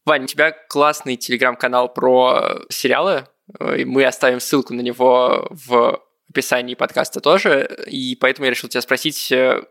Вань, 0.06 0.26
у 0.26 0.28
тебя 0.28 0.52
классный 0.70 1.16
телеграм-канал 1.16 1.92
про 1.94 2.38
э, 2.38 2.60
сериалы. 2.70 3.26
Э, 3.60 3.82
и 3.82 3.86
Мы 3.86 4.06
оставим 4.06 4.40
ссылку 4.40 4.74
на 4.74 4.82
него 4.82 5.48
в 5.50 6.02
описании 6.30 6.76
подкаста 6.76 7.22
тоже. 7.22 7.86
И 7.88 8.16
поэтому 8.16 8.46
я 8.46 8.52
решил 8.52 8.70
тебя 8.70 8.82
спросить, 8.82 9.32
э, 9.32 9.64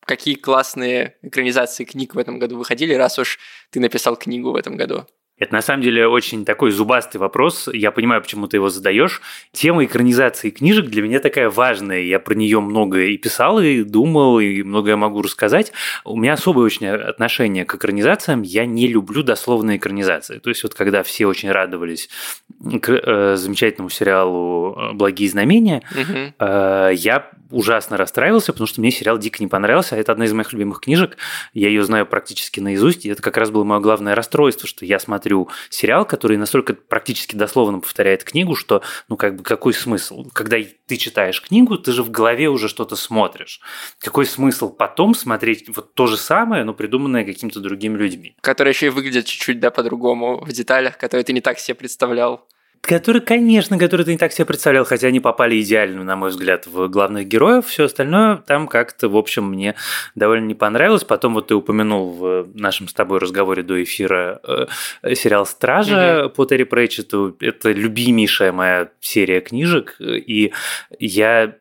какие 0.00 0.34
классные 0.34 1.16
экранизации 1.22 1.84
книг 1.84 2.14
в 2.14 2.18
этом 2.18 2.38
году 2.38 2.56
выходили, 2.56 2.94
раз 2.94 3.18
уж 3.18 3.38
ты 3.70 3.80
написал 3.80 4.16
книгу 4.16 4.52
в 4.52 4.56
этом 4.56 4.76
году. 4.76 5.06
Это 5.38 5.52
на 5.52 5.62
самом 5.62 5.82
деле 5.82 6.06
очень 6.06 6.44
такой 6.44 6.70
зубастый 6.70 7.20
вопрос. 7.20 7.68
Я 7.72 7.90
понимаю, 7.90 8.20
почему 8.22 8.48
ты 8.48 8.56
его 8.56 8.68
задаешь. 8.68 9.20
Тема 9.52 9.84
экранизации 9.84 10.50
книжек 10.50 10.86
для 10.86 11.02
меня 11.02 11.20
такая 11.20 11.48
важная. 11.50 12.00
Я 12.00 12.18
про 12.18 12.34
нее 12.34 12.60
много 12.60 13.04
и 13.04 13.16
писал, 13.16 13.60
и 13.60 13.82
думал, 13.82 14.40
и 14.40 14.62
многое 14.62 14.96
могу 14.96 15.22
рассказать. 15.22 15.72
У 16.04 16.16
меня 16.16 16.32
особое 16.32 16.64
очень 16.64 16.86
отношение 16.88 17.64
к 17.64 17.74
экранизациям. 17.74 18.42
Я 18.42 18.66
не 18.66 18.88
люблю 18.88 19.22
дословные 19.22 19.76
экранизации. 19.78 20.38
То 20.38 20.50
есть 20.50 20.62
вот 20.62 20.74
когда 20.74 21.02
все 21.02 21.26
очень 21.26 21.50
радовались 21.50 22.08
к 22.82 22.90
э, 22.90 23.36
замечательному 23.36 23.90
сериалу 23.90 24.76
э, 24.76 24.92
«Благие 24.94 25.28
знамения». 25.28 25.82
Э, 26.38 26.90
Я 26.94 27.30
ужасно 27.50 27.96
расстраивался, 27.96 28.52
потому 28.52 28.66
что 28.66 28.80
мне 28.80 28.90
сериал 28.90 29.18
дико 29.18 29.38
не 29.40 29.46
понравился. 29.46 29.96
Это 29.96 30.12
одна 30.12 30.24
из 30.24 30.32
моих 30.32 30.52
любимых 30.52 30.80
книжек. 30.80 31.16
Я 31.54 31.68
ее 31.68 31.82
знаю 31.82 32.06
практически 32.06 32.60
наизусть. 32.60 33.06
И 33.06 33.08
это 33.08 33.22
как 33.22 33.36
раз 33.36 33.50
было 33.50 33.64
мое 33.64 33.80
главное 33.80 34.14
расстройство, 34.14 34.68
что 34.68 34.84
я 34.84 34.98
смотрю 34.98 35.27
сериал, 35.70 36.04
который 36.04 36.36
настолько 36.36 36.74
практически 36.74 37.36
дословно 37.36 37.80
повторяет 37.80 38.24
книгу, 38.24 38.54
что, 38.54 38.82
ну, 39.08 39.16
как 39.16 39.36
бы, 39.36 39.42
какой 39.42 39.74
смысл? 39.74 40.26
Когда 40.32 40.56
ты 40.86 40.96
читаешь 40.96 41.42
книгу, 41.42 41.78
ты 41.78 41.92
же 41.92 42.02
в 42.02 42.10
голове 42.10 42.48
уже 42.48 42.68
что-то 42.68 42.96
смотришь. 42.96 43.60
Какой 44.00 44.26
смысл 44.26 44.70
потом 44.70 45.14
смотреть 45.14 45.68
вот 45.68 45.94
то 45.94 46.06
же 46.06 46.16
самое, 46.16 46.64
но 46.64 46.74
придуманное 46.74 47.24
какими-то 47.24 47.60
другими 47.60 47.96
людьми? 47.96 48.36
Которые 48.40 48.72
еще 48.72 48.86
и 48.86 48.90
выглядят 48.90 49.26
чуть-чуть, 49.26 49.60
да, 49.60 49.70
по-другому 49.70 50.44
в 50.44 50.52
деталях, 50.52 50.98
которые 50.98 51.24
ты 51.24 51.32
не 51.32 51.40
так 51.40 51.58
себе 51.58 51.74
представлял. 51.74 52.46
Который, 52.80 53.20
конечно, 53.20 53.78
который 53.78 54.04
ты 54.06 54.12
не 54.12 54.18
так 54.18 54.32
себе 54.32 54.46
представлял, 54.46 54.84
хотя 54.84 55.08
они 55.08 55.20
попали 55.20 55.60
идеально, 55.60 56.04
на 56.04 56.16
мой 56.16 56.30
взгляд, 56.30 56.66
в 56.66 56.88
главных 56.88 57.26
героев. 57.28 57.66
Все 57.66 57.84
остальное 57.84 58.36
там 58.36 58.66
как-то, 58.66 59.08
в 59.08 59.16
общем, 59.16 59.44
мне 59.44 59.74
довольно 60.14 60.46
не 60.46 60.54
понравилось. 60.54 61.04
Потом 61.04 61.34
вот 61.34 61.48
ты 61.48 61.54
упомянул 61.54 62.12
в 62.12 62.48
нашем 62.54 62.88
с 62.88 62.94
тобой 62.94 63.18
разговоре 63.18 63.62
до 63.62 63.82
эфира 63.82 64.40
э, 65.02 65.14
сериал 65.14 65.44
«Стража» 65.44 66.28
по 66.34 66.44
Терри 66.46 66.64
Прэчету. 66.64 67.36
Это 67.40 67.72
любимейшая 67.72 68.52
моя 68.52 68.90
серия 69.00 69.40
книжек. 69.40 69.96
И 70.00 70.52
я 70.98 71.56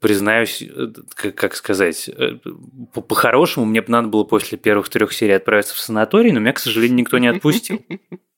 признаюсь, 0.00 0.62
э, 0.62 0.88
как, 1.14 1.34
как 1.34 1.56
сказать, 1.56 2.08
э, 2.08 2.36
по- 2.94 3.02
по-хорошему 3.02 3.66
мне 3.66 3.82
бы 3.82 3.90
надо 3.90 4.08
было 4.08 4.24
после 4.24 4.56
первых 4.56 4.88
трех 4.88 5.12
серий 5.12 5.34
отправиться 5.34 5.74
в 5.74 5.78
санаторий, 5.78 6.32
но 6.32 6.40
меня, 6.40 6.52
к 6.52 6.58
сожалению, 6.58 6.98
никто 6.98 7.18
не 7.18 7.28
отпустил. 7.28 7.84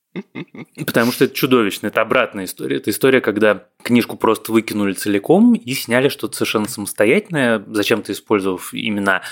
Потому 0.86 1.12
что 1.12 1.24
это 1.24 1.34
чудовищно, 1.34 1.86
это 1.86 2.00
обратная 2.00 2.44
история. 2.44 2.76
Это 2.76 2.90
история, 2.90 3.20
когда 3.20 3.66
книжку 3.82 4.16
просто 4.16 4.52
выкинули 4.52 4.92
целиком 4.92 5.54
и 5.54 5.74
сняли 5.74 6.08
что-то 6.08 6.36
совершенно 6.36 6.68
самостоятельное, 6.68 7.62
зачем-то 7.66 8.12
использовав 8.12 8.72
имена 8.72 9.22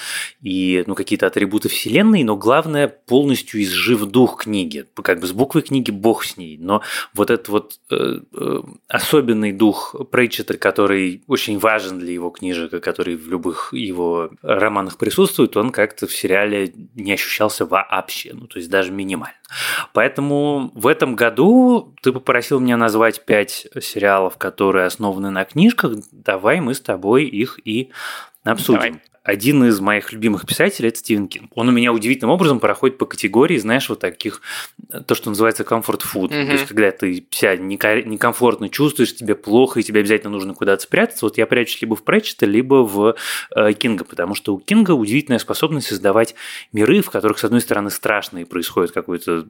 и 0.43 0.85
ну, 0.87 0.95
какие-то 0.95 1.27
атрибуты 1.27 1.69
вселенной, 1.69 2.23
но 2.25 2.37
главное, 2.37 2.89
полностью 2.89 3.63
изжив 3.63 4.05
дух 4.07 4.43
книги. 4.43 4.87
Как 5.03 5.21
бы 5.21 5.27
с 5.27 5.33
буквой 5.33 5.63
книги 5.63 5.91
бог 5.91 6.25
с 6.25 6.37
ней. 6.37 6.59
Но 6.59 6.83
вот 7.15 7.31
этот 7.31 7.49
вот 7.49 7.81
э, 7.91 8.21
э, 8.33 8.63
особенный 8.89 9.53
дух 9.53 9.95
Прейчета, 10.11 10.57
который 10.57 11.23
очень 11.27 11.59
важен 11.59 11.99
для 11.99 12.13
его 12.13 12.31
книжек, 12.31 12.83
который 12.83 13.17
в 13.17 13.29
любых 13.29 13.73
его 13.73 14.31
романах 14.43 14.99
присутствует, 14.99 15.57
он 15.57 15.71
как-то 15.71 16.07
в 16.07 16.13
сериале 16.13 16.73
не 16.95 17.13
ощущался 17.13 17.67
вообще, 17.67 18.33
ну 18.33 18.47
то 18.47 18.59
есть 18.59 18.71
даже 18.71 18.91
минимально. 18.91 19.35
Поэтому 19.93 20.71
в 20.75 20.87
этом 20.87 21.17
году 21.17 21.95
ты 22.03 22.13
попросил 22.13 22.61
меня 22.61 22.77
назвать 22.77 23.25
пять 23.25 23.67
сериалов, 23.81 24.37
которые 24.40 24.87
основаны 24.87 25.31
на 25.31 25.44
книжках. 25.44 25.92
Давай 26.11 26.61
мы 26.61 26.74
с 26.74 26.81
тобой 26.81 27.26
их 27.26 27.61
и 27.64 27.90
обсудим. 28.42 28.81
Давай 28.81 29.10
один 29.22 29.64
из 29.64 29.80
моих 29.80 30.12
любимых 30.12 30.46
писателей– 30.46 30.88
это 30.90 30.98
Стивен 30.98 31.28
Кинг. 31.28 31.50
Он 31.54 31.68
у 31.68 31.72
меня 31.72 31.92
удивительным 31.92 32.30
образом 32.30 32.59
проходит 32.59 32.96
по 32.96 33.06
категории, 33.06 33.59
знаешь, 33.59 33.88
вот 33.88 34.00
таких, 34.00 34.40
то, 35.06 35.14
что 35.14 35.28
называется 35.28 35.62
комфорт 35.62 36.02
food. 36.02 36.30
Mm-hmm. 36.30 36.46
То 36.46 36.52
есть, 36.52 36.66
когда 36.66 36.90
ты 36.90 37.26
себя 37.30 37.56
некомфортно 37.56 38.70
чувствуешь, 38.70 39.14
тебе 39.14 39.35
плохо, 39.35 39.80
и 39.80 39.83
тебе 39.83 40.00
обязательно 40.00 40.30
нужно 40.30 40.54
куда-то 40.54 40.83
спрятаться, 40.83 41.26
вот 41.26 41.37
я 41.37 41.46
прячусь 41.46 41.83
либо 41.83 41.96
в 41.96 42.02
Претчета, 42.02 42.46
либо 42.46 42.76
в 42.76 43.14
э, 43.54 43.72
Кинга, 43.74 44.04
потому 44.04 44.35
что 44.35 44.54
у 44.54 44.59
Кинга 44.59 44.92
удивительная 44.92 45.38
способность 45.38 45.88
создавать 45.88 46.35
миры, 46.72 47.02
в 47.02 47.11
которых, 47.11 47.38
с 47.38 47.44
одной 47.44 47.61
стороны, 47.61 47.90
страшно 47.90 48.38
и 48.38 48.44
происходит 48.44 48.92
какой-то 48.92 49.46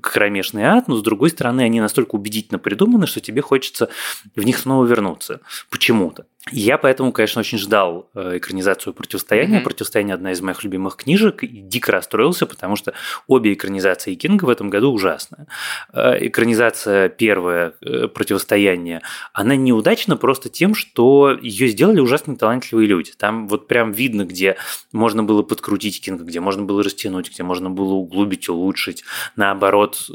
кромешный 0.00 0.64
ад, 0.64 0.88
но 0.88 0.96
с 0.96 1.02
другой 1.02 1.30
стороны, 1.30 1.60
они 1.60 1.80
настолько 1.80 2.14
убедительно 2.14 2.58
придуманы, 2.58 3.06
что 3.06 3.20
тебе 3.20 3.42
хочется 3.42 3.90
в 4.34 4.42
них 4.42 4.58
снова 4.58 4.86
вернуться 4.86 5.40
почему-то. 5.70 6.26
Я 6.52 6.78
поэтому, 6.78 7.10
конечно, 7.10 7.40
очень 7.40 7.58
ждал 7.58 8.08
э, 8.14 8.36
экранизацию 8.38 8.94
противостояния. 8.94 9.58
Mm-hmm. 9.58 9.64
Противостояние 9.64 10.14
одна 10.14 10.30
из 10.30 10.40
моих 10.40 10.62
любимых 10.62 10.94
книжек, 10.96 11.42
и 11.42 11.48
дико 11.48 11.90
расстроился, 11.90 12.46
потому 12.46 12.76
что 12.76 12.94
обе 13.26 13.52
экранизации 13.52 14.14
Кинга 14.14 14.44
в 14.44 14.48
этом 14.48 14.70
году 14.70 14.92
ужасные. 14.92 15.48
Э, 15.92 16.24
экранизация 16.24 17.08
первая 17.08 17.74
э, 17.80 18.06
противостояние, 18.06 19.02
она 19.32 19.56
неудачна 19.56 20.16
просто 20.16 20.48
тем, 20.48 20.76
что 20.76 21.36
ее 21.42 21.66
сделали 21.66 21.98
ужасно 21.98 22.36
талантливые 22.36 22.86
люди. 22.86 23.10
Там 23.16 23.48
вот 23.48 23.66
прям 23.66 23.90
видно, 23.90 24.24
где 24.24 24.56
можно 24.92 25.24
было 25.24 25.42
подкрутить 25.42 26.00
Кинга, 26.00 26.22
где 26.22 26.38
можно 26.38 26.62
было 26.62 26.84
растянуть, 26.84 27.28
где 27.28 27.42
можно 27.42 27.70
было 27.70 27.94
углубить, 27.94 28.48
улучшить, 28.48 29.02
наоборот, 29.34 30.08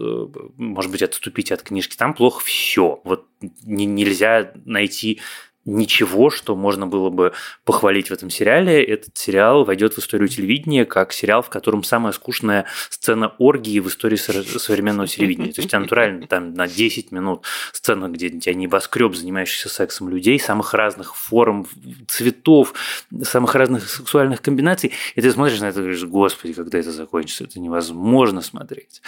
может 0.55 0.91
быть, 0.91 1.01
отступить 1.01 1.51
от 1.51 1.61
книжки. 1.61 1.97
Там 1.97 2.13
плохо 2.13 2.41
все. 2.41 3.01
Вот 3.03 3.25
нельзя 3.63 4.53
найти 4.65 5.19
ничего, 5.65 6.29
что 6.29 6.55
можно 6.55 6.87
было 6.87 7.09
бы 7.09 7.33
похвалить 7.65 8.09
в 8.09 8.13
этом 8.13 8.29
сериале. 8.29 8.83
Этот 8.83 9.17
сериал 9.17 9.63
войдет 9.63 9.93
в 9.93 9.99
историю 9.99 10.27
телевидения 10.27 10.85
как 10.85 11.13
сериал, 11.13 11.41
в 11.41 11.49
котором 11.49 11.83
самая 11.83 12.13
скучная 12.13 12.65
сцена 12.89 13.33
оргии 13.37 13.79
в 13.79 13.87
истории 13.87 14.15
современного 14.15 15.07
телевидения. 15.07 15.51
То 15.51 15.61
есть, 15.61 15.71
натурально 15.71 16.25
там 16.27 16.53
на 16.53 16.67
10 16.67 17.11
минут 17.11 17.45
сцена, 17.73 18.07
где 18.09 18.27
у 18.27 18.39
тебя 18.39 18.55
небоскреб, 18.55 19.15
занимающийся 19.15 19.69
сексом 19.69 20.09
людей, 20.09 20.39
самых 20.39 20.73
разных 20.73 21.15
форм, 21.15 21.67
цветов, 22.07 22.73
самых 23.21 23.53
разных 23.55 23.87
сексуальных 23.87 24.41
комбинаций. 24.41 24.91
И 25.15 25.21
ты 25.21 25.31
смотришь 25.31 25.59
на 25.59 25.65
это 25.65 25.79
и 25.79 25.83
говоришь, 25.83 26.03
господи, 26.05 26.53
когда 26.53 26.79
это 26.79 26.91
закончится, 26.91 27.43
это 27.43 27.59
невозможно 27.59 28.41
смотреть. 28.41 29.01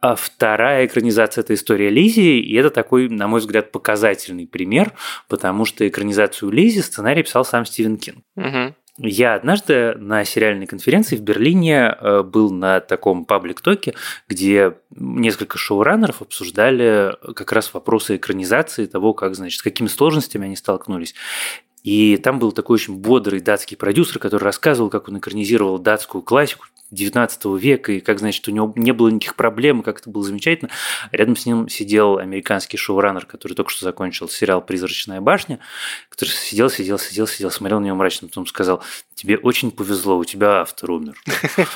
А 0.00 0.14
вторая 0.14 0.86
экранизация– 0.86 1.42
это 1.44 1.54
история 1.54 1.90
Лизи, 1.90 2.40
и 2.40 2.54
это 2.54 2.70
такой, 2.70 3.08
на 3.08 3.28
мой 3.28 3.40
взгляд, 3.40 3.70
показательный 3.70 4.46
пример, 4.46 4.92
потому 5.28 5.64
что 5.64 5.89
экранизацию 5.90 6.50
Лизи 6.50 6.80
сценарий 6.80 7.22
писал 7.22 7.44
сам 7.44 7.66
Стивен 7.66 7.98
Кинг. 7.98 8.24
Угу. 8.36 8.74
Я 9.02 9.34
однажды 9.34 9.94
на 9.94 10.24
сериальной 10.24 10.66
конференции 10.66 11.16
в 11.16 11.22
Берлине 11.22 11.96
э, 11.98 12.22
был 12.22 12.50
на 12.50 12.80
таком 12.80 13.24
паблик-токе, 13.24 13.94
где 14.28 14.74
несколько 14.90 15.56
шоураннеров 15.56 16.20
обсуждали 16.20 17.16
как 17.34 17.52
раз 17.52 17.72
вопросы 17.72 18.16
экранизации 18.16 18.84
того, 18.84 19.14
как, 19.14 19.34
значит, 19.34 19.60
с 19.60 19.62
какими 19.62 19.86
сложностями 19.86 20.44
они 20.44 20.56
столкнулись. 20.56 21.14
И 21.82 22.18
там 22.18 22.38
был 22.38 22.52
такой 22.52 22.74
очень 22.74 22.96
бодрый 22.96 23.40
датский 23.40 23.76
продюсер, 23.76 24.18
который 24.18 24.44
рассказывал, 24.44 24.90
как 24.90 25.08
он 25.08 25.18
экранизировал 25.18 25.78
датскую 25.78 26.20
классику, 26.20 26.66
19 26.90 27.44
века, 27.60 27.92
и 27.92 28.00
как, 28.00 28.18
значит, 28.18 28.46
у 28.48 28.50
него 28.50 28.72
не 28.76 28.92
было 28.92 29.08
никаких 29.08 29.36
проблем, 29.36 29.82
как 29.82 30.00
это 30.00 30.10
было 30.10 30.24
замечательно. 30.24 30.70
Рядом 31.12 31.36
с 31.36 31.46
ним 31.46 31.68
сидел 31.68 32.18
американский 32.18 32.76
шоураннер, 32.76 33.26
который 33.26 33.54
только 33.54 33.70
что 33.70 33.84
закончил 33.84 34.28
сериал 34.28 34.60
«Призрачная 34.60 35.20
башня», 35.20 35.60
который 36.08 36.30
сидел, 36.30 36.70
сидел, 36.70 36.98
сидел, 36.98 37.26
сидел, 37.26 37.50
смотрел 37.50 37.80
на 37.80 37.86
него 37.86 37.96
мрачно, 37.96 38.28
потом 38.28 38.46
сказал, 38.46 38.82
тебе 39.20 39.36
очень 39.36 39.70
повезло, 39.70 40.16
у 40.16 40.24
тебя 40.24 40.62
автор 40.62 40.92
умер. 40.92 41.22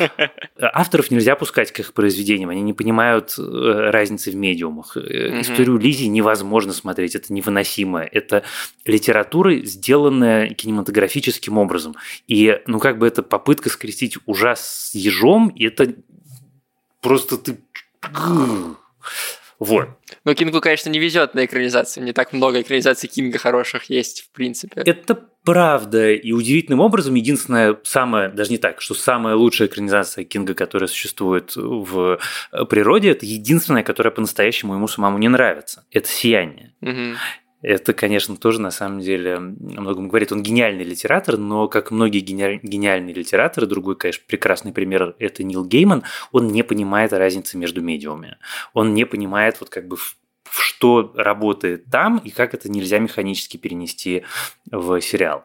Авторов 0.58 1.10
нельзя 1.10 1.36
пускать 1.36 1.72
к 1.72 1.80
их 1.80 1.92
произведениям, 1.92 2.48
они 2.48 2.62
не 2.62 2.72
понимают 2.72 3.34
э, 3.38 3.90
разницы 3.90 4.30
в 4.30 4.34
медиумах. 4.34 4.96
Э, 4.96 5.42
историю 5.42 5.76
Лизи 5.76 6.08
невозможно 6.08 6.72
смотреть, 6.72 7.14
это 7.14 7.34
невыносимо. 7.34 8.00
Это 8.00 8.44
литература, 8.86 9.56
сделанная 9.56 10.54
кинематографическим 10.54 11.58
образом. 11.58 11.96
И, 12.28 12.62
ну, 12.66 12.78
как 12.78 12.98
бы 12.98 13.06
это 13.06 13.22
попытка 13.22 13.68
скрестить 13.68 14.16
ужас 14.24 14.60
с 14.90 14.94
ежом, 14.94 15.48
и 15.48 15.66
это 15.66 15.94
просто 17.02 17.36
ты... 17.36 17.58
Вот. 19.58 19.88
Но 20.24 20.34
Кингу, 20.34 20.60
конечно, 20.60 20.90
не 20.90 20.98
везет 20.98 21.34
на 21.34 21.44
экранизацию. 21.44 22.04
Не 22.04 22.12
так 22.12 22.32
много 22.32 22.60
экранизаций 22.60 23.08
Кинга 23.08 23.38
хороших 23.38 23.84
есть, 23.84 24.22
в 24.22 24.30
принципе. 24.30 24.82
Это 24.84 25.14
правда. 25.44 26.12
И 26.12 26.32
удивительным 26.32 26.80
образом, 26.80 27.14
единственное, 27.14 27.78
самое, 27.84 28.28
даже 28.30 28.50
не 28.50 28.58
так, 28.58 28.80
что 28.80 28.94
самая 28.94 29.36
лучшая 29.36 29.68
экранизация 29.68 30.24
Кинга, 30.24 30.54
которая 30.54 30.88
существует 30.88 31.54
в 31.54 32.18
природе, 32.68 33.10
это 33.10 33.26
единственная, 33.26 33.82
которая 33.82 34.10
по-настоящему 34.10 34.74
ему 34.74 34.88
самому 34.88 35.18
не 35.18 35.28
нравится. 35.28 35.84
Это 35.90 36.08
«Сияние». 36.08 36.74
Угу. 36.80 37.16
Это, 37.64 37.94
конечно, 37.94 38.36
тоже 38.36 38.60
на 38.60 38.70
самом 38.70 39.00
деле 39.00 39.36
о 39.36 39.40
многом 39.40 40.08
говорит. 40.08 40.30
Он 40.32 40.42
гениальный 40.42 40.84
литератор, 40.84 41.38
но, 41.38 41.66
как 41.66 41.90
многие 41.90 42.20
гениальные 42.20 43.14
литераторы, 43.14 43.66
другой, 43.66 43.96
конечно, 43.96 44.22
прекрасный 44.26 44.70
пример– 44.70 45.16
это 45.18 45.44
Нил 45.44 45.64
Гейман, 45.64 46.02
он 46.30 46.48
не 46.48 46.62
понимает 46.62 47.14
разницы 47.14 47.56
между 47.56 47.80
медиумами. 47.80 48.36
Он 48.74 48.92
не 48.92 49.06
понимает 49.06 49.56
вот 49.60 49.70
как 49.70 49.88
бы 49.88 49.96
что 50.60 51.12
работает 51.16 51.86
там 51.90 52.18
и 52.18 52.30
как 52.30 52.54
это 52.54 52.70
нельзя 52.70 52.98
механически 52.98 53.56
перенести 53.56 54.24
в 54.70 55.00
сериал. 55.00 55.44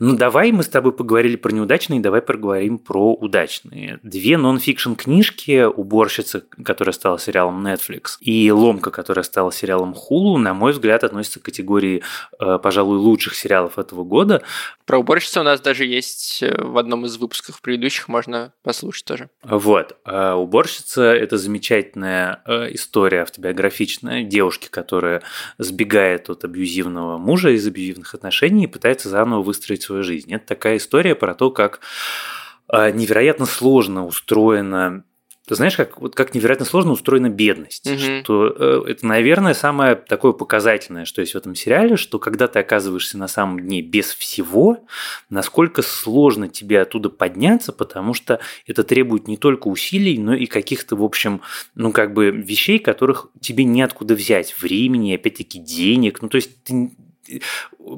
Ну, 0.00 0.16
давай 0.16 0.52
мы 0.52 0.62
с 0.62 0.68
тобой 0.68 0.92
поговорили 0.92 1.36
про 1.36 1.52
неудачные, 1.52 2.00
давай 2.00 2.22
поговорим 2.22 2.78
про 2.78 3.12
удачные. 3.14 4.00
Две 4.02 4.36
нон-фикшн 4.36 4.94
книжки 4.94 5.64
«Уборщица», 5.64 6.44
которая 6.64 6.92
стала 6.92 7.18
сериалом 7.18 7.66
Netflix, 7.66 8.18
и 8.20 8.50
«Ломка», 8.50 8.90
которая 8.90 9.24
стала 9.24 9.52
сериалом 9.52 9.94
Hulu, 9.94 10.38
на 10.38 10.54
мой 10.54 10.72
взгляд, 10.72 11.04
относятся 11.04 11.40
к 11.40 11.44
категории, 11.44 12.02
э, 12.40 12.58
пожалуй, 12.62 12.98
лучших 12.98 13.34
сериалов 13.34 13.78
этого 13.78 14.04
года. 14.04 14.42
Про 14.86 14.98
уборщицу 14.98 15.40
у 15.40 15.44
нас 15.44 15.60
даже 15.60 15.84
есть 15.84 16.42
э, 16.42 16.62
в 16.62 16.78
одном 16.78 17.06
из 17.06 17.16
выпусков 17.16 17.60
предыдущих, 17.60 18.08
можно 18.08 18.52
послушать 18.62 19.04
тоже. 19.04 19.30
Вот. 19.42 19.96
А 20.04 20.34
уборщица– 20.34 21.02
это 21.14 21.38
замечательная 21.38 22.42
э, 22.46 22.74
история 22.74 23.22
автобиографичная 23.22 24.22
девушки, 24.32 24.68
которая 24.68 25.22
сбегает 25.58 26.28
от 26.30 26.44
абьюзивного 26.44 27.18
мужа 27.18 27.50
из 27.50 27.66
абьюзивных 27.66 28.14
отношений 28.14 28.64
и 28.64 28.68
пытается 28.68 29.08
заново 29.08 29.42
выстроить 29.42 29.82
свою 29.82 30.02
жизнь. 30.02 30.32
Это 30.32 30.46
такая 30.46 30.78
история 30.78 31.14
про 31.14 31.34
то, 31.34 31.50
как 31.50 31.80
э, 32.72 32.90
невероятно 32.90 33.46
сложно 33.46 34.06
устроена 34.06 35.04
ты 35.46 35.56
знаешь, 35.56 35.76
как, 35.76 36.00
вот 36.00 36.14
как 36.14 36.34
невероятно 36.34 36.64
сложно 36.64 36.92
устроена 36.92 37.28
бедность. 37.28 37.90
Угу. 37.90 37.98
Что 38.22 38.54
э, 38.56 38.90
это, 38.90 39.06
наверное, 39.06 39.54
самое 39.54 39.96
такое 39.96 40.32
показательное, 40.32 41.04
что 41.04 41.20
есть 41.20 41.34
в 41.34 41.36
этом 41.36 41.56
сериале, 41.56 41.96
что 41.96 42.20
когда 42.20 42.46
ты 42.46 42.60
оказываешься 42.60 43.18
на 43.18 43.26
самом 43.26 43.60
дне 43.60 43.82
без 43.82 44.14
всего, 44.14 44.84
насколько 45.30 45.82
сложно 45.82 46.48
тебе 46.48 46.80
оттуда 46.80 47.08
подняться, 47.10 47.72
потому 47.72 48.14
что 48.14 48.38
это 48.68 48.84
требует 48.84 49.26
не 49.26 49.36
только 49.36 49.66
усилий, 49.66 50.16
но 50.16 50.32
и 50.34 50.46
каких-то, 50.46 50.94
в 50.94 51.02
общем, 51.02 51.40
ну, 51.74 51.90
как 51.90 52.14
бы 52.14 52.30
вещей, 52.30 52.78
которых 52.78 53.26
тебе 53.40 53.64
неоткуда 53.64 54.14
взять. 54.14 54.54
Времени, 54.60 55.14
опять-таки, 55.14 55.58
денег. 55.58 56.22
Ну, 56.22 56.28
то 56.28 56.36
есть 56.36 56.62
ты 56.62 56.92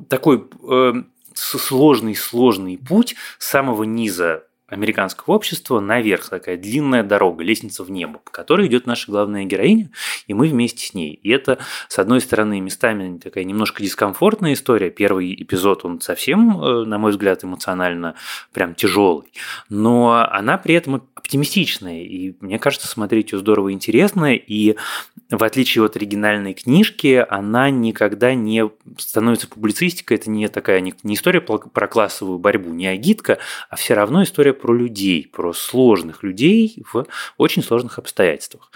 такой 0.08 0.48
э, 0.66 0.92
сложный-сложный 1.34 2.78
путь 2.78 3.16
с 3.38 3.48
самого 3.48 3.84
низа 3.84 4.44
американского 4.66 5.34
общества 5.34 5.80
наверх, 5.80 6.28
такая 6.28 6.56
длинная 6.56 7.02
дорога, 7.02 7.44
лестница 7.44 7.84
в 7.84 7.90
небо, 7.90 8.18
по 8.18 8.30
которой 8.30 8.66
идет 8.66 8.86
наша 8.86 9.10
главная 9.10 9.44
героиня, 9.44 9.90
и 10.26 10.34
мы 10.34 10.48
вместе 10.48 10.86
с 10.86 10.94
ней. 10.94 11.12
И 11.12 11.30
это, 11.30 11.58
с 11.88 11.98
одной 11.98 12.20
стороны, 12.20 12.60
местами 12.60 13.18
такая 13.18 13.44
немножко 13.44 13.82
дискомфортная 13.82 14.54
история. 14.54 14.90
Первый 14.90 15.34
эпизод, 15.34 15.84
он 15.84 16.00
совсем, 16.00 16.62
э, 16.62 16.84
на 16.84 16.98
мой 16.98 17.10
взгляд, 17.10 17.44
эмоционально 17.44 18.14
прям 18.52 18.74
тяжелый, 18.74 19.32
но 19.68 20.26
она 20.30 20.56
при 20.58 20.74
этом 20.74 21.02
оптимистичная. 21.24 22.02
И 22.02 22.34
мне 22.40 22.58
кажется, 22.58 22.86
смотреть 22.86 23.32
ее 23.32 23.38
здорово 23.38 23.72
интересно. 23.72 24.34
И 24.34 24.76
в 25.30 25.42
отличие 25.42 25.82
от 25.84 25.96
оригинальной 25.96 26.52
книжки, 26.52 27.24
она 27.28 27.70
никогда 27.70 28.34
не 28.34 28.70
становится 28.98 29.48
публицистикой. 29.48 30.18
Это 30.18 30.30
не 30.30 30.48
такая 30.48 30.80
не 30.80 31.14
история 31.14 31.40
про 31.40 31.88
классовую 31.88 32.38
борьбу, 32.38 32.70
не 32.70 32.86
агитка, 32.86 33.38
а 33.70 33.76
все 33.76 33.94
равно 33.94 34.22
история 34.22 34.52
про 34.52 34.74
людей, 34.74 35.26
про 35.32 35.54
сложных 35.54 36.22
людей 36.22 36.84
в 36.92 37.06
очень 37.38 37.62
сложных 37.62 37.98
обстоятельствах. 37.98 38.70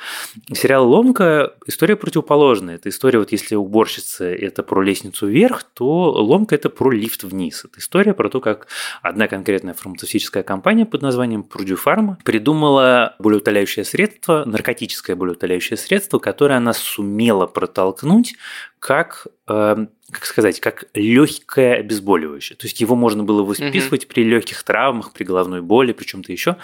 Сериал 0.53 0.89
«Ломка»– 0.89 1.55
история 1.67 1.97
противоположная. 1.97 2.77
Это 2.77 2.89
история, 2.89 3.19
вот 3.19 3.31
если 3.31 3.57
уборщица– 3.57 4.25
это 4.27 4.63
про 4.63 4.83
лестницу 4.83 5.27
вверх, 5.27 5.65
то 5.65 6.13
«Ломка»– 6.13 6.55
это 6.57 6.71
про 6.71 6.91
лифт 6.91 7.25
вниз. 7.25 7.67
Это 7.67 7.79
история 7.79 8.15
про 8.15 8.31
то, 8.31 8.41
как 8.41 8.69
одна 9.03 9.29
конкретная 9.29 9.75
фармацевтическая 9.75 10.43
компания 10.43 10.87
под 10.87 11.03
названием 11.03 11.45
Purdue 11.49 11.79
Pharma 11.85 12.17
придумала 12.39 13.17
болеутоляющее 13.19 13.85
средство, 13.85 14.45
наркотическое 14.47 15.17
болеутоляющее 15.17 15.77
средство, 15.77 16.21
которое 16.21 16.55
она 16.55 16.73
сумела 16.73 17.47
протолкнуть 17.49 18.37
как 18.79 19.27
эм, 19.49 19.91
как 20.11 20.25
сказать, 20.25 20.59
как 20.61 20.87
легкое 20.95 21.75
обезболивающее. 21.75 22.57
То 22.57 22.67
есть 22.67 22.81
его 22.81 22.97
можно 22.97 23.25
было 23.25 23.43
выписывать 23.43 24.05
угу. 24.05 24.13
при 24.15 24.25
легких 24.25 24.63
травмах, 24.63 25.13
при 25.13 25.25
головной 25.25 25.61
боли, 25.61 25.93
при 25.93 26.05
чем-то 26.05 26.33
еще. 26.33 26.57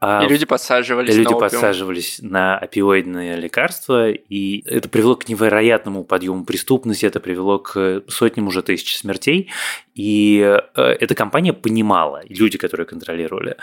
А 0.00 0.24
и 0.24 0.28
люди 0.28 0.46
подсаживались 0.46 1.14
люди 1.14 1.30
на 1.30 1.38
подсаживались 1.38 2.20
на 2.22 2.56
опиоидные 2.56 3.36
лекарства, 3.36 4.10
и 4.10 4.62
это 4.66 4.88
привело 4.88 5.14
к 5.14 5.28
невероятному 5.28 6.04
подъему 6.04 6.46
преступности, 6.46 7.04
это 7.04 7.20
привело 7.20 7.58
к 7.58 8.02
сотням 8.08 8.46
уже 8.46 8.62
тысяч 8.62 8.96
смертей. 8.96 9.50
И 9.94 10.40
э, 10.40 10.82
эта 10.82 11.14
компания 11.14 11.52
понимала, 11.52 12.22
люди, 12.26 12.56
которые 12.56 12.86
контролировали, 12.86 13.56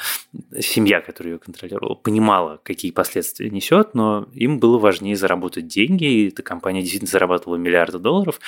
семья, 0.60 1.02
которая 1.02 1.34
ее 1.34 1.40
контролировала, 1.40 1.96
понимала, 1.96 2.60
какие 2.64 2.92
последствия 2.92 3.50
несет, 3.50 3.96
но 3.96 4.28
им 4.34 4.60
было 4.60 4.78
важнее 4.78 5.16
заработать 5.16 5.66
деньги, 5.68 6.06
и 6.06 6.28
эта 6.28 6.44
компания 6.44 6.82
действительно 6.82 7.10
зарабатывала 7.10 7.56
миллиарды 7.88 8.00
долларов. 8.00 8.40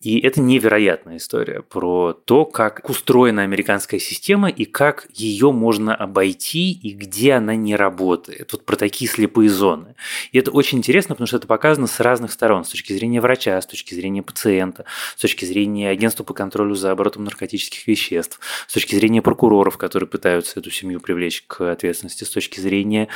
И 0.00 0.18
это 0.20 0.40
невероятная 0.40 1.16
история 1.16 1.62
про 1.62 2.12
то, 2.12 2.44
как 2.44 2.88
устроена 2.88 3.42
американская 3.42 4.00
система 4.00 4.48
и 4.48 4.64
как 4.64 5.06
ее 5.12 5.52
можно 5.52 5.94
обойти 5.94 6.72
и 6.72 6.92
где 6.92 7.34
она 7.34 7.54
не 7.56 7.76
работает. 7.76 8.52
Вот 8.52 8.64
про 8.64 8.76
такие 8.76 9.10
слепые 9.10 9.48
зоны. 9.48 9.94
И 10.32 10.38
это 10.38 10.50
очень 10.50 10.78
интересно, 10.78 11.14
потому 11.14 11.26
что 11.26 11.36
это 11.36 11.46
показано 11.46 11.86
с 11.86 12.00
разных 12.00 12.32
сторон. 12.32 12.64
С 12.64 12.70
точки 12.70 12.92
зрения 12.92 13.20
врача, 13.20 13.60
с 13.60 13.66
точки 13.66 13.94
зрения 13.94 14.22
пациента, 14.22 14.84
с 15.16 15.20
точки 15.20 15.44
зрения 15.44 15.90
агентства 15.90 16.24
по 16.24 16.34
контролю 16.34 16.74
за 16.74 16.92
оборотом 16.92 17.24
наркотических 17.24 17.86
веществ, 17.86 18.40
с 18.66 18.72
точки 18.72 18.94
зрения 18.94 19.22
прокуроров, 19.22 19.76
которые 19.78 20.08
пытаются 20.08 20.60
эту 20.60 20.70
семью 20.70 21.00
привлечь 21.00 21.44
к 21.46 21.70
ответственности, 21.70 22.24
с 22.24 22.30
точки 22.30 22.60
зрения 22.60 23.08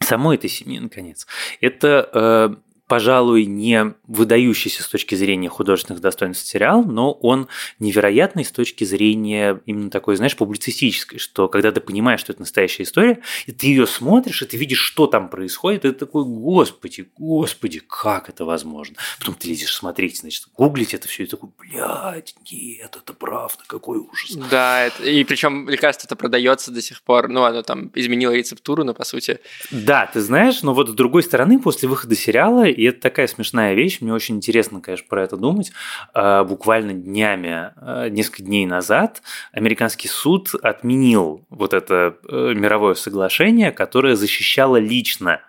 самой 0.00 0.36
этой 0.36 0.50
семьи, 0.50 0.78
наконец. 0.78 1.26
Это 1.60 2.08
э, 2.12 2.73
пожалуй, 2.86 3.46
не 3.46 3.94
выдающийся 4.06 4.82
с 4.82 4.88
точки 4.88 5.14
зрения 5.14 5.48
художественных 5.48 6.00
достоинств 6.00 6.46
сериал, 6.46 6.84
но 6.84 7.12
он 7.12 7.48
невероятный 7.78 8.44
с 8.44 8.52
точки 8.52 8.84
зрения 8.84 9.60
именно 9.66 9.90
такой, 9.90 10.16
знаешь, 10.16 10.36
публицистической, 10.36 11.18
что 11.18 11.48
когда 11.48 11.72
ты 11.72 11.80
понимаешь, 11.80 12.20
что 12.20 12.32
это 12.32 12.42
настоящая 12.42 12.82
история, 12.82 13.20
и 13.46 13.52
ты 13.52 13.68
ее 13.68 13.86
смотришь, 13.86 14.42
и 14.42 14.46
ты 14.46 14.56
видишь, 14.56 14.80
что 14.80 15.06
там 15.06 15.28
происходит, 15.28 15.84
и 15.84 15.92
ты 15.92 15.94
такой, 15.94 16.24
господи, 16.24 17.08
господи, 17.16 17.80
как 17.80 18.28
это 18.28 18.44
возможно? 18.44 18.96
Потом 19.18 19.34
ты 19.34 19.48
лезешь 19.48 19.74
смотреть, 19.74 20.18
значит, 20.18 20.44
гуглить 20.56 20.92
это 20.92 21.08
все, 21.08 21.24
и 21.24 21.26
такой, 21.26 21.50
блядь, 21.58 22.34
нет, 22.50 22.96
это 22.96 23.12
правда, 23.14 23.62
какой 23.66 23.98
ужас. 23.98 24.36
Да, 24.50 24.84
это, 24.84 25.04
и 25.04 25.24
причем 25.24 25.68
лекарство 25.68 26.06
это 26.06 26.16
продается 26.16 26.70
до 26.70 26.82
сих 26.82 27.02
пор, 27.02 27.28
ну, 27.28 27.44
оно 27.44 27.62
там 27.62 27.90
изменило 27.94 28.32
рецептуру, 28.32 28.84
но 28.84 28.92
по 28.92 29.04
сути... 29.04 29.40
Да, 29.70 30.10
ты 30.12 30.20
знаешь, 30.20 30.62
но 30.62 30.74
вот 30.74 30.90
с 30.90 30.92
другой 30.92 31.22
стороны, 31.22 31.58
после 31.58 31.88
выхода 31.88 32.14
сериала 32.14 32.73
и 32.74 32.84
это 32.84 33.00
такая 33.00 33.26
смешная 33.26 33.74
вещь, 33.74 34.00
мне 34.00 34.12
очень 34.12 34.36
интересно, 34.36 34.80
конечно, 34.80 35.06
про 35.08 35.22
это 35.22 35.36
думать. 35.36 35.72
А, 36.12 36.44
буквально 36.44 36.92
днями, 36.92 37.72
а, 37.76 38.08
несколько 38.08 38.42
дней 38.42 38.66
назад, 38.66 39.22
американский 39.52 40.08
суд 40.08 40.54
отменил 40.62 41.44
вот 41.50 41.74
это 41.74 42.16
э, 42.28 42.52
мировое 42.54 42.94
соглашение, 42.94 43.72
которое 43.72 44.16
защищало 44.16 44.76
лично 44.76 45.40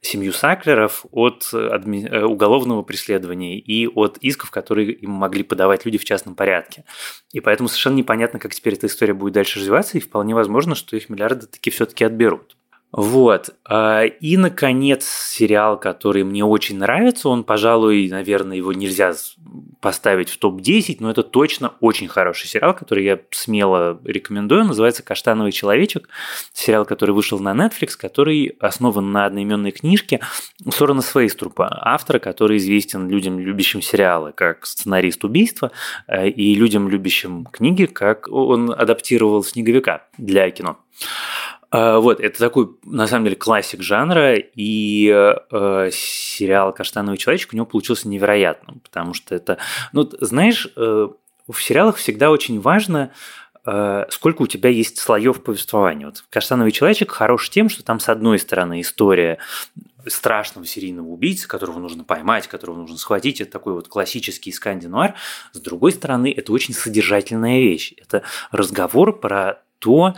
семью 0.00 0.32
Саклеров 0.32 1.06
от 1.12 1.48
э, 1.52 2.24
уголовного 2.24 2.82
преследования 2.82 3.58
и 3.58 3.86
от 3.86 4.18
исков, 4.18 4.50
которые 4.50 4.92
им 4.92 5.12
могли 5.12 5.42
подавать 5.42 5.84
люди 5.84 5.98
в 5.98 6.04
частном 6.04 6.34
порядке. 6.34 6.84
И 7.32 7.40
поэтому 7.40 7.68
совершенно 7.68 7.96
непонятно, 7.96 8.38
как 8.38 8.54
теперь 8.54 8.74
эта 8.74 8.88
история 8.88 9.14
будет 9.14 9.34
дальше 9.34 9.60
развиваться, 9.60 9.96
и 9.96 10.00
вполне 10.00 10.34
возможно, 10.34 10.74
что 10.74 10.96
их 10.96 11.08
миллиарды 11.08 11.46
таки 11.46 11.70
все-таки 11.70 12.04
отберут. 12.04 12.56
Вот. 12.92 13.54
А, 13.64 14.04
и, 14.04 14.36
наконец, 14.36 15.06
сериал, 15.06 15.80
который 15.80 16.24
мне 16.24 16.44
очень 16.44 16.76
нравится, 16.76 17.30
он, 17.30 17.42
пожалуй, 17.42 18.08
наверное, 18.10 18.58
его 18.58 18.74
нельзя 18.74 19.14
поставить 19.80 20.28
в 20.28 20.36
топ-10, 20.36 20.98
но 21.00 21.10
это 21.10 21.22
точно 21.22 21.72
очень 21.80 22.06
хороший 22.06 22.48
сериал, 22.48 22.74
который 22.74 23.04
я 23.04 23.18
смело 23.30 23.98
рекомендую. 24.04 24.64
Называется 24.64 25.02
«Каштановый 25.02 25.52
человечек». 25.52 26.10
Сериал, 26.52 26.84
который 26.84 27.12
вышел 27.12 27.38
на 27.38 27.52
Netflix, 27.52 27.96
который 27.98 28.56
основан 28.60 29.10
на 29.10 29.24
одноименной 29.24 29.70
книжке 29.70 30.20
Сорона 30.70 31.00
Свейструпа, 31.00 31.68
автора, 31.82 32.18
который 32.18 32.58
известен 32.58 33.08
людям, 33.08 33.38
любящим 33.38 33.80
сериалы, 33.80 34.32
как 34.32 34.66
сценарист 34.66 35.24
убийства, 35.24 35.72
э, 36.08 36.28
и 36.28 36.54
людям, 36.54 36.90
любящим 36.90 37.46
книги, 37.46 37.86
как 37.86 38.28
он 38.30 38.70
адаптировал 38.70 39.42
«Снеговика» 39.42 40.06
для 40.18 40.50
кино. 40.50 40.76
А, 41.72 42.00
вот, 42.00 42.20
это 42.20 42.38
такой, 42.38 42.76
на 42.84 43.06
самом 43.06 43.24
деле, 43.24 43.36
классик 43.36 43.80
жанра, 43.80 44.36
и 44.36 45.08
э, 45.10 45.90
сериал 45.90 46.74
«Каштановый 46.74 47.16
человечек» 47.16 47.54
у 47.54 47.56
него 47.56 47.64
получился 47.64 48.08
невероятным, 48.08 48.80
потому 48.80 49.14
что 49.14 49.34
это, 49.34 49.56
ну, 49.94 50.08
знаешь, 50.20 50.68
э, 50.76 51.08
в 51.48 51.62
сериалах 51.62 51.96
всегда 51.96 52.30
очень 52.30 52.60
важно, 52.60 53.12
э, 53.64 54.04
сколько 54.10 54.42
у 54.42 54.46
тебя 54.46 54.68
есть 54.68 54.98
слоев 54.98 55.42
повествования. 55.42 56.06
Вот 56.06 56.22
«Каштановый 56.28 56.72
человечек» 56.72 57.10
хорош 57.10 57.48
тем, 57.48 57.70
что 57.70 57.82
там, 57.82 58.00
с 58.00 58.10
одной 58.10 58.38
стороны, 58.38 58.82
история 58.82 59.38
страшного 60.06 60.66
серийного 60.66 61.08
убийцы, 61.08 61.48
которого 61.48 61.78
нужно 61.78 62.04
поймать, 62.04 62.48
которого 62.48 62.76
нужно 62.76 62.98
схватить. 62.98 63.40
Это 63.40 63.50
такой 63.50 63.72
вот 63.72 63.88
классический 63.88 64.52
скандинуар. 64.52 65.14
С 65.52 65.60
другой 65.60 65.92
стороны, 65.92 66.34
это 66.36 66.52
очень 66.52 66.74
содержательная 66.74 67.60
вещь. 67.60 67.94
Это 67.96 68.24
разговор 68.50 69.18
про 69.18 69.62
то, 69.78 70.14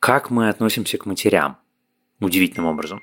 как 0.00 0.30
мы 0.30 0.48
относимся 0.48 0.98
к 0.98 1.06
матерям 1.06 1.58
удивительным 2.20 2.66
образом. 2.66 3.02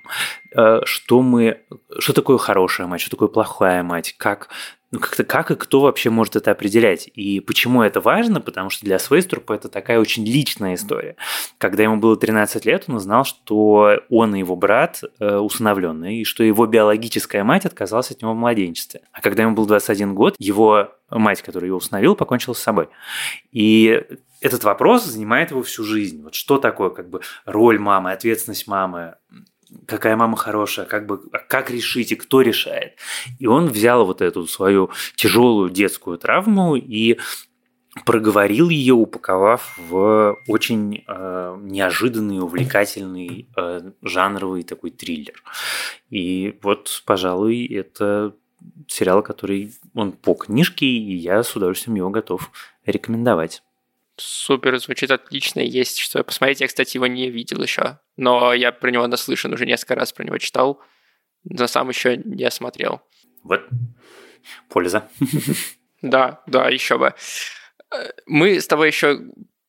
Э, 0.56 0.82
что 0.86 1.22
мы, 1.22 1.62
что 2.00 2.14
такое 2.14 2.38
хорошая 2.38 2.88
мать, 2.88 3.02
что 3.02 3.12
такое 3.12 3.28
плохая 3.28 3.84
мать, 3.84 4.16
как, 4.18 4.50
ну, 4.92 5.00
как-то, 5.00 5.24
как 5.24 5.52
и 5.52 5.56
кто 5.56 5.82
вообще 5.82 6.10
может 6.10 6.36
это 6.36 6.52
определять. 6.52 7.10
И 7.14 7.40
почему 7.40 7.82
это 7.82 8.00
важно? 8.00 8.42
Потому 8.42 8.70
что 8.70 8.86
для 8.86 9.00
Свейструпа 9.00 9.54
это 9.54 9.70
такая 9.70 10.00
очень 10.00 10.24
личная 10.26 10.76
история. 10.76 11.16
Когда 11.58 11.84
ему 11.84 11.98
было 11.98 12.16
13 12.16 12.66
лет, 12.66 12.86
он 12.88 12.96
узнал, 12.96 13.26
что 13.26 14.00
он 14.10 14.36
и 14.36 14.40
его 14.40 14.56
брат 14.56 15.02
э, 15.20 15.38
усыновленные, 15.38 16.22
и 16.22 16.24
что 16.24 16.44
его 16.44 16.66
биологическая 16.68 17.44
мать 17.44 17.66
отказалась 17.66 18.12
от 18.12 18.22
него 18.22 18.34
в 18.34 18.38
младенчестве. 18.38 19.02
А 19.12 19.22
когда 19.22 19.44
ему 19.44 19.56
был 19.56 19.66
21 19.66 20.14
год, 20.14 20.36
его 20.38 20.92
мать, 21.10 21.42
которая 21.42 21.70
его 21.70 21.78
усыновила, 21.78 22.16
покончила 22.16 22.54
с 22.54 22.60
собой. 22.60 22.90
И 23.52 24.04
этот 24.42 24.64
вопрос 24.64 25.06
занимает 25.06 25.52
его 25.52 25.64
всю 25.64 25.84
жизнь. 25.84 26.22
Вот 26.24 26.36
что 26.36 26.58
такое 26.58 26.90
как 26.90 27.10
бы 27.10 27.22
роль 27.46 27.80
мамы, 27.80 28.12
ответственность 28.12 28.68
мамы, 28.68 29.16
какая 29.86 30.16
мама 30.16 30.38
хорошая, 30.38 30.86
как 30.86 31.06
бы 31.06 31.22
как 31.50 31.70
решить 31.70 32.12
и 32.12 32.16
кто 32.16 32.42
решает. 32.42 32.94
И 33.40 33.48
он 33.48 33.68
взял 33.68 34.06
вот 34.06 34.22
эту 34.22 34.48
свою 34.48 34.92
тяжелую 35.16 35.70
детскую 35.70 36.18
травму 36.18 36.76
и 36.76 37.20
проговорил 38.06 38.70
ее, 38.70 38.94
упаковав 38.94 39.78
в 39.78 40.38
очень 40.48 41.04
э, 41.08 41.58
неожиданный, 41.62 42.40
увлекательный 42.40 43.50
э, 43.56 43.92
жанровый 44.02 44.64
такой 44.64 44.92
триллер. 44.92 45.42
И 46.10 46.60
вот, 46.62 47.02
пожалуй, 47.06 47.66
это 47.66 48.36
сериал, 48.88 49.24
который 49.24 49.74
он 49.94 50.12
по 50.12 50.34
книжке, 50.34 50.86
и 50.86 51.16
я 51.16 51.44
с 51.44 51.56
удовольствием 51.56 51.96
его 51.96 52.10
готов 52.10 52.52
рекомендовать. 52.86 53.64
Супер, 54.18 54.78
звучит 54.80 55.12
отлично. 55.12 55.60
Есть 55.60 56.00
что 56.00 56.24
посмотреть. 56.24 56.62
Я, 56.62 56.68
кстати, 56.68 56.98
его 56.98 57.08
не 57.08 57.30
видел 57.30 57.62
еще, 57.62 58.00
но 58.16 58.54
я 58.54 58.72
про 58.72 58.90
него 58.90 59.06
наслышан, 59.08 59.54
уже 59.54 59.66
несколько 59.66 59.96
раз 59.96 60.12
про 60.12 60.24
него 60.24 60.38
читал, 60.40 60.82
но 61.44 61.68
сам 61.68 61.90
еще 61.90 62.18
не 62.18 62.50
смотрел. 62.52 63.02
Вот, 63.44 63.68
польза. 64.70 65.10
Да, 66.04 66.44
да, 66.46 66.70
еще 66.70 67.00
бы. 67.00 67.16
Мы 68.28 68.62
с 68.62 68.68
тобой 68.68 68.90
еще 68.90 69.20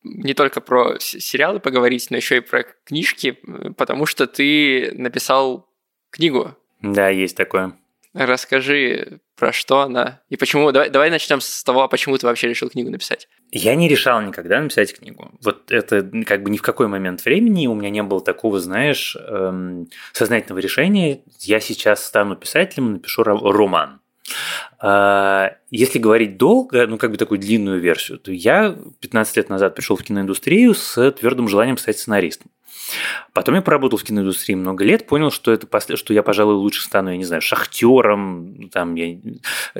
не 0.03 0.35
только 0.35 0.61
про 0.61 0.99
сериалы 0.99 1.59
поговорить, 1.59 2.11
но 2.11 2.19
еще 2.19 2.37
и 2.37 2.41
про 2.41 2.65
книжки, 2.85 3.39
потому 3.79 4.05
что 4.05 4.27
ты 4.27 4.93
написал 4.93 5.71
книгу. 6.11 6.55
Да, 6.83 7.09
есть 7.09 7.35
такое. 7.35 7.79
Расскажи 8.13 9.21
про 9.39 9.53
что 9.53 9.81
она 9.81 10.21
и 10.29 10.37
почему. 10.37 10.73
Давай, 10.73 10.91
давай 10.91 11.11
начнем 11.11 11.41
с 11.41 11.63
того, 11.63 11.87
почему 11.89 12.19
ты 12.19 12.27
вообще 12.27 12.49
решил 12.49 12.69
книгу 12.69 12.91
написать. 12.91 13.29
Я 13.53 13.75
не 13.77 13.89
решал 13.89 14.21
никогда 14.21 14.61
написать 14.61 14.93
книгу. 14.93 15.31
Вот 15.43 15.71
это 15.71 16.03
как 16.27 16.43
бы 16.43 16.51
ни 16.51 16.57
в 16.57 16.63
какой 16.63 16.89
момент 16.89 17.25
времени 17.25 17.67
у 17.67 17.75
меня 17.75 17.91
не 17.91 18.03
было 18.03 18.21
такого, 18.21 18.59
знаешь, 18.61 19.17
эм, 19.17 19.89
сознательного 20.13 20.61
решения. 20.61 21.21
Я 21.39 21.61
сейчас 21.61 22.05
стану 22.05 22.37
писателем, 22.37 22.95
напишу 22.95 23.23
роман. 23.23 24.01
А, 24.81 25.53
если 25.71 25.99
говорить 25.99 26.37
долго, 26.37 26.87
ну 26.87 26.99
как 26.99 27.11
бы 27.11 27.17
такую 27.17 27.39
длинную 27.39 27.81
версию, 27.81 28.19
то 28.19 28.31
я 28.33 28.77
15 29.01 29.37
лет 29.37 29.49
назад 29.49 29.75
пришел 29.75 29.97
в 29.97 30.03
киноиндустрию 30.03 30.75
с 30.75 31.11
твердым 31.13 31.49
желанием 31.49 31.79
стать 31.79 31.99
сценаристом. 31.99 32.51
Потом 33.33 33.55
я 33.55 33.63
поработал 33.63 33.99
в 33.99 34.05
киноиндустрии 34.05 34.55
много 34.55 34.85
лет, 34.85 35.07
понял, 35.07 35.31
что 35.31 35.53
это 35.53 35.69
что 35.97 36.15
я, 36.15 36.23
пожалуй, 36.23 36.55
лучше 36.55 36.83
стану, 36.83 37.11
я 37.11 37.17
не 37.17 37.25
знаю, 37.25 37.43
шахтером, 37.43 38.69
там, 38.73 38.95
я, 38.95 39.17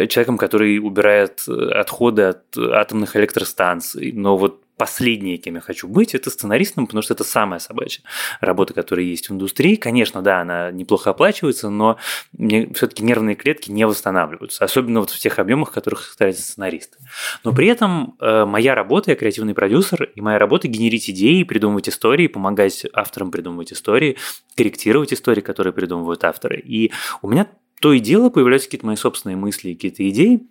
человеком, 0.07 0.39
который 0.39 0.79
убирает 0.79 1.47
отходы 1.49 2.23
от 2.23 2.57
атомных 2.57 3.17
электростанций. 3.17 4.13
Но 4.13 4.37
вот 4.37 4.63
последнее, 4.79 5.37
кем 5.37 5.57
я 5.57 5.61
хочу 5.61 5.89
быть, 5.89 6.15
это 6.15 6.31
сценаристом, 6.31 6.87
потому 6.87 7.03
что 7.03 7.13
это 7.13 7.25
самая 7.25 7.59
собачья 7.59 8.03
работа, 8.41 8.73
которая 8.73 9.05
есть 9.05 9.29
в 9.29 9.33
индустрии. 9.33 9.75
Конечно, 9.75 10.23
да, 10.23 10.41
она 10.41 10.71
неплохо 10.71 11.11
оплачивается, 11.11 11.69
но 11.69 11.99
мне 12.33 12.73
все-таки 12.73 13.03
нервные 13.03 13.35
клетки 13.35 13.71
не 13.71 13.87
восстанавливаются, 13.87 14.65
особенно 14.65 15.01
вот 15.01 15.11
в 15.11 15.19
тех 15.19 15.39
объемах, 15.39 15.71
в 15.71 15.73
которых 15.73 16.05
стараются 16.05 16.43
сценаристы. 16.43 16.99
Но 17.45 17.53
при 17.53 17.67
этом 17.67 18.17
э, 18.21 18.45
моя 18.45 18.75
работа, 18.75 19.11
я 19.11 19.17
креативный 19.17 19.55
продюсер, 19.55 20.05
и 20.05 20.21
моя 20.21 20.39
работа 20.39 20.69
генерить 20.69 21.11
идеи, 21.11 21.43
придумывать 21.43 21.89
истории, 21.89 22.29
помогать 22.29 22.87
авторам 22.93 23.31
придумывать 23.31 23.73
истории, 23.73 24.17
корректировать 24.57 25.13
истории, 25.13 25.41
которые 25.41 25.73
придумывают 25.73 26.25
авторы. 26.25 26.61
И 26.61 26.93
у 27.21 27.29
меня 27.29 27.49
то 27.81 27.93
и 27.93 28.01
дело 28.01 28.31
появляются 28.31 28.69
какие-то 28.69 28.87
мои 28.87 28.97
собственные 28.97 29.37
мысли, 29.37 29.75
какие-то 29.75 30.09
идеи, 30.09 30.47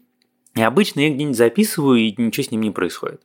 и 0.55 0.61
обычно 0.61 1.01
я 1.01 1.09
где-нибудь 1.09 1.37
записываю, 1.37 1.99
и 1.99 2.13
ничего 2.17 2.43
с 2.43 2.51
ним 2.51 2.61
не 2.61 2.71
происходит. 2.71 3.21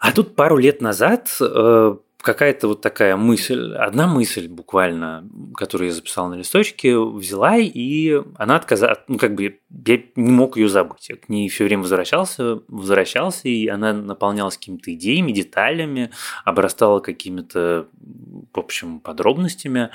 А 0.00 0.12
тут 0.12 0.34
пару 0.34 0.56
лет 0.56 0.80
назад 0.80 1.28
э, 1.40 1.96
какая-то 2.22 2.68
вот 2.68 2.80
такая 2.80 3.16
мысль, 3.16 3.74
одна 3.74 4.06
мысль 4.06 4.48
буквально, 4.48 5.28
которую 5.54 5.88
я 5.88 5.94
записал 5.94 6.28
на 6.28 6.34
листочке, 6.34 6.98
взяла, 6.98 7.56
и 7.56 8.20
она 8.36 8.56
отказалась, 8.56 8.98
ну, 9.08 9.18
как 9.18 9.34
бы 9.34 9.58
я 9.86 9.98
не 10.16 10.30
мог 10.30 10.56
ее 10.56 10.68
забыть. 10.68 11.08
Я 11.08 11.16
к 11.16 11.28
ней 11.28 11.48
все 11.48 11.64
время 11.64 11.82
возвращался, 11.82 12.60
возвращался, 12.68 13.48
и 13.48 13.68
она 13.68 13.92
наполнялась 13.92 14.56
какими-то 14.56 14.92
идеями, 14.94 15.32
деталями, 15.32 16.10
обрастала 16.44 17.00
какими-то, 17.00 17.88
в 18.52 18.58
общем, 18.58 19.00
подробностями. 19.00 19.90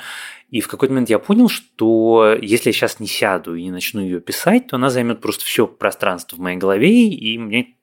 И 0.49 0.61
в 0.61 0.67
какой-то 0.67 0.93
момент 0.93 1.09
я 1.09 1.19
понял, 1.19 1.49
что 1.49 2.35
если 2.41 2.69
я 2.69 2.73
сейчас 2.73 2.99
не 2.99 3.07
сяду 3.07 3.55
и 3.55 3.63
не 3.63 3.71
начну 3.71 4.01
ее 4.01 4.21
писать, 4.21 4.67
то 4.67 4.77
она 4.77 4.89
займет 4.89 5.21
просто 5.21 5.43
все 5.43 5.67
пространство 5.67 6.37
в 6.37 6.39
моей 6.39 6.57
голове, 6.57 7.09
и 7.09 7.37
мне 7.37 7.75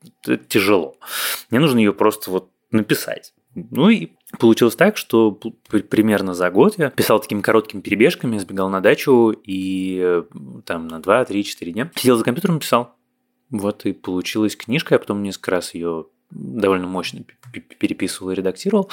тяжело. 0.48 0.96
Мне 1.50 1.60
нужно 1.60 1.78
ее 1.78 1.92
просто 1.92 2.30
вот 2.30 2.50
написать. 2.70 3.34
Ну 3.54 3.90
и 3.90 4.10
получилось 4.38 4.76
так, 4.76 4.96
что 4.96 5.32
примерно 5.32 6.34
за 6.34 6.50
год 6.50 6.78
я 6.78 6.90
писал 6.90 7.20
такими 7.20 7.40
короткими 7.40 7.80
перебежками, 7.80 8.38
сбегал 8.38 8.68
на 8.68 8.80
дачу 8.80 9.30
и 9.30 10.00
э, 10.02 10.22
там 10.64 10.88
на 10.88 11.00
2, 11.00 11.24
3, 11.26 11.44
4 11.44 11.72
дня 11.72 11.90
сидел 11.94 12.16
за 12.16 12.24
компьютером 12.24 12.56
и 12.56 12.60
писал. 12.60 12.94
Вот 13.50 13.84
и 13.84 13.92
получилась 13.92 14.56
книжка, 14.56 14.94
я 14.94 14.98
потом 14.98 15.22
несколько 15.22 15.50
раз 15.50 15.74
ее 15.74 16.06
довольно 16.30 16.86
мощно 16.86 17.24
переписывал 17.78 18.30
и 18.30 18.34
редактировал. 18.34 18.90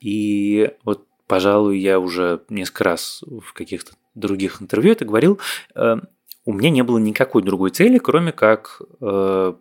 И 0.00 0.70
вот 0.84 1.06
пожалуй, 1.26 1.78
я 1.78 1.98
уже 1.98 2.42
несколько 2.48 2.84
раз 2.84 3.22
в 3.22 3.52
каких-то 3.52 3.92
других 4.14 4.62
интервью 4.62 4.92
это 4.92 5.04
говорил, 5.04 5.40
э, 5.74 5.96
у 6.44 6.52
меня 6.52 6.70
не 6.70 6.82
было 6.82 6.98
никакой 6.98 7.42
другой 7.42 7.70
цели, 7.70 7.98
кроме 7.98 8.32
как 8.32 8.80
э, 9.00 9.54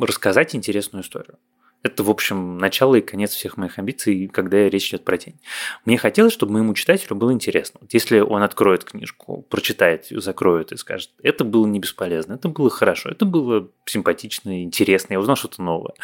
рассказать 0.00 0.54
интересную 0.54 1.02
историю. 1.02 1.38
Это, 1.82 2.04
в 2.04 2.10
общем, 2.10 2.58
начало 2.58 2.96
и 2.96 3.00
конец 3.00 3.32
всех 3.32 3.56
моих 3.56 3.78
амбиций, 3.78 4.28
когда 4.28 4.68
речь 4.68 4.90
идет 4.90 5.04
про 5.04 5.18
тень. 5.18 5.40
Мне 5.84 5.98
хотелось, 5.98 6.32
чтобы 6.32 6.52
моему 6.52 6.74
читателю 6.74 7.16
было 7.16 7.32
интересно. 7.32 7.78
Вот 7.82 7.92
если 7.92 8.20
он 8.20 8.42
откроет 8.42 8.84
книжку, 8.84 9.44
прочитает 9.48 10.06
закроет 10.10 10.72
и 10.72 10.76
скажет, 10.76 11.10
это 11.22 11.44
было 11.44 11.66
не 11.66 11.80
бесполезно, 11.80 12.34
это 12.34 12.48
было 12.48 12.70
хорошо, 12.70 13.10
это 13.10 13.24
было 13.24 13.68
симпатично, 13.84 14.62
интересно, 14.62 15.14
я 15.14 15.20
узнал 15.20 15.36
что-то 15.36 15.62
новое. 15.62 15.94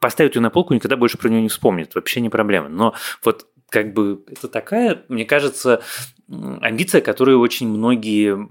Поставить 0.00 0.34
ее 0.34 0.40
на 0.40 0.50
полку, 0.50 0.74
никогда 0.74 0.96
больше 0.96 1.18
про 1.18 1.28
нее 1.28 1.42
не 1.42 1.48
вспомнит, 1.48 1.94
вообще 1.94 2.20
не 2.20 2.28
проблема. 2.28 2.68
Но 2.68 2.94
вот 3.24 3.46
как 3.70 3.94
бы 3.94 4.22
это 4.26 4.48
такая, 4.48 5.04
мне 5.08 5.24
кажется, 5.24 5.82
амбиция, 6.28 7.00
которую 7.00 7.40
очень 7.40 7.68
многие 7.68 8.48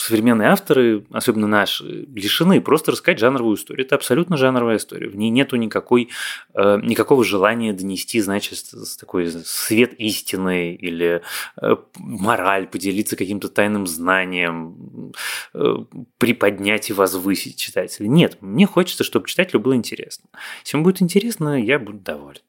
современные 0.00 0.48
авторы, 0.48 1.06
особенно 1.10 1.46
наши, 1.46 1.84
лишены. 1.84 2.60
Просто 2.60 2.92
рассказать 2.92 3.18
жанровую 3.18 3.56
историю. 3.56 3.86
Это 3.86 3.94
абсолютно 3.94 4.36
жанровая 4.36 4.76
история. 4.76 5.08
В 5.08 5.16
ней 5.16 5.30
нету 5.30 5.56
никакой, 5.56 6.10
э, 6.54 6.80
никакого 6.82 7.24
желания 7.24 7.72
донести, 7.72 8.20
значит, 8.20 8.58
такой 8.98 9.30
свет 9.30 9.94
истины 9.94 10.74
или 10.74 11.22
э, 11.60 11.76
мораль, 11.96 12.66
поделиться 12.66 13.16
каким-то 13.16 13.48
тайным 13.48 13.86
знанием, 13.86 15.12
э, 15.54 15.74
приподнять 16.18 16.90
и 16.90 16.92
возвысить 16.92 17.56
читателя. 17.56 18.08
Нет, 18.08 18.38
мне 18.40 18.66
хочется, 18.66 19.04
чтобы 19.04 19.26
читателю 19.26 19.60
было 19.60 19.74
интересно. 19.74 20.28
Если 20.64 20.76
ему 20.76 20.84
будет 20.84 21.00
интересно, 21.00 21.62
я 21.62 21.78
буду 21.78 21.98
доволен. 21.98 22.40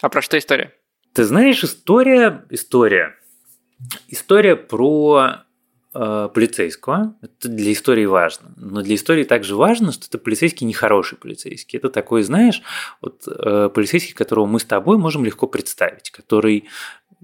А 0.00 0.08
про 0.08 0.22
что 0.22 0.38
история? 0.38 0.72
Ты 1.16 1.24
знаешь, 1.24 1.64
история, 1.64 2.44
история, 2.50 3.14
история 4.08 4.54
про 4.54 5.44
э, 5.94 6.28
полицейского. 6.34 7.16
Это 7.22 7.48
для 7.48 7.72
истории 7.72 8.04
важно. 8.04 8.50
Но 8.56 8.82
для 8.82 8.96
истории 8.96 9.24
также 9.24 9.56
важно, 9.56 9.92
что 9.92 10.04
это 10.08 10.18
полицейский 10.18 10.66
нехороший 10.66 11.16
полицейский. 11.16 11.78
Это 11.78 11.88
такой, 11.88 12.22
знаешь, 12.22 12.60
вот 13.00 13.26
э, 13.26 13.70
полицейский, 13.74 14.12
которого 14.12 14.44
мы 14.44 14.60
с 14.60 14.66
тобой 14.66 14.98
можем 14.98 15.24
легко 15.24 15.46
представить, 15.46 16.10
который 16.10 16.68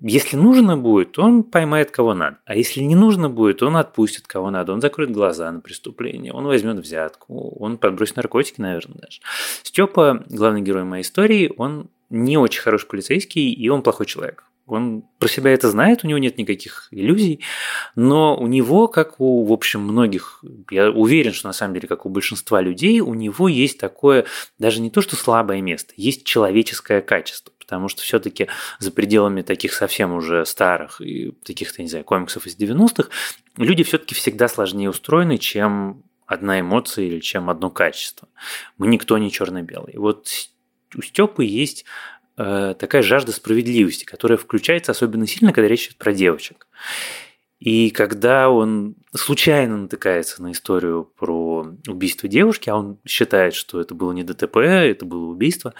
если 0.01 0.37
нужно 0.37 0.79
будет, 0.79 1.19
он 1.19 1.43
поймает 1.45 1.91
кого 1.91 2.15
надо. 2.15 2.39
А 2.47 2.57
если 2.57 2.81
не 2.81 2.95
нужно 2.95 3.29
будет, 3.29 3.63
он 3.63 3.77
отпустит 3.77 4.27
кого 4.27 4.51
надо. 4.51 4.73
Он 4.73 4.81
закроет 4.81 5.13
глаза 5.13 5.53
на 5.53 5.61
преступление, 5.61 6.33
он 6.33 6.47
возьмет 6.47 6.79
взятку, 6.79 7.55
он 7.61 7.77
подбросит 7.77 8.17
наркотики, 8.17 8.59
наверное, 8.59 8.99
даже. 9.03 9.21
Степа, 9.63 10.25
главный 10.31 10.63
герой 10.63 10.85
моей 10.85 11.03
истории, 11.03 11.53
он 11.59 11.91
не 12.13 12.37
очень 12.37 12.61
хороший 12.61 12.87
полицейский, 12.87 13.53
и 13.53 13.69
он 13.69 13.83
плохой 13.83 14.07
человек. 14.07 14.45
Он 14.67 15.03
про 15.19 15.29
себя 15.29 15.53
это 15.53 15.69
знает, 15.69 16.05
у 16.05 16.07
него 16.07 16.19
нет 16.19 16.39
никаких 16.39 16.87
иллюзий, 16.93 17.41
но 17.97 18.37
у 18.37 18.47
него, 18.47 18.87
как 18.87 19.19
у, 19.19 19.45
в 19.45 19.53
общем, 19.53 19.81
многих, 19.81 20.45
я 20.71 20.91
уверен, 20.91 21.33
что 21.33 21.49
на 21.49 21.53
самом 21.53 21.75
деле, 21.75 21.89
как 21.89 22.07
у 22.07 22.09
большинства 22.09 22.61
людей, 22.61 23.01
у 23.01 23.15
него 23.15 23.49
есть 23.49 23.79
такое, 23.79 24.25
даже 24.59 24.81
не 24.81 24.91
то, 24.91 25.03
что 25.03 25.17
слабое 25.17 25.61
место, 25.61 25.95
есть 25.97 26.25
человеческое 26.25 27.01
качество, 27.01 27.53
потому 27.59 27.89
что 27.89 28.03
все-таки 28.03 28.47
за 28.79 28.93
пределами 28.93 29.43
таких 29.43 29.73
совсем 29.73 30.15
уже 30.15 30.47
старых 30.47 31.01
и 31.01 31.33
таких-то, 31.45 31.83
не 31.83 31.89
знаю, 31.89 32.05
комиксов 32.05 32.47
из 32.47 32.57
90-х, 32.57 33.09
люди 33.57 33.83
все-таки 33.83 34.15
всегда 34.15 34.47
сложнее 34.47 34.91
устроены, 34.91 35.39
чем 35.39 36.05
одна 36.27 36.61
эмоция 36.61 37.07
или 37.07 37.19
чем 37.19 37.51
одно 37.51 37.69
качество. 37.69 38.29
Мы 38.79 38.87
никто 38.87 39.19
не 39.19 39.31
черно-белый. 39.31 39.95
Вот 39.97 40.29
у 40.97 41.03
Степы 41.03 41.45
есть 41.45 41.85
э, 42.37 42.75
такая 42.79 43.03
жажда 43.03 43.33
справедливости, 43.33 44.05
которая 44.05 44.39
включается 44.39 44.93
особенно 44.93 45.27
сильно, 45.27 45.53
когда 45.53 45.69
речь 45.69 45.87
идет 45.87 45.97
про 45.97 46.13
девочек. 46.13 46.67
И 47.61 47.91
когда 47.91 48.51
он 48.51 48.97
случайно 49.15 49.77
натыкается 49.77 50.43
на 50.43 50.51
историю 50.51 51.05
про 51.05 51.65
убийство 51.87 52.29
девушки, 52.29 52.69
а 52.69 52.77
он 52.77 52.99
считает, 53.07 53.55
что 53.55 53.81
это 53.81 53.95
было 53.95 54.11
не 54.11 54.25
ДТП, 54.25 54.57
это 54.57 55.05
было 55.05 55.27
убийство, 55.27 55.73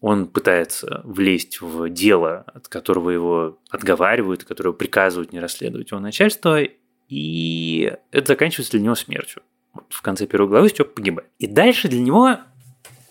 он 0.00 0.26
пытается 0.26 1.00
влезть 1.04 1.62
в 1.62 1.88
дело, 1.88 2.44
от 2.46 2.68
которого 2.68 3.08
его 3.08 3.58
отговаривают, 3.70 4.44
которого 4.44 4.74
приказывают 4.74 5.32
не 5.32 5.40
расследовать 5.40 5.90
его 5.90 6.00
начальство, 6.00 6.60
и 7.08 7.92
это 8.10 8.26
заканчивается 8.28 8.72
для 8.72 8.80
него 8.80 8.94
смертью. 8.94 9.42
В 9.88 10.02
конце 10.02 10.26
первой 10.26 10.48
главы 10.48 10.68
Степ 10.68 10.94
погибает. 10.94 11.30
И 11.38 11.46
дальше 11.46 11.88
для 11.88 12.00
него 12.00 12.38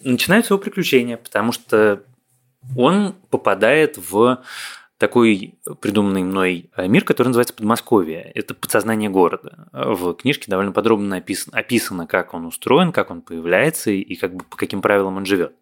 начинаются 0.06 0.54
его 0.54 0.62
приключения, 0.62 1.18
потому 1.18 1.52
что 1.52 2.04
он 2.78 3.16
попадает 3.30 3.98
в 3.98 4.42
такой 4.98 5.56
придуманный 5.82 6.24
мной 6.24 6.70
мир, 6.78 7.04
который 7.04 7.28
называется 7.28 7.54
Подмосковье. 7.54 8.32
Это 8.34 8.54
подсознание 8.54 9.10
города. 9.10 9.68
В 9.74 10.14
книжке 10.14 10.46
довольно 10.50 10.72
подробно 10.72 11.18
описано, 11.18 11.58
описано 11.58 12.08
как 12.08 12.34
он 12.34 12.46
устроен, 12.46 12.94
как 12.94 13.12
он 13.12 13.22
появляется 13.22 13.92
и 13.92 14.16
как 14.16 14.34
бы 14.34 14.46
по 14.46 14.56
каким 14.56 14.82
правилам 14.82 15.18
он 15.18 15.26
живет. 15.26 15.54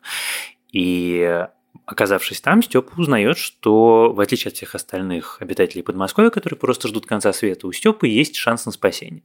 И 0.72 1.48
оказавшись 1.86 2.42
там, 2.42 2.62
Степа 2.62 2.94
узнает, 2.96 3.38
что 3.38 4.14
в 4.14 4.20
отличие 4.20 4.50
от 4.50 4.56
всех 4.56 4.76
остальных 4.76 5.38
обитателей 5.42 5.84
Подмосковья, 5.84 6.30
которые 6.30 6.58
просто 6.60 6.88
ждут 6.88 7.08
конца 7.08 7.34
света, 7.34 7.66
у 7.66 7.72
Степы 7.72 8.08
есть 8.08 8.36
шанс 8.36 8.68
на 8.68 8.72
спасение. 8.72 9.24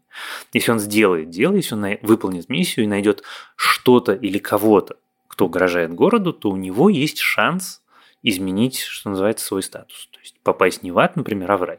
Если 0.54 0.72
он 0.72 0.78
сделает 0.78 1.28
дело, 1.28 1.54
если 1.54 1.74
он 1.74 1.98
выполнит 2.00 2.48
миссию 2.48 2.86
и 2.86 2.88
найдет 2.88 3.22
что-то 3.56 4.14
или 4.14 4.38
кого-то, 4.38 4.96
кто 5.38 5.46
угрожает 5.46 5.94
городу, 5.94 6.32
то 6.32 6.50
у 6.50 6.56
него 6.56 6.88
есть 6.88 7.20
шанс 7.20 7.80
изменить, 8.24 8.80
что 8.80 9.10
называется, 9.10 9.46
свой 9.46 9.62
статус. 9.62 10.08
То 10.10 10.18
есть 10.18 10.34
попасть 10.42 10.82
не 10.82 10.90
в 10.90 10.98
ад, 10.98 11.14
например, 11.14 11.52
а 11.52 11.56
в 11.56 11.62
рай. 11.62 11.78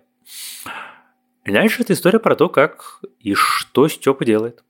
И 1.44 1.52
дальше 1.52 1.82
это 1.82 1.92
история 1.92 2.20
про 2.20 2.38
то, 2.38 2.48
как 2.48 3.02
и 3.20 3.34
что 3.34 3.90
Степа 3.90 4.24
делает. 4.24 4.64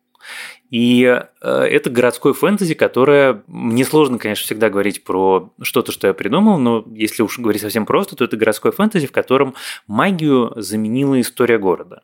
И 0.72 1.04
э, 1.04 1.48
это 1.48 1.92
городской 1.92 2.34
фэнтези, 2.34 2.74
которое... 2.74 3.44
Мне 3.46 3.86
сложно, 3.86 4.18
конечно, 4.18 4.46
всегда 4.46 4.72
говорить 4.72 5.04
про 5.04 5.54
что-то, 5.62 5.92
что 5.92 6.08
я 6.08 6.16
придумал, 6.16 6.58
но 6.58 6.84
если 6.92 7.22
уж 7.22 7.38
говорить 7.38 7.62
совсем 7.62 7.86
просто, 7.86 8.16
то 8.16 8.24
это 8.24 8.38
городской 8.38 8.72
фэнтези, 8.72 9.06
в 9.06 9.12
котором 9.12 9.54
магию 9.86 10.52
заменила 10.56 11.22
история 11.22 11.60
города. 11.60 12.02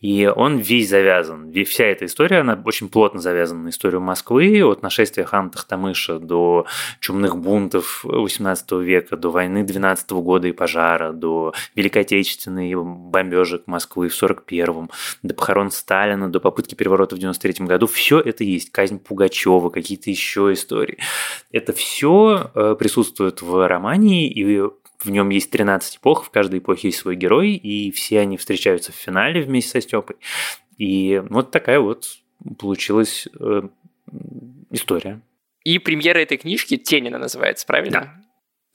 И 0.00 0.26
он 0.26 0.58
весь 0.58 0.88
завязан. 0.88 1.52
Вся 1.64 1.84
эта 1.84 2.06
история, 2.06 2.38
она 2.38 2.60
очень 2.64 2.88
плотно 2.88 3.20
завязана 3.20 3.64
на 3.64 3.68
историю 3.68 4.00
Москвы, 4.00 4.62
от 4.64 4.82
нашествия 4.82 5.24
хан 5.24 5.50
Тахтамыша 5.50 6.18
до 6.18 6.66
чумных 7.00 7.36
бунтов 7.36 8.04
XVIII 8.06 8.82
века, 8.82 9.16
до 9.16 9.30
войны 9.30 9.62
12 9.62 10.10
года 10.12 10.48
и 10.48 10.52
пожара, 10.52 11.12
до 11.12 11.52
Великой 11.74 12.02
Отечественной 12.02 12.74
бомбежек 12.74 13.66
Москвы 13.66 14.08
в 14.08 14.22
41-м, 14.22 14.90
до 15.22 15.34
похорон 15.34 15.70
Сталина, 15.70 16.30
до 16.32 16.40
попытки 16.40 16.74
переворота 16.74 17.16
в 17.16 17.18
93 17.18 17.66
году. 17.66 17.86
Все 17.86 18.20
это 18.20 18.42
есть. 18.42 18.72
Казнь 18.72 18.98
Пугачева, 18.98 19.68
какие-то 19.68 20.08
еще 20.08 20.52
истории. 20.54 20.98
Это 21.52 21.74
все 21.74 22.50
э, 22.54 22.74
присутствует 22.78 23.42
в 23.42 23.68
романе, 23.68 24.28
и 24.28 24.62
в 25.04 25.10
нем 25.10 25.30
есть 25.30 25.50
13 25.50 25.96
эпох, 25.96 26.24
в 26.24 26.30
каждой 26.30 26.58
эпохе 26.58 26.88
есть 26.88 26.98
свой 26.98 27.16
герой, 27.16 27.52
и 27.52 27.90
все 27.90 28.20
они 28.20 28.36
встречаются 28.36 28.92
в 28.92 28.96
финале 28.96 29.42
вместе 29.42 29.70
со 29.70 29.80
Степой. 29.80 30.16
И 30.76 31.22
вот 31.28 31.50
такая 31.50 31.80
вот 31.80 32.06
получилась 32.58 33.28
э, 33.38 33.62
история. 34.70 35.20
И 35.64 35.78
премьера 35.78 36.18
этой 36.18 36.38
книжки 36.38 36.76
«Тень» 36.76 37.08
она 37.08 37.18
называется, 37.18 37.66
правильно? 37.66 38.22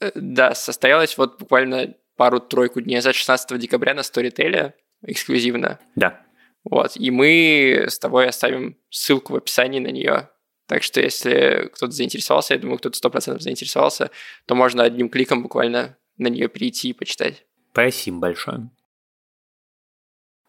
Да. 0.00 0.08
Э, 0.08 0.12
да, 0.14 0.54
состоялась 0.54 1.16
вот 1.18 1.38
буквально 1.38 1.94
пару-тройку 2.16 2.80
дней 2.80 2.96
назад, 2.96 3.14
16 3.14 3.58
декабря 3.58 3.94
на 3.94 4.00
Storytel 4.00 4.72
эксклюзивно. 5.02 5.78
Да. 5.94 6.20
Вот, 6.64 6.96
и 6.96 7.10
мы 7.10 7.86
с 7.88 7.98
тобой 7.98 8.28
оставим 8.28 8.76
ссылку 8.90 9.34
в 9.34 9.36
описании 9.36 9.78
на 9.78 9.88
нее. 9.88 10.30
Так 10.66 10.82
что 10.82 11.00
если 11.00 11.70
кто-то 11.72 11.92
заинтересовался, 11.92 12.54
я 12.54 12.60
думаю, 12.60 12.78
кто-то 12.78 12.98
100% 12.98 13.38
заинтересовался, 13.38 14.10
то 14.46 14.54
можно 14.56 14.82
одним 14.82 15.08
кликом 15.08 15.42
буквально 15.42 15.96
на 16.18 16.28
нее 16.28 16.48
перейти 16.48 16.90
и 16.90 16.92
почитать. 16.92 17.44
Спасибо 17.72 18.18
большое. 18.18 18.70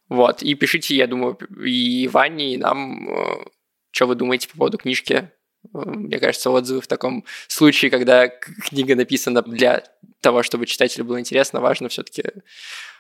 Вот, 0.10 0.42
и 0.42 0.56
пишите, 0.56 0.96
я 0.96 1.08
думаю, 1.08 1.38
и 1.66 2.08
Ване, 2.08 2.54
и 2.54 2.58
нам, 2.58 3.10
э, 3.10 3.46
что 3.92 4.08
вы 4.08 4.16
думаете 4.16 4.48
по 4.48 4.58
поводу 4.58 4.78
книжки. 4.78 5.14
Э, 5.14 5.28
мне 5.74 6.20
кажется, 6.20 6.50
отзывы 6.50 6.80
в 6.80 6.88
таком 6.88 7.26
случае, 7.48 7.92
когда 7.92 8.30
книга 8.30 8.96
написана 8.96 9.42
для 9.42 9.84
того, 10.22 10.44
чтобы 10.44 10.66
читателю 10.66 11.04
было 11.04 11.20
интересно, 11.20 11.60
важно 11.60 11.90
все-таки 11.90 12.24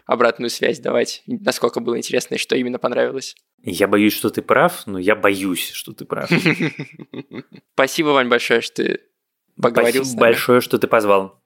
обратную 0.05 0.49
связь 0.49 0.79
давать, 0.79 1.23
насколько 1.27 1.79
было 1.79 1.97
интересно 1.97 2.35
и 2.35 2.39
что 2.39 2.55
именно 2.55 2.79
понравилось. 2.79 3.35
Я 3.63 3.87
боюсь, 3.87 4.13
что 4.13 4.29
ты 4.29 4.41
прав, 4.41 4.87
но 4.87 4.99
я 4.99 5.15
боюсь, 5.15 5.71
что 5.71 5.93
ты 5.93 6.05
прав. 6.05 6.29
Спасибо, 7.73 8.09
Вань, 8.09 8.29
большое, 8.29 8.61
что 8.61 8.83
ты 8.83 9.01
поговорил 9.61 10.03
Спасибо 10.03 10.21
большое, 10.21 10.61
что 10.61 10.77
ты 10.77 10.87
позвал. 10.87 11.41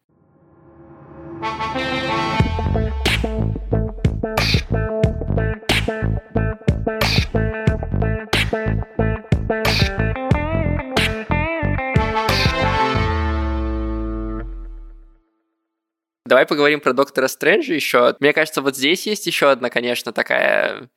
Давай 16.31 16.45
поговорим 16.45 16.79
про 16.79 16.93
Доктора 16.93 17.27
Стрэнджа 17.27 17.73
еще. 17.73 18.15
Мне 18.19 18.33
кажется, 18.33 18.61
вот 18.61 18.77
здесь 18.77 19.07
есть 19.07 19.25
еще 19.25 19.49
одна, 19.49 19.69
конечно, 19.69 20.13
такая 20.13 20.89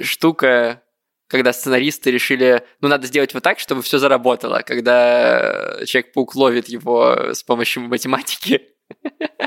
штука, 0.00 0.82
когда 1.28 1.52
сценаристы 1.52 2.10
решили, 2.10 2.66
ну, 2.80 2.88
надо 2.88 3.06
сделать 3.06 3.34
вот 3.34 3.42
так, 3.42 3.58
чтобы 3.58 3.82
все 3.82 3.98
заработало, 3.98 4.62
когда 4.66 5.84
Человек-паук 5.84 6.34
ловит 6.34 6.68
его 6.68 7.32
с 7.34 7.42
помощью 7.42 7.82
математики. 7.82 8.69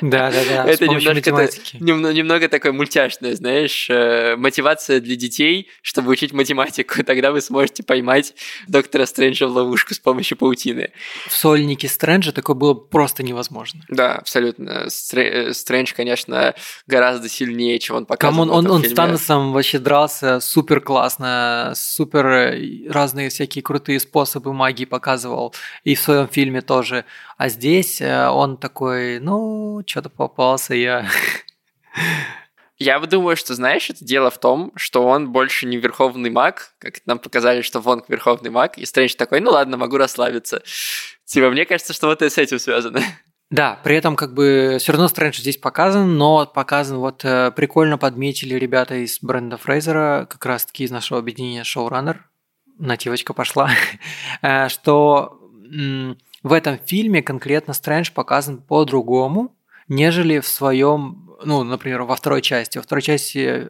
Да, 0.01 0.31
да, 0.31 0.43
да. 0.49 0.65
Это 0.65 0.87
немножко, 0.87 1.49
немного, 1.79 2.13
немного 2.13 2.49
такое 2.49 2.73
мультяшное, 2.73 3.35
знаешь, 3.35 3.89
э, 3.89 4.35
мотивация 4.35 4.99
для 4.99 5.15
детей, 5.15 5.69
чтобы 5.81 6.11
учить 6.11 6.33
математику. 6.33 7.03
Тогда 7.05 7.31
вы 7.31 7.41
сможете 7.41 7.83
поймать 7.83 8.33
доктора 8.67 9.05
Стрэнджа 9.05 9.47
в 9.47 9.51
ловушку 9.51 9.93
с 9.93 9.99
помощью 9.99 10.37
паутины. 10.37 10.91
В 11.27 11.35
сольнике 11.35 11.87
Стрэнджа 11.87 12.31
такое 12.31 12.55
было 12.55 12.73
просто 12.73 13.23
невозможно. 13.23 13.81
Да, 13.87 14.15
абсолютно. 14.15 14.87
Э, 15.13 15.53
Стрэндж, 15.53 15.93
конечно, 15.95 16.55
гораздо 16.87 17.29
сильнее, 17.29 17.79
чем 17.79 17.97
он 17.97 18.05
показывал. 18.05 18.43
он, 18.43 18.65
он, 18.65 18.71
он 18.71 18.83
с 18.83 18.93
Таносом 18.93 19.53
вообще 19.53 19.79
дрался 19.79 20.39
супер 20.39 20.81
классно, 20.81 21.73
супер 21.75 22.25
э, 22.25 22.89
разные 22.89 23.29
всякие 23.29 23.63
крутые 23.63 23.99
способы 23.99 24.53
магии 24.53 24.85
показывал. 24.85 25.53
И 25.83 25.95
в 25.95 25.99
своем 25.99 26.27
фильме 26.27 26.61
тоже. 26.61 27.05
А 27.37 27.49
здесь 27.49 28.01
он 28.01 28.57
такой, 28.57 29.19
ну, 29.19 29.81
что-то 29.85 30.09
попался 30.09 30.75
я. 30.75 31.07
Я 32.79 32.99
думаю, 32.99 33.37
что, 33.37 33.53
знаешь, 33.53 33.89
это 33.89 34.03
дело 34.03 34.29
в 34.29 34.39
том, 34.39 34.71
что 34.75 35.07
он 35.07 35.31
больше 35.31 35.65
не 35.65 35.77
верховный 35.77 36.29
маг, 36.29 36.73
как 36.79 36.95
нам 37.05 37.19
показали, 37.19 37.61
что 37.61 37.79
Вонг 37.79 38.09
верховный 38.09 38.49
маг, 38.49 38.77
и 38.77 38.85
Стрэндж 38.85 39.15
такой, 39.15 39.39
ну 39.39 39.51
ладно, 39.51 39.77
могу 39.77 39.97
расслабиться. 39.97 40.61
Типа, 41.25 41.49
мне 41.49 41.65
кажется, 41.65 41.93
что 41.93 42.07
вот 42.07 42.21
это 42.21 42.33
с 42.33 42.37
этим 42.37 42.59
связано. 42.59 43.01
Да, 43.49 43.79
при 43.83 43.95
этом 43.95 44.15
как 44.15 44.33
бы 44.33 44.77
все 44.79 44.93
равно 44.93 45.07
Стрэндж 45.07 45.39
здесь 45.39 45.57
показан, 45.57 46.17
но 46.17 46.47
показан 46.47 46.97
вот 46.97 47.23
э, 47.23 47.51
прикольно 47.51 47.99
подметили 47.99 48.55
ребята 48.55 48.95
из 48.95 49.19
бренда 49.21 49.57
Фрейзера, 49.57 50.25
как 50.27 50.43
раз 50.47 50.65
таки 50.65 50.85
из 50.85 50.89
нашего 50.89 51.19
объединения 51.19 51.61
Showrunner, 51.61 52.17
нативочка 52.79 53.33
пошла, 53.33 53.69
э, 54.41 54.69
что 54.69 55.39
в 56.43 56.51
этом 56.51 56.77
фильме 56.77 57.21
конкретно 57.21 57.73
Стрэндж 57.73 58.11
показан 58.11 58.61
по-другому, 58.61 59.55
нежели 59.87 60.39
в 60.39 60.47
своем, 60.47 61.31
ну, 61.43 61.63
например, 61.63 62.03
во 62.03 62.15
второй 62.15 62.41
части. 62.41 62.77
Во 62.77 62.83
второй 62.83 63.01
части, 63.01 63.67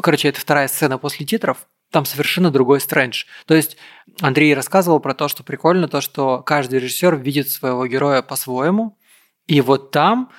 короче, 0.00 0.28
это 0.28 0.40
вторая 0.40 0.68
сцена 0.68 0.98
после 0.98 1.26
титров, 1.26 1.68
там 1.90 2.04
совершенно 2.04 2.50
другой 2.50 2.80
Стрэндж. 2.80 3.24
То 3.46 3.54
есть 3.54 3.76
Андрей 4.20 4.54
рассказывал 4.54 5.00
про 5.00 5.14
то, 5.14 5.28
что 5.28 5.44
прикольно, 5.44 5.86
то, 5.86 6.00
что 6.00 6.42
каждый 6.42 6.78
режиссер 6.80 7.16
видит 7.16 7.50
своего 7.50 7.86
героя 7.86 8.22
по-своему, 8.22 8.98
и 9.46 9.60
вот 9.60 9.92
там 9.92 10.30
э, 10.30 10.34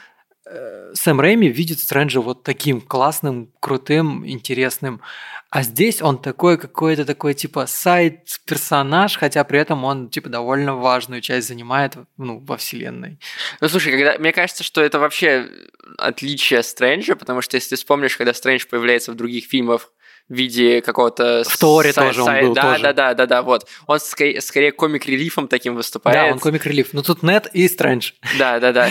Сэм 0.94 1.20
Рэйми 1.20 1.50
видит 1.50 1.80
Стрэнджа 1.80 2.22
вот 2.22 2.44
таким 2.44 2.82
классным, 2.82 3.52
крутым, 3.60 4.28
интересным. 4.28 5.02
А 5.50 5.64
здесь 5.64 6.02
он 6.02 6.22
такой 6.22 6.58
какой-то 6.58 7.06
такой 7.06 7.34
типа 7.34 7.68
сайт-персонаж, 7.68 9.18
хотя 9.18 9.44
при 9.44 9.60
этом 9.60 9.86
он 9.86 10.10
типа 10.10 10.30
довольно 10.30 10.76
важную 10.76 11.22
часть 11.22 11.48
занимает 11.48 11.96
ну, 12.18 12.40
во 12.40 12.58
вселенной. 12.58 13.20
Ну 13.62 13.70
слушай, 13.70 13.92
когда, 13.92 14.18
мне 14.18 14.34
кажется, 14.34 14.64
что 14.64 14.82
это 14.82 15.00
вообще 15.00 15.50
отличие 15.98 16.64
Стрэнджа, 16.64 17.16
потому 17.16 17.42
что 17.42 17.56
если 17.56 17.70
ты 17.70 17.76
вспомнишь, 17.78 18.18
когда 18.18 18.34
Стрэндж 18.34 18.66
появляется 18.70 19.12
в 19.12 19.16
других 19.16 19.46
фильмах 19.46 19.92
в 20.30 20.34
виде 20.34 20.82
какого-то... 20.82 21.44
В 21.48 21.58
Торе 21.58 21.94
тоже 21.94 22.22
он 22.22 22.40
был 22.42 22.54
да, 22.54 22.62
тоже. 22.62 22.84
Да, 22.84 22.94
да, 22.94 23.14
да, 23.14 23.26
да, 23.26 23.42
вот. 23.42 23.68
Он 23.86 24.00
скорее, 24.00 24.42
скорее 24.42 24.72
комик-релифом 24.72 25.48
таким 25.48 25.76
выступает. 25.76 26.18
Да, 26.18 26.32
он 26.32 26.40
комик-релиф. 26.40 26.90
Ну 26.92 27.02
тут 27.02 27.24
Нет 27.24 27.48
и 27.54 27.68
Стрэндж. 27.68 28.12
Да, 28.38 28.60
да, 28.60 28.74
да. 28.74 28.90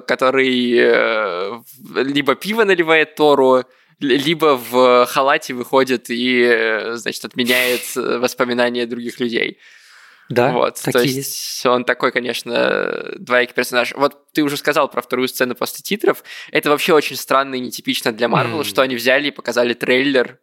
Который 0.00 0.76
э, 0.76 1.60
либо 1.94 2.34
пиво 2.34 2.64
наливает 2.64 3.14
Тору, 3.14 3.64
либо 4.00 4.56
в 4.56 5.06
халате 5.06 5.54
выходит 5.54 6.10
и, 6.10 6.42
э, 6.42 6.96
значит, 6.96 7.24
отменяет 7.24 7.82
э, 7.96 8.18
воспоминания 8.18 8.86
других 8.86 9.20
людей. 9.20 9.58
Да, 10.28 10.52
вот, 10.52 10.78
то 10.82 11.00
есть, 11.00 11.16
есть 11.16 11.66
он 11.66 11.84
такой, 11.84 12.12
конечно, 12.12 13.14
двоякий 13.16 13.54
персонаж. 13.54 13.94
Вот 13.96 14.30
ты 14.32 14.42
уже 14.42 14.58
сказал 14.58 14.90
про 14.90 15.00
вторую 15.00 15.26
сцену 15.26 15.54
после 15.54 15.82
титров. 15.82 16.22
Это 16.52 16.68
вообще 16.68 16.92
очень 16.92 17.16
странно 17.16 17.54
и 17.54 17.60
нетипично 17.60 18.12
для 18.12 18.28
Марвел, 18.28 18.60
mm. 18.60 18.64
что 18.64 18.82
они 18.82 18.94
взяли 18.94 19.28
и 19.28 19.30
показали 19.30 19.72
трейлер 19.72 20.38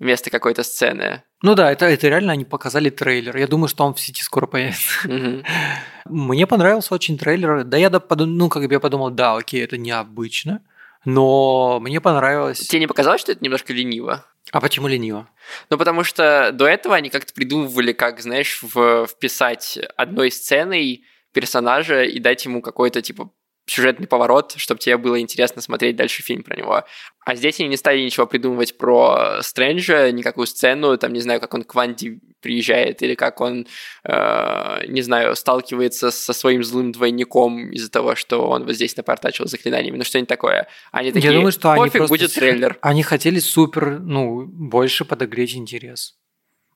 вместо 0.00 0.30
какой-то 0.30 0.64
сцены. 0.64 1.22
Ну 1.42 1.54
да, 1.54 1.70
это, 1.70 1.86
это 1.86 2.08
реально 2.08 2.32
они 2.32 2.44
показали 2.44 2.90
трейлер. 2.90 3.36
Я 3.36 3.46
думаю, 3.46 3.68
что 3.68 3.84
он 3.84 3.94
в 3.94 4.00
сети 4.00 4.22
скоро 4.22 4.46
появится. 4.46 5.06
Mm-hmm. 5.06 5.44
Мне 6.06 6.46
понравился 6.48 6.92
очень 6.94 7.16
трейлер. 7.16 7.62
Да 7.62 7.76
я 7.76 7.88
подумал, 7.90 8.34
ну 8.34 8.48
как 8.48 8.66
бы 8.66 8.72
я 8.72 8.80
подумал, 8.80 9.10
да, 9.10 9.36
окей, 9.36 9.62
это 9.62 9.78
необычно 9.78 10.62
но 11.04 11.80
мне 11.80 12.00
понравилось. 12.00 12.60
Тебе 12.60 12.80
не 12.80 12.86
показалось, 12.86 13.20
что 13.20 13.32
это 13.32 13.42
немножко 13.42 13.72
лениво? 13.72 14.26
А 14.52 14.60
почему 14.60 14.88
лениво? 14.88 15.28
Ну, 15.70 15.78
потому 15.78 16.04
что 16.04 16.50
до 16.52 16.66
этого 16.66 16.96
они 16.96 17.08
как-то 17.08 17.32
придумывали, 17.32 17.92
как, 17.92 18.20
знаешь, 18.20 18.62
в, 18.62 19.06
вписать 19.06 19.78
одной 19.96 20.30
сценой 20.30 21.04
персонажа 21.32 22.02
и 22.02 22.18
дать 22.18 22.44
ему 22.44 22.60
какой-то, 22.60 23.00
типа, 23.00 23.30
сюжетный 23.70 24.08
поворот, 24.08 24.54
чтобы 24.56 24.80
тебе 24.80 24.96
было 24.96 25.20
интересно 25.20 25.62
смотреть 25.62 25.94
дальше 25.94 26.22
фильм 26.22 26.42
про 26.42 26.56
него. 26.56 26.84
А 27.24 27.34
здесь 27.36 27.60
они 27.60 27.68
не 27.68 27.76
стали 27.76 28.00
ничего 28.00 28.26
придумывать 28.26 28.76
про 28.76 29.38
Стрэнджа, 29.42 30.10
никакую 30.10 30.48
сцену, 30.48 30.98
там, 30.98 31.12
не 31.12 31.20
знаю, 31.20 31.40
как 31.40 31.54
он 31.54 31.62
к 31.62 31.72
Ванди 31.76 32.18
приезжает, 32.40 33.00
или 33.02 33.14
как 33.14 33.40
он, 33.40 33.68
э, 34.02 34.86
не 34.88 35.02
знаю, 35.02 35.36
сталкивается 35.36 36.10
со 36.10 36.32
своим 36.32 36.64
злым 36.64 36.90
двойником 36.90 37.70
из-за 37.70 37.90
того, 37.90 38.16
что 38.16 38.48
он 38.48 38.64
вот 38.64 38.74
здесь 38.74 38.96
напортачил 38.96 39.46
заклинаниями, 39.46 39.98
ну 39.98 40.04
что-нибудь 40.04 40.28
такое. 40.28 40.66
Они 40.90 41.12
такие, 41.12 41.30
Я 41.30 41.36
думаю, 41.36 41.52
что 41.52 41.70
они 41.70 41.90
будет 42.08 42.34
трейлер. 42.34 42.76
Они 42.80 43.04
хотели 43.04 43.38
супер, 43.38 44.00
ну, 44.00 44.46
больше 44.46 45.04
подогреть 45.04 45.54
интерес. 45.54 46.16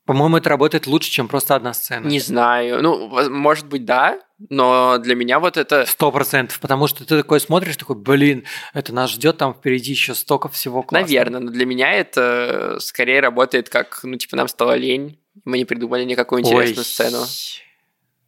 По-моему, 0.07 0.37
это 0.37 0.51
работает 0.51 0.87
лучше, 0.87 1.11
чем 1.11 1.29
просто 1.29 1.55
одна 1.55 1.73
сцена. 1.73 2.07
Не 2.07 2.21
знаю. 2.21 2.83
Ну, 2.83 3.09
может 3.31 3.67
быть, 3.67 3.87
да, 3.87 4.21
но 4.51 4.99
для 4.99 5.15
меня 5.15 5.41
вот 5.41 5.57
это... 5.57 5.87
Сто 5.87 6.11
процентов, 6.13 6.61
потому 6.61 6.87
что 6.87 7.05
ты 7.05 7.17
такой 7.17 7.41
смотришь, 7.41 7.77
такой, 7.77 7.97
блин, 7.97 8.45
это 8.73 8.93
нас 8.95 9.11
ждет 9.11 9.39
там 9.39 9.55
впереди 9.55 9.93
еще 9.93 10.15
столько 10.15 10.49
всего 10.49 10.83
классного. 10.83 11.09
Наверное, 11.09 11.41
но 11.41 11.51
для 11.51 11.67
меня 11.67 11.93
это 11.93 12.77
скорее 12.81 13.21
работает 13.21 13.69
как, 13.69 14.01
ну, 14.03 14.17
типа, 14.17 14.37
нам 14.37 14.49
стало 14.49 14.77
лень, 14.77 15.19
мы 15.45 15.59
не 15.59 15.65
придумали 15.65 16.05
никакую 16.05 16.43
интересную 16.43 16.79
Ой. 16.79 16.85
сцену. 16.85 17.25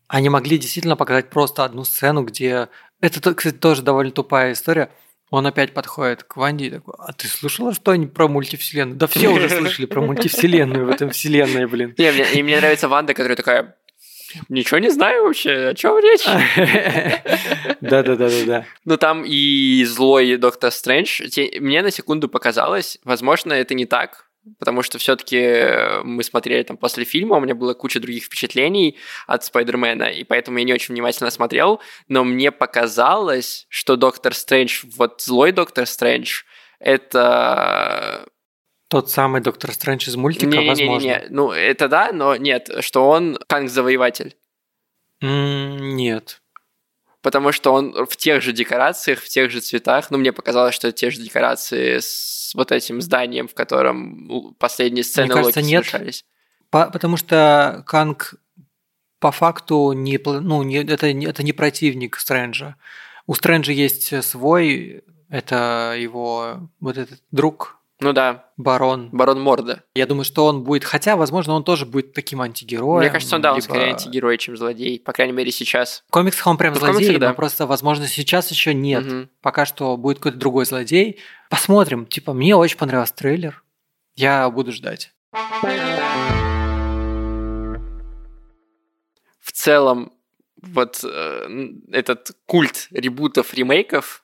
Они 0.08 0.28
могли 0.28 0.58
действительно 0.58 0.96
показать 0.96 1.30
просто 1.30 1.64
одну 1.64 1.84
сцену, 1.84 2.22
где... 2.22 2.68
Это, 3.00 3.20
то- 3.20 3.34
кстати, 3.34 3.56
тоже 3.56 3.82
довольно 3.82 4.12
тупая 4.12 4.52
история. 4.52 4.90
Он 5.30 5.44
опять 5.44 5.74
подходит 5.74 6.22
к 6.22 6.36
Ванде 6.36 6.66
и 6.66 6.70
такой, 6.70 6.94
а 6.98 7.12
ты 7.12 7.26
слышала 7.26 7.74
что-нибудь 7.74 8.14
про 8.14 8.28
мультивселенную? 8.28 8.96
Да 8.96 9.08
все 9.08 9.28
уже 9.28 9.50
слышали 9.50 9.86
про 9.86 10.00
мультивселенную 10.00 10.86
в 10.86 10.88
этом 10.88 11.10
вселенной, 11.10 11.66
блин. 11.66 11.94
И 11.98 12.42
мне 12.44 12.56
нравится 12.58 12.88
Ванда, 12.88 13.12
которая 13.12 13.36
такая, 13.36 13.76
ничего 14.48 14.78
не 14.78 14.90
знаю 14.90 15.24
вообще, 15.24 15.68
о 15.68 15.74
чем 15.74 15.98
речь? 15.98 16.24
Да-да-да-да-да. 17.80 18.66
Ну, 18.84 18.96
там 18.96 19.24
и 19.24 19.84
злой 19.84 20.36
Доктор 20.36 20.70
Стрэндж. 20.70 21.22
Мне 21.60 21.82
на 21.82 21.90
секунду 21.90 22.28
показалось, 22.28 22.98
возможно, 23.04 23.52
это 23.52 23.74
не 23.74 23.86
так, 23.86 24.26
потому 24.58 24.82
что 24.82 24.98
все-таки 24.98 26.02
мы 26.04 26.22
смотрели 26.22 26.62
там 26.62 26.76
после 26.76 27.04
фильма, 27.04 27.36
у 27.36 27.40
меня 27.40 27.54
было 27.54 27.74
куча 27.74 28.00
других 28.00 28.24
впечатлений 28.24 28.98
от 29.26 29.44
Спайдермена, 29.44 30.04
и 30.04 30.24
поэтому 30.24 30.58
я 30.58 30.64
не 30.64 30.72
очень 30.72 30.94
внимательно 30.94 31.30
смотрел, 31.30 31.80
но 32.08 32.24
мне 32.24 32.52
показалось, 32.52 33.66
что 33.68 33.96
Доктор 33.96 34.34
Стрэндж, 34.34 34.84
вот 34.96 35.20
злой 35.22 35.52
Доктор 35.52 35.86
Стрэндж, 35.86 36.42
это... 36.78 38.26
Тот 39.00 39.10
самый 39.10 39.42
Доктор 39.42 39.72
Стрэндж 39.72 40.08
из 40.08 40.16
мультика, 40.16 40.56
возможно. 40.62 41.06
Не-не-не, 41.06 41.26
ну 41.30 41.50
это 41.52 41.88
да, 41.88 42.12
но 42.12 42.34
нет, 42.36 42.70
что 42.80 43.08
он 43.08 43.38
Канг-завоеватель. 43.46 44.36
М, 45.20 45.96
Нет. 45.96 46.40
потому 47.20 47.52
что 47.52 47.72
он 47.74 48.06
в 48.06 48.16
тех 48.16 48.40
же 48.42 48.52
декорациях, 48.52 49.20
в 49.20 49.28
тех 49.28 49.50
же 49.50 49.60
цветах. 49.60 50.10
Ну, 50.10 50.18
мне 50.18 50.32
показалось, 50.32 50.74
что 50.74 50.92
те 50.92 51.10
же 51.10 51.20
декорации 51.20 51.98
с 51.98 52.52
вот 52.54 52.72
этим 52.72 53.00
зданием, 53.02 53.48
в 53.48 53.54
котором 53.54 54.54
последние 54.58 55.04
сцены 55.04 55.28
кажется, 55.34 55.58
Локи 55.60 55.68
нет. 55.68 55.84
совершались. 55.84 56.24
По- 56.70 56.90
потому 56.90 57.16
что 57.16 57.82
Канг 57.86 58.34
по 59.18 59.32
факту 59.32 59.92
не, 59.92 60.18
ну, 60.24 60.62
не, 60.62 60.76
это, 60.84 61.12
не- 61.12 61.26
это 61.26 61.42
не 61.42 61.52
противник 61.52 62.16
Стрэнджа. 62.16 62.76
У 63.26 63.34
Стрэнджа 63.34 63.72
есть 63.72 64.22
свой, 64.24 65.02
это 65.28 65.94
его 65.98 66.70
вот 66.80 66.96
этот 66.96 67.20
друг, 67.32 67.75
Ну 67.98 68.12
да, 68.12 68.50
барон. 68.58 69.08
Барон 69.10 69.40
Морда. 69.40 69.82
Я 69.94 70.06
думаю, 70.06 70.24
что 70.24 70.44
он 70.44 70.64
будет, 70.64 70.84
хотя, 70.84 71.16
возможно, 71.16 71.54
он 71.54 71.64
тоже 71.64 71.86
будет 71.86 72.12
таким 72.12 72.42
антигероем. 72.42 73.00
Мне 73.00 73.10
кажется, 73.10 73.36
он, 73.36 73.40
да, 73.42 73.52
он 73.52 73.56
либо- 73.56 73.64
скорее 73.64 73.92
антигерой, 73.92 74.36
чем 74.36 74.54
злодей. 74.56 75.00
По 75.00 75.12
крайней 75.14 75.32
мере, 75.32 75.50
сейчас. 75.50 76.04
В 76.06 76.10
комиксах 76.10 76.46
он 76.46 76.58
прям 76.58 76.74
Ну, 76.74 76.78
злодей, 76.80 76.94
комиксах, 76.96 77.18
да. 77.20 77.28
но 77.30 77.34
просто, 77.34 77.66
возможно, 77.66 78.06
сейчас 78.06 78.50
еще 78.50 78.74
нет. 78.74 79.04
Мгм. 79.06 79.30
Пока 79.40 79.64
что 79.64 79.96
будет 79.96 80.18
какой-то 80.18 80.36
другой 80.36 80.66
злодей. 80.66 81.20
Посмотрим. 81.48 82.04
Типа, 82.04 82.34
мне 82.34 82.54
очень 82.54 82.76
понравился 82.76 83.14
трейлер. 83.14 83.62
Я 84.14 84.50
буду 84.50 84.72
ждать. 84.72 85.12
В 89.40 89.52
целом, 89.52 90.12
вот 90.62 91.00
э, 91.04 91.68
этот 91.92 92.32
культ 92.46 92.88
ребутов, 92.90 93.54
ремейков 93.54 94.22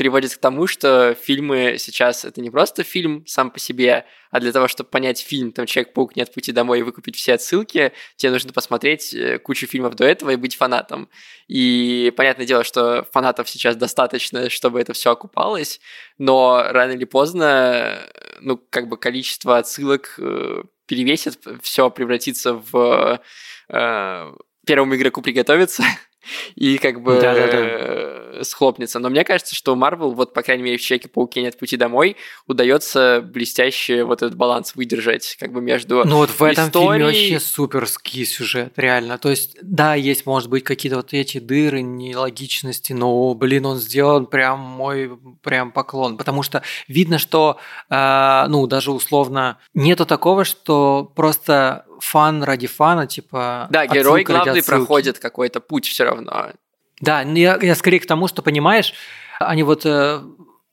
приводит 0.00 0.34
к 0.34 0.38
тому, 0.38 0.66
что 0.66 1.14
фильмы 1.14 1.76
сейчас 1.76 2.24
это 2.24 2.40
не 2.40 2.48
просто 2.48 2.84
фильм 2.84 3.22
сам 3.26 3.50
по 3.50 3.58
себе, 3.58 4.06
а 4.30 4.40
для 4.40 4.50
того, 4.50 4.66
чтобы 4.66 4.88
понять 4.88 5.20
фильм, 5.20 5.52
там 5.52 5.66
Человек-паук 5.66 6.16
нет 6.16 6.32
пути 6.32 6.52
домой 6.52 6.78
и 6.78 6.82
выкупить 6.82 7.16
все 7.16 7.34
отсылки, 7.34 7.92
тебе 8.16 8.32
нужно 8.32 8.54
посмотреть 8.54 9.12
э, 9.12 9.38
кучу 9.38 9.66
фильмов 9.66 9.96
до 9.96 10.06
этого 10.06 10.30
и 10.30 10.36
быть 10.36 10.56
фанатом. 10.56 11.10
И 11.48 12.14
понятное 12.16 12.46
дело, 12.46 12.64
что 12.64 13.06
фанатов 13.12 13.50
сейчас 13.50 13.76
достаточно, 13.76 14.48
чтобы 14.48 14.80
это 14.80 14.94
все 14.94 15.10
окупалось, 15.10 15.82
но 16.16 16.64
рано 16.70 16.92
или 16.92 17.04
поздно, 17.04 17.44
э, 17.44 18.38
ну, 18.40 18.56
как 18.70 18.88
бы 18.88 18.96
количество 18.96 19.58
отсылок 19.58 20.14
э, 20.16 20.62
перевесит, 20.86 21.46
все 21.60 21.90
превратится 21.90 22.54
в 22.54 23.20
э, 23.68 24.32
первому 24.66 24.96
игроку 24.96 25.20
приготовиться 25.20 25.84
и 26.54 26.78
как 26.78 27.02
бы 27.02 27.20
Да-да-да. 27.20 28.29
Схлопнется. 28.42 28.98
Но 28.98 29.10
мне 29.10 29.24
кажется, 29.24 29.54
что 29.54 29.74
Marvel, 29.74 30.14
вот, 30.14 30.32
по 30.34 30.42
крайней 30.42 30.62
мере, 30.62 30.76
в 30.78 30.80
Человеке-пауке 30.80 31.42
нет 31.42 31.58
пути 31.58 31.76
домой, 31.76 32.16
удается 32.46 33.20
блестяще 33.22 34.04
вот 34.04 34.22
этот 34.22 34.36
баланс 34.36 34.74
выдержать, 34.74 35.36
как 35.38 35.52
бы 35.52 35.60
между... 35.60 36.04
Ну 36.04 36.16
вот 36.16 36.30
в 36.30 36.42
этом 36.42 36.70
фильме 36.70 36.86
историей- 36.86 37.04
вообще 37.04 37.40
суперский 37.40 38.24
сюжет, 38.24 38.72
реально. 38.76 39.18
То 39.18 39.30
есть, 39.30 39.56
да, 39.62 39.94
есть, 39.94 40.26
может 40.26 40.48
быть, 40.48 40.64
какие-то 40.64 40.96
вот 40.96 41.12
эти 41.12 41.38
дыры, 41.38 41.82
нелогичности, 41.82 42.92
но, 42.92 43.34
блин, 43.34 43.66
он 43.66 43.78
сделан 43.78 44.26
прям 44.26 44.60
мой 44.60 45.18
прям 45.42 45.72
поклон. 45.72 46.16
Потому 46.16 46.42
что 46.42 46.62
видно, 46.88 47.18
что, 47.18 47.58
э, 47.88 48.44
ну, 48.48 48.66
даже 48.66 48.92
условно, 48.92 49.58
нету 49.74 50.06
такого, 50.06 50.44
что 50.44 51.10
просто 51.14 51.84
фан 52.00 52.42
ради 52.42 52.66
фана, 52.66 53.06
типа... 53.06 53.68
Да, 53.70 53.86
герой 53.86 54.24
главный 54.24 54.60
отсылки. 54.60 54.66
проходит 54.66 55.18
какой-то 55.18 55.60
путь 55.60 55.86
все 55.86 56.04
равно. 56.04 56.52
Да, 57.00 57.22
я, 57.22 57.58
я 57.60 57.74
скорее 57.74 58.00
к 58.00 58.06
тому, 58.06 58.28
что, 58.28 58.42
понимаешь, 58.42 58.94
они 59.38 59.62
вот 59.62 59.86
э, 59.86 60.20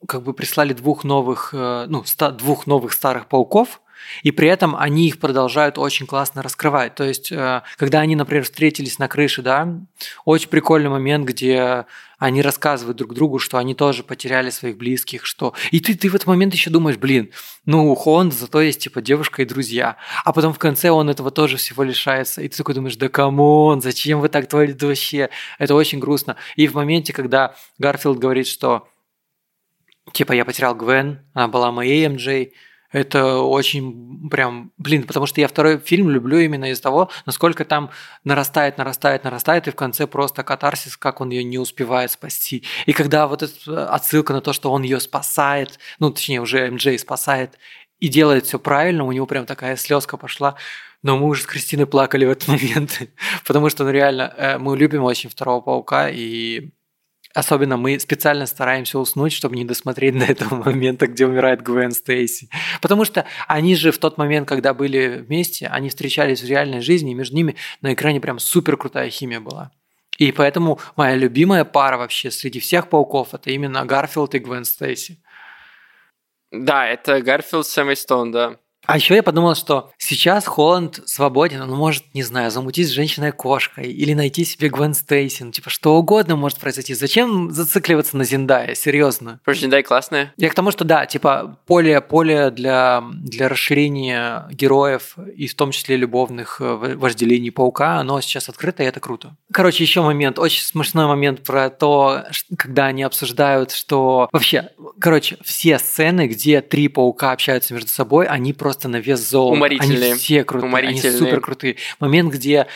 как 0.06 0.22
бы 0.22 0.34
прислали 0.34 0.72
двух 0.74 1.04
новых, 1.04 1.50
э, 1.52 1.86
ну, 1.88 2.04
ста- 2.04 2.30
двух 2.30 2.66
новых 2.66 2.92
старых 2.92 3.26
пауков, 3.26 3.80
и 4.22 4.30
при 4.30 4.48
этом 4.48 4.76
они 4.76 5.08
их 5.08 5.18
продолжают 5.18 5.78
очень 5.78 6.06
классно 6.06 6.42
раскрывать. 6.42 6.94
То 6.94 7.04
есть, 7.04 7.32
э, 7.32 7.62
когда 7.76 8.00
они, 8.00 8.14
например, 8.14 8.44
встретились 8.44 8.98
на 8.98 9.08
крыше, 9.08 9.42
да, 9.42 9.68
очень 10.24 10.48
прикольный 10.48 10.90
момент, 10.90 11.26
где 11.26 11.86
они 12.18 12.42
рассказывают 12.42 12.96
друг 12.96 13.14
другу, 13.14 13.38
что 13.38 13.58
они 13.58 13.74
тоже 13.74 14.02
потеряли 14.02 14.50
своих 14.50 14.76
близких, 14.76 15.24
что... 15.24 15.54
И 15.70 15.80
ты, 15.80 15.94
ты 15.94 16.08
в 16.08 16.14
этот 16.14 16.26
момент 16.26 16.52
еще 16.52 16.68
думаешь, 16.68 16.98
блин, 16.98 17.30
ну, 17.64 17.90
у 17.90 17.94
Холланда 17.94 18.34
зато 18.34 18.60
есть, 18.60 18.80
типа, 18.80 19.00
девушка 19.00 19.42
и 19.42 19.44
друзья. 19.44 19.96
А 20.24 20.32
потом 20.32 20.52
в 20.52 20.58
конце 20.58 20.90
он 20.90 21.08
этого 21.08 21.30
тоже 21.30 21.56
всего 21.56 21.84
лишается. 21.84 22.42
И 22.42 22.48
ты 22.48 22.56
такой 22.56 22.74
думаешь, 22.74 22.96
да 22.96 23.08
come 23.08 23.49
on, 23.49 23.80
зачем 23.80 24.20
вы 24.20 24.28
так 24.28 24.48
творите 24.48 24.86
вообще? 24.86 25.30
Это 25.58 25.74
очень 25.74 26.00
грустно. 26.00 26.36
И 26.56 26.66
в 26.66 26.74
моменте, 26.74 27.12
когда 27.12 27.54
Гарфилд 27.78 28.18
говорит, 28.18 28.48
что 28.48 28.88
типа 30.12 30.32
я 30.32 30.44
потерял 30.44 30.74
Гвен, 30.74 31.20
она 31.34 31.48
была 31.48 31.70
моей 31.70 32.08
MJ, 32.08 32.52
это 32.90 33.36
очень 33.38 34.28
прям, 34.30 34.72
блин, 34.78 35.04
потому 35.04 35.26
что 35.26 35.40
я 35.40 35.48
второй 35.48 35.78
фильм 35.78 36.10
люблю 36.10 36.38
именно 36.38 36.70
из-за 36.70 36.82
того, 36.82 37.10
насколько 37.26 37.64
там 37.64 37.90
нарастает, 38.24 38.78
нарастает, 38.78 39.24
нарастает, 39.24 39.68
и 39.68 39.70
в 39.70 39.76
конце 39.76 40.06
просто 40.06 40.42
катарсис, 40.42 40.96
как 40.96 41.20
он 41.20 41.30
ее 41.30 41.44
не 41.44 41.58
успевает 41.58 42.10
спасти. 42.10 42.64
И 42.86 42.92
когда 42.92 43.26
вот 43.26 43.42
эта 43.42 43.90
отсылка 43.90 44.32
на 44.32 44.40
то, 44.40 44.52
что 44.52 44.72
он 44.72 44.82
ее 44.82 45.00
спасает, 45.00 45.78
ну, 45.98 46.10
точнее, 46.10 46.40
уже 46.40 46.70
MJ 46.70 46.98
спасает, 46.98 47.58
и 48.00 48.08
делает 48.08 48.46
все 48.46 48.58
правильно, 48.58 49.04
у 49.04 49.12
него 49.12 49.26
прям 49.26 49.44
такая 49.44 49.76
слезка 49.76 50.16
пошла. 50.16 50.54
Но 51.02 51.16
мы 51.16 51.26
уже 51.26 51.42
с 51.42 51.46
Кристиной 51.46 51.86
плакали 51.86 52.24
в 52.24 52.30
этот 52.30 52.48
момент, 52.48 53.02
потому 53.46 53.68
что, 53.70 53.84
ну, 53.84 53.90
реально, 53.90 54.34
э, 54.36 54.58
мы 54.58 54.76
любим 54.76 55.04
очень 55.04 55.30
Второго 55.30 55.60
Паука, 55.60 56.08
и 56.08 56.70
особенно 57.34 57.76
мы 57.76 57.98
специально 58.00 58.46
стараемся 58.46 58.98
уснуть, 58.98 59.32
чтобы 59.32 59.56
не 59.56 59.64
досмотреть 59.64 60.18
до 60.18 60.24
этого 60.24 60.56
момента, 60.64 61.06
где 61.06 61.26
умирает 61.26 61.62
Гвен 61.62 61.92
Стейси. 61.92 62.48
Потому 62.80 63.04
что 63.04 63.26
они 63.46 63.74
же 63.74 63.92
в 63.92 63.98
тот 63.98 64.18
момент, 64.18 64.48
когда 64.48 64.74
были 64.74 65.24
вместе, 65.26 65.66
они 65.66 65.88
встречались 65.88 66.42
в 66.42 66.46
реальной 66.46 66.80
жизни, 66.80 67.12
и 67.12 67.14
между 67.14 67.36
ними 67.36 67.56
на 67.80 67.92
экране 67.94 68.20
прям 68.20 68.38
супер 68.38 68.76
крутая 68.76 69.10
химия 69.10 69.40
была. 69.40 69.70
И 70.18 70.32
поэтому 70.32 70.80
моя 70.96 71.14
любимая 71.14 71.64
пара 71.64 71.96
вообще 71.96 72.30
среди 72.30 72.58
всех 72.58 72.88
пауков 72.88 73.34
это 73.34 73.50
именно 73.50 73.84
Гарфилд 73.84 74.34
и 74.34 74.38
Гвен 74.40 74.64
Стейси. 74.64 75.22
Да, 76.50 76.86
это 76.86 77.20
Гарфилд 77.22 77.66
с 77.66 77.78
Эммой 77.78 77.96
Стоун, 77.96 78.32
да. 78.32 78.56
А 78.88 78.96
еще 78.96 79.16
я 79.16 79.22
подумал, 79.22 79.54
что 79.54 79.92
сейчас 79.98 80.46
Холланд 80.46 81.02
свободен, 81.04 81.60
он 81.60 81.68
может, 81.72 82.04
не 82.14 82.22
знаю, 82.22 82.50
замутить 82.50 82.88
с 82.88 82.92
женщиной-кошкой 82.92 83.92
или 83.92 84.14
найти 84.14 84.46
себе 84.46 84.70
Гвен 84.70 84.94
Стейси, 84.94 85.42
ну, 85.42 85.52
типа 85.52 85.68
что 85.68 85.96
угодно 85.96 86.36
может 86.36 86.58
произойти. 86.58 86.94
Зачем 86.94 87.50
зацикливаться 87.50 88.16
на 88.16 88.24
Зиндае, 88.24 88.74
серьезно? 88.74 89.40
Просто 89.44 89.68
Зендая 89.68 89.82
классная. 89.82 90.32
Я 90.38 90.48
к 90.48 90.54
тому, 90.54 90.70
что 90.70 90.86
да, 90.86 91.04
типа 91.04 91.58
поле, 91.66 92.00
поле 92.00 92.50
для, 92.50 93.04
для 93.12 93.50
расширения 93.50 94.48
героев 94.50 95.16
и 95.36 95.48
в 95.48 95.54
том 95.54 95.70
числе 95.70 95.98
любовных 95.98 96.62
э, 96.62 96.94
вожделений 96.96 97.52
паука, 97.52 97.98
оно 97.98 98.22
сейчас 98.22 98.48
открыто, 98.48 98.82
и 98.84 98.86
это 98.86 99.00
круто. 99.00 99.36
Короче, 99.52 99.84
еще 99.84 100.00
момент, 100.00 100.38
очень 100.38 100.62
смешной 100.62 101.06
момент 101.06 101.42
про 101.42 101.68
то, 101.68 102.24
когда 102.56 102.86
они 102.86 103.02
обсуждают, 103.02 103.70
что 103.70 104.30
вообще, 104.32 104.70
короче, 104.98 105.36
все 105.44 105.78
сцены, 105.78 106.26
где 106.26 106.62
три 106.62 106.88
паука 106.88 107.32
общаются 107.32 107.74
между 107.74 107.90
собой, 107.90 108.24
они 108.24 108.54
просто 108.54 108.77
на 108.86 108.98
вес 108.98 109.18
золота. 109.18 109.56
Уморительные. 109.56 110.12
Они 110.12 110.18
все 110.20 110.44
крутые, 110.44 110.72
они 110.88 111.00
супер 111.00 111.40
крутые. 111.40 111.76
Момент, 111.98 112.32
где 112.32 112.66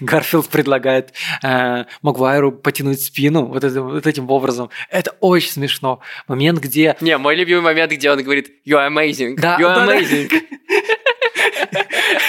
Гарфилд 0.00 0.48
предлагает 0.48 1.14
э, 1.42 1.84
Магуайру 2.02 2.52
потянуть 2.52 3.00
спину 3.02 3.46
вот, 3.46 3.64
этим- 3.64 3.88
вот 3.88 4.06
этим 4.06 4.28
образом, 4.30 4.68
это 4.90 5.12
очень 5.20 5.50
смешно. 5.52 6.00
Момент, 6.26 6.58
где 6.58 6.96
Не, 7.00 7.16
мой 7.16 7.36
любимый 7.36 7.62
момент, 7.62 7.92
где 7.92 8.10
он 8.10 8.22
говорит 8.22 8.50
«You 8.66 8.76
are 8.76 8.88
amazing, 8.92 9.36
Да, 9.36 9.56
you 9.58 9.64
are 9.64 9.74
да, 9.74 9.86
да. 9.86 10.38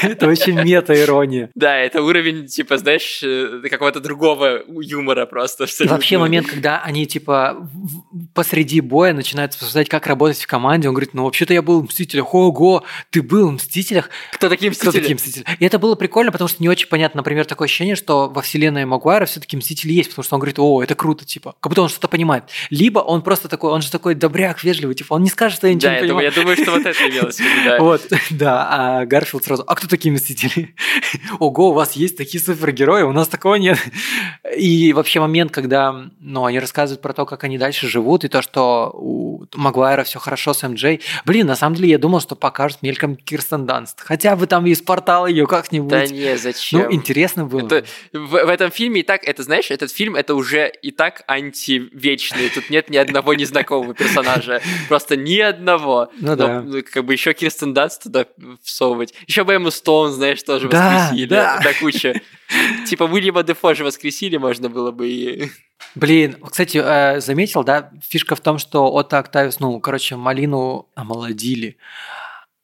amazing». 0.04 0.12
Это 0.12 0.28
очень 0.28 0.62
мета-ирония. 0.62 1.50
Да, 1.60 1.78
это 1.78 2.02
уровень, 2.02 2.48
типа, 2.48 2.78
знаешь, 2.78 3.22
э, 3.22 3.62
какого-то 3.70 4.00
другого 4.00 4.62
юмора 4.68 5.26
просто. 5.26 5.66
И 5.66 5.88
вообще 5.88 6.18
момент, 6.18 6.48
когда 6.48 6.82
они, 6.82 7.06
типа, 7.06 7.70
посреди 8.34 8.80
боя 8.82 9.14
начинают 9.14 9.54
обсуждать, 9.54 9.90
как 9.90 10.08
работать 10.08 10.42
в 10.42 10.48
команде, 10.48 10.88
он 10.88 10.94
говорит, 10.94 11.14
ну, 11.14 11.26
вообще-то 11.26 11.54
я 11.54 11.62
был 11.62 11.82
в 11.82 11.86
Мстителях. 11.86 12.34
Ого, 12.34 12.86
ты 13.10 13.22
был 13.22 13.50
в 13.50 13.54
Мстителях? 13.54 14.10
Кто 14.32 14.48
такие 14.48 14.72
Мстители? 14.72 14.90
Кто 14.90 15.00
такие 15.00 15.16
Мстители? 15.16 15.46
И 15.60 15.66
это 15.66 15.80
было 15.80 15.96
прикольно, 15.96 16.32
потому 16.32 16.48
что 16.48 16.62
не 16.62 16.70
очень 16.70 16.88
понятно, 16.88 17.20
например, 17.20 17.46
такое 17.46 17.66
ощущение, 17.66 17.96
что 17.96 18.30
во 18.30 18.42
вселенной 18.42 18.86
Магуайра 18.86 19.26
все-таки 19.26 19.58
Мстители 19.58 19.92
есть, 19.92 20.10
потому 20.10 20.24
что 20.24 20.36
он 20.36 20.40
говорит, 20.40 20.60
о, 20.60 20.82
это 20.82 20.96
круто, 20.96 21.26
типа, 21.26 21.56
как 21.60 21.72
будто 21.72 21.82
он 21.82 21.90
что-то 21.90 22.08
понимает. 22.08 22.46
Либо 22.70 23.00
он 23.00 23.22
просто 23.22 23.48
такой, 23.48 23.72
он 23.72 23.82
же 23.82 23.92
такой 23.92 24.16
добряк, 24.16 24.64
вежливый, 24.64 24.96
типа, 24.96 25.14
он 25.16 25.24
не 25.24 25.30
скажет, 25.30 25.58
что 25.58 25.68
я 25.68 25.74
ничего 25.74 25.92
да, 25.92 25.96
не 25.96 26.02
понимаю. 26.02 26.26
Я 26.26 26.32
думаю, 26.32 26.58
что 26.58 26.72
вот 26.72 26.86
это 26.86 27.10
имелось 27.10 27.36
в 27.36 27.40
виду, 27.40 27.66
да. 27.66 27.80
Вот, 27.90 28.08
да, 28.30 28.68
а 28.70 29.06
Гарфилд 29.06 29.44
сразу, 29.44 29.64
а 29.66 29.76
кто 29.76 29.88
такие 29.90 30.14
Мстители? 30.14 30.76
Ого, 31.40 31.70
у 31.70 31.74
вас 31.74 31.94
есть 31.94 32.18
такие 32.18 32.44
супергерои, 32.44 33.04
у 33.04 33.12
нас 33.12 33.28
такого 33.28 33.56
нет. 33.56 33.78
И 34.58 34.94
вообще 34.94 35.20
момент, 35.20 35.52
когда, 35.52 36.10
ну, 36.20 36.46
они 36.46 36.60
рассказывают 36.60 37.02
про 37.02 37.14
то, 37.14 37.26
как 37.26 37.44
они 37.44 37.58
дальше 37.58 37.88
живут, 37.88 38.24
и 38.24 38.28
то, 38.28 38.42
что 38.42 38.92
у 38.94 39.46
Магуайра 39.56 40.04
все 40.04 40.20
хорошо 40.20 40.54
с 40.54 40.68
МД. 40.68 41.02
Блин, 41.26 41.48
на 41.48 41.56
самом 41.56 41.76
деле 41.76 41.90
я 41.90 41.98
думал, 41.98 42.22
что 42.22 42.36
покажут 42.36 42.82
мельком 42.82 43.16
Кирстен 43.16 43.66
Данст. 43.66 44.02
Хотя 44.02 44.36
бы 44.36 44.48
там 44.48 44.66
из 44.66 44.82
портала 44.82 45.26
ее 45.26 45.48
как-нибудь. 45.48 45.90
Да 45.90 46.06
не, 46.06 46.38
зачем? 46.38 46.82
Ну, 46.82 46.94
интересно 46.94 47.46
было. 47.46 47.66
Это, 47.66 47.86
в, 48.14 48.28
в 48.28 48.50
этом 48.50 48.72
фильме 48.72 49.02
и 49.02 49.04
так, 49.04 49.24
это 49.24 49.44
знаешь, 49.44 49.72
этот 49.72 49.92
фильм, 49.92 50.16
это 50.16 50.36
уже 50.36 50.72
и 50.82 50.92
так 50.92 51.24
антивечный. 51.28 52.50
Тут 52.50 52.70
нет 52.70 52.90
ни 52.90 52.98
одного 52.98 53.34
незнакомого 53.34 53.94
персонажа. 53.94 54.62
Просто 54.88 55.16
ни 55.16 55.40
одного. 55.40 56.10
Ну 56.20 56.36
да. 56.36 56.62
Ну, 56.62 56.82
как 56.84 57.06
бы 57.06 57.14
еще 57.14 57.34
Кирстен 57.34 57.74
Данст 57.74 58.04
туда 58.04 58.26
всовывать. 58.62 59.14
Еще 59.28 59.44
бы 59.44 59.54
ему 59.54 59.72
Стоун, 59.80 60.12
знаешь, 60.12 60.44
тоже 60.44 60.70
Да, 60.70 61.00
воскресили. 61.04 61.28
да. 61.30 61.60
До 61.64 61.74
кучи. 61.80 62.22
Типа 62.88 63.04
Уильяма 63.04 63.44
Дефо 63.44 63.74
же 63.74 63.84
воскресили, 63.84 64.38
можно 64.38 64.70
было 64.70 64.92
бы 64.92 65.08
и... 65.10 65.50
Блин, 65.96 66.36
кстати, 66.50 66.78
э, 66.84 67.20
заметил, 67.22 67.64
да, 67.64 67.90
фишка 68.08 68.36
в 68.36 68.42
том, 68.42 68.58
что 68.60 68.94
Отто 68.94 69.18
Октавиус, 69.18 69.60
ну, 69.60 69.80
короче, 69.80 70.16
Малину 70.16 70.88
омолодили, 70.96 71.78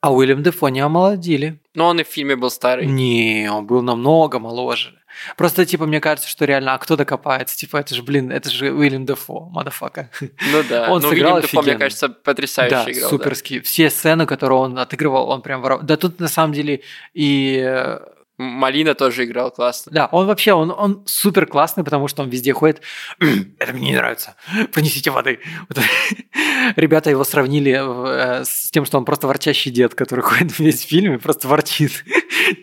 а 0.06 0.12
Уильям 0.12 0.44
Дефо 0.44 0.70
не 0.70 0.82
омолодили. 0.82 1.58
Но 1.74 1.88
он 1.88 2.00
и 2.00 2.04
в 2.04 2.08
фильме 2.08 2.36
был 2.36 2.52
старый. 2.52 2.86
Не, 2.86 3.50
он 3.52 3.66
был 3.66 3.82
намного 3.82 4.38
моложе. 4.38 4.94
Просто, 5.36 5.66
типа, 5.66 5.88
мне 5.88 6.00
кажется, 6.00 6.30
что 6.30 6.46
реально, 6.46 6.76
а 6.76 6.78
кто 6.78 6.96
докопается? 6.96 7.58
Типа, 7.58 7.78
это 7.78 7.96
же, 7.96 8.04
блин, 8.04 8.32
это 8.32 8.52
же 8.52 8.72
Уильям 8.72 9.08
Дефо, 9.08 9.50
мадафака. 9.50 10.12
Ну 10.22 10.62
да, 10.70 10.88
Он 10.92 11.02
но 11.02 11.10
сыграл 11.10 11.36
Уильям 11.38 11.42
Дефо, 11.42 11.62
мне 11.64 11.76
кажется, 11.76 12.10
потрясающе 12.10 12.76
Да, 12.76 12.84
играл. 12.92 13.02
да. 13.02 13.18
суперский. 13.18 13.62
Все 13.62 13.90
сцены, 13.90 14.28
которые 14.28 14.60
он 14.60 14.78
отыгрывал, 14.78 15.30
он 15.30 15.42
прям 15.42 15.64
воровал. 15.64 15.84
Да 15.84 15.98
тут, 15.98 16.20
на 16.20 16.28
самом 16.28 16.54
деле, 16.54 16.82
и... 17.16 17.98
Малина 18.38 18.96
тоже 18.96 19.26
играл 19.26 19.52
классно. 19.52 19.92
Да, 19.92 20.10
он 20.12 20.28
вообще, 20.28 20.54
он, 20.54 20.72
он 20.72 21.04
супер 21.06 21.46
классный, 21.46 21.84
потому 21.84 22.08
что 22.08 22.22
он 22.22 22.30
везде 22.30 22.54
ходит. 22.54 22.82
Это 23.60 23.74
мне 23.74 23.92
не 23.92 23.96
нравится. 23.96 24.36
Принесите 24.74 25.12
воды. 25.12 25.40
Вот. 25.70 25.80
Ребята 26.76 27.10
его 27.10 27.24
сравнили 27.24 27.80
э, 27.80 28.44
с 28.44 28.70
тем, 28.72 28.86
что 28.86 28.98
он 28.98 29.06
просто 29.06 29.28
ворчащий 29.28 29.72
дед, 29.72 29.96
который 29.96 30.22
ходит 30.22 30.60
весь 30.60 30.84
в 30.84 30.90
фильме, 30.90 31.18
просто 31.18 31.48
ворчит. 31.48 32.04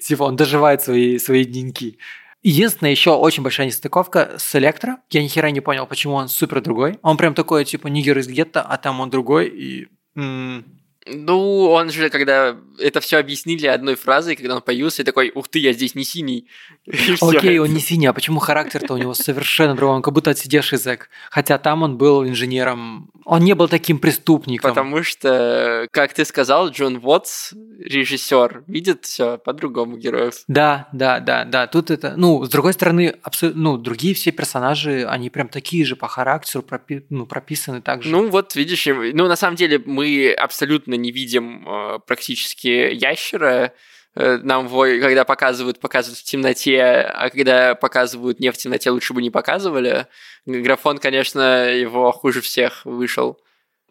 Типа 0.03 0.25
он 0.25 0.37
доживает 0.37 0.83
свои, 0.83 1.19
свои 1.19 1.45
деньки. 1.45 1.99
Единственное, 2.43 2.91
еще 2.91 3.13
очень 3.13 3.43
большая 3.43 3.69
нестыковка 3.69 4.33
с 4.37 4.55
Электро. 4.57 4.99
Я 5.11 5.23
ни 5.23 5.29
хера 5.29 5.51
не 5.53 5.61
понял, 5.61 5.87
почему 5.87 6.15
он 6.15 6.29
супер 6.29 6.61
другой. 6.61 6.99
Он 7.03 7.17
прям 7.17 7.35
такой, 7.35 7.65
типа, 7.65 7.87
нигер 7.87 8.19
из 8.19 8.27
гетто, 8.27 8.63
а 8.63 8.77
там 8.79 9.01
он 9.01 9.11
другой. 9.11 9.49
И 9.49 9.89
м, 10.17 10.65
Ну, 11.07 11.69
он 11.71 11.91
же, 11.91 12.11
когда 12.11 12.57
это 12.79 13.01
все 13.01 13.19
объяснили 13.19 13.67
одной 13.67 13.97
фразой, 13.97 14.37
когда 14.37 14.57
он 14.57 14.63
появился, 14.63 15.05
такой, 15.05 15.33
ух 15.35 15.49
ты, 15.49 15.59
я 15.59 15.73
здесь 15.73 15.95
не 15.95 16.05
синий. 16.05 16.47
Окей, 17.21 17.59
он 17.59 17.73
не 17.75 17.81
синий, 17.81 18.07
а 18.07 18.13
почему 18.13 18.39
характер-то 18.41 18.95
у 18.95 18.97
него 18.97 19.15
совершенно 19.15 19.75
другой? 19.75 19.97
Он 19.97 20.03
как 20.03 20.15
будто 20.15 20.31
отсидевший 20.31 20.79
зэк. 20.79 21.09
Хотя 21.31 21.59
там 21.59 21.83
он 21.83 21.99
был 21.99 22.25
инженером. 22.25 23.11
Он 23.25 23.43
не 23.43 23.55
был 23.55 23.69
таким 23.69 23.99
преступником. 23.99 24.71
Потому 24.71 25.03
что, 25.03 25.87
как 25.91 26.13
ты 26.13 26.25
сказал, 26.25 26.71
Джон 26.71 27.01
Уотс, 27.03 27.53
режиссер, 27.81 28.65
видит 28.67 29.05
все 29.05 29.39
по-другому 29.39 29.97
героев. 29.97 30.35
Да, 30.49 30.89
да, 30.93 31.21
да, 31.21 31.45
да. 31.45 31.67
Тут 31.67 31.91
это, 31.91 32.15
ну, 32.17 32.45
с 32.45 32.49
другой 32.49 32.73
стороны, 32.73 33.15
абсо- 33.23 33.53
ну, 33.55 33.77
другие 33.77 34.15
все 34.15 34.31
персонажи, 34.31 35.05
они 35.07 35.31
прям 35.31 35.49
такие 35.49 35.85
же 35.85 35.97
по 35.97 36.09
характеру, 36.09 36.65
пропи- 36.69 37.05
ну, 37.11 37.27
прописаны 37.27 37.81
так 37.81 38.03
же. 38.03 38.11
Ну, 38.11 38.29
вот 38.29 38.55
видишь, 38.57 38.87
ну, 38.87 39.29
на 39.29 39.37
самом 39.37 39.57
деле 39.57 39.81
мы 39.85 40.33
абсолютно 40.33 40.92
не 40.97 41.13
видим 41.13 41.67
э, 41.69 41.99
практически 42.07 42.93
ящера. 42.93 43.73
Э, 44.15 44.39
Нам 44.43 44.69
когда 45.01 45.25
показывают, 45.25 45.81
показывают 45.81 46.19
в 46.19 46.25
темноте, 46.25 46.83
а 46.83 47.31
когда 47.31 47.75
показывают 47.75 48.41
не 48.41 48.51
в 48.51 48.57
темноте, 48.57 48.91
лучше 48.91 49.15
бы 49.15 49.23
не 49.23 49.31
показывали. 49.31 50.07
Графон, 50.47 50.99
конечно, 50.99 51.69
его 51.71 52.13
хуже 52.13 52.41
всех 52.41 52.85
вышел. 52.85 53.39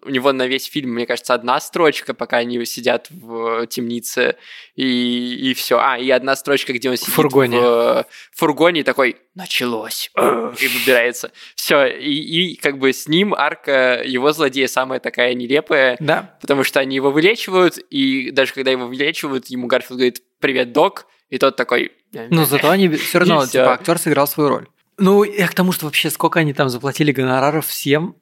У 0.03 0.09
него 0.09 0.31
на 0.31 0.47
весь 0.47 0.65
фильм, 0.65 0.93
мне 0.93 1.05
кажется, 1.05 1.33
одна 1.33 1.59
строчка, 1.59 2.13
пока 2.13 2.37
они 2.37 2.63
сидят 2.65 3.07
в 3.09 3.67
темнице, 3.67 4.35
и, 4.75 5.51
и 5.51 5.53
все. 5.53 5.77
А, 5.79 5.97
и 5.97 6.09
одна 6.09 6.35
строчка, 6.35 6.73
где 6.73 6.89
он 6.89 6.97
сидит 6.97 7.13
фургоне. 7.13 7.59
в 7.59 8.05
фургоне 8.33 8.81
и 8.81 8.83
такой 8.83 9.17
«началось» 9.35 10.11
и 10.15 10.67
выбирается. 10.67 11.31
Все, 11.55 11.85
и, 11.85 12.11
и 12.13 12.55
как 12.55 12.77
бы 12.79 12.93
с 12.93 13.07
ним 13.07 13.33
арка 13.33 14.01
его 14.03 14.31
злодея 14.31 14.67
самая 14.67 14.99
такая 14.99 15.33
нелепая, 15.33 15.97
Да. 15.99 16.37
потому 16.41 16.63
что 16.63 16.79
они 16.79 16.95
его 16.95 17.11
вылечивают, 17.11 17.77
и 17.77 18.31
даже 18.31 18.53
когда 18.53 18.71
его 18.71 18.87
вылечивают, 18.87 19.47
ему 19.47 19.67
Гарфилд 19.67 19.97
говорит 19.97 20.21
«привет, 20.39 20.71
док», 20.73 21.05
и 21.29 21.37
тот 21.37 21.55
такой 21.55 21.91
Но 22.11 22.45
зато 22.45 22.69
они 22.69 22.89
все 22.95 23.19
равно, 23.19 23.45
типа, 23.45 23.73
актер 23.73 23.97
сыграл 23.97 24.27
свою 24.27 24.49
роль. 24.49 24.67
Ну, 24.97 25.23
я 25.23 25.47
к 25.47 25.53
тому, 25.55 25.71
что 25.71 25.85
вообще 25.85 26.09
сколько 26.09 26.39
они 26.39 26.53
там 26.53 26.69
заплатили 26.69 27.11
гонораров 27.11 27.65
всем. 27.65 28.15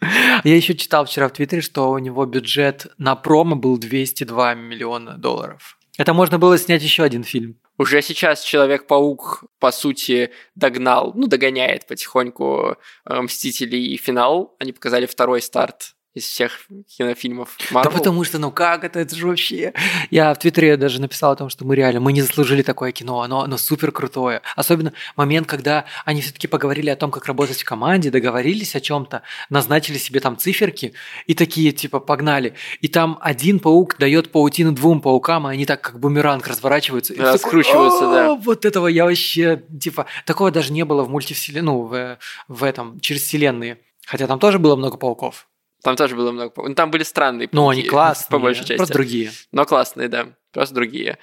Я 0.44 0.56
еще 0.56 0.74
читал 0.74 1.04
вчера 1.04 1.28
в 1.28 1.32
Твиттере, 1.32 1.62
что 1.62 1.90
у 1.90 1.98
него 1.98 2.24
бюджет 2.26 2.86
на 2.98 3.16
промо 3.16 3.56
был 3.56 3.78
202 3.78 4.54
миллиона 4.54 5.18
долларов. 5.18 5.78
Это 5.98 6.14
можно 6.14 6.38
было 6.38 6.56
снять 6.56 6.82
еще 6.82 7.02
один 7.02 7.24
фильм. 7.24 7.58
Уже 7.76 8.02
сейчас 8.02 8.42
Человек-паук, 8.42 9.44
по 9.58 9.72
сути, 9.72 10.30
догнал, 10.54 11.12
ну, 11.14 11.26
догоняет 11.26 11.86
потихоньку 11.86 12.76
э, 13.06 13.20
Мстителей 13.20 13.86
и 13.94 13.96
финал. 13.96 14.54
Они 14.58 14.72
показали 14.72 15.06
второй 15.06 15.42
старт 15.42 15.94
из 16.14 16.24
всех 16.24 16.66
кинофильмов 16.88 17.56
Marvel. 17.70 17.84
Да 17.84 17.90
потому 17.90 18.24
что, 18.24 18.38
ну 18.38 18.50
как 18.50 18.82
это, 18.82 18.98
это 18.98 19.14
же 19.14 19.28
вообще... 19.28 19.72
Я 20.10 20.34
в 20.34 20.38
Твиттере 20.38 20.76
даже 20.76 21.00
написал 21.00 21.32
о 21.32 21.36
том, 21.36 21.48
что 21.48 21.64
мы 21.64 21.76
реально, 21.76 22.00
мы 22.00 22.12
не 22.12 22.20
заслужили 22.20 22.62
такое 22.62 22.90
кино, 22.90 23.20
оно, 23.22 23.42
оно 23.42 23.56
супер 23.56 23.92
крутое. 23.92 24.42
Особенно 24.56 24.92
момент, 25.14 25.46
когда 25.46 25.84
они 26.04 26.20
все-таки 26.20 26.48
поговорили 26.48 26.90
о 26.90 26.96
том, 26.96 27.12
как 27.12 27.26
работать 27.26 27.60
в 27.60 27.64
команде, 27.64 28.10
договорились 28.10 28.74
о 28.74 28.80
чем-то, 28.80 29.22
назначили 29.50 29.98
себе 29.98 30.18
там 30.18 30.36
циферки 30.36 30.94
и 31.26 31.34
такие, 31.34 31.70
типа, 31.70 32.00
погнали. 32.00 32.54
И 32.80 32.88
там 32.88 33.16
один 33.20 33.60
паук 33.60 33.96
дает 33.98 34.32
паутину 34.32 34.72
двум 34.72 35.00
паукам, 35.00 35.48
и 35.48 35.52
они 35.52 35.64
так 35.64 35.80
как 35.80 36.00
бумеранг 36.00 36.48
разворачиваются. 36.48 37.14
Да, 37.14 37.38
скручиваются, 37.38 38.10
да. 38.10 38.32
«О, 38.32 38.36
Вот 38.36 38.64
этого 38.64 38.88
я 38.88 39.04
вообще, 39.04 39.62
типа, 39.80 40.06
такого 40.26 40.50
даже 40.50 40.72
не 40.72 40.84
было 40.84 41.04
в 41.04 41.10
мультивселенной, 41.10 41.62
ну, 41.62 41.82
в, 41.82 42.18
в 42.48 42.64
этом, 42.64 42.98
через 43.00 43.22
вселенные. 43.22 43.78
Хотя 44.06 44.26
там 44.26 44.40
тоже 44.40 44.58
было 44.58 44.74
много 44.74 44.96
пауков. 44.96 45.46
Там 45.82 45.96
тоже 45.96 46.16
было 46.16 46.30
много... 46.32 46.52
Ну, 46.56 46.74
там 46.74 46.90
были 46.90 47.02
странные 47.02 47.48
пауки, 47.48 47.80
они 47.80 47.82
классные. 47.88 48.30
По 48.30 48.38
большей 48.38 48.60
части. 48.60 48.76
Просто 48.76 48.94
другие. 48.94 49.30
Но 49.52 49.64
классные, 49.64 50.08
да. 50.08 50.28
Просто 50.52 50.74
другие. 50.74 51.18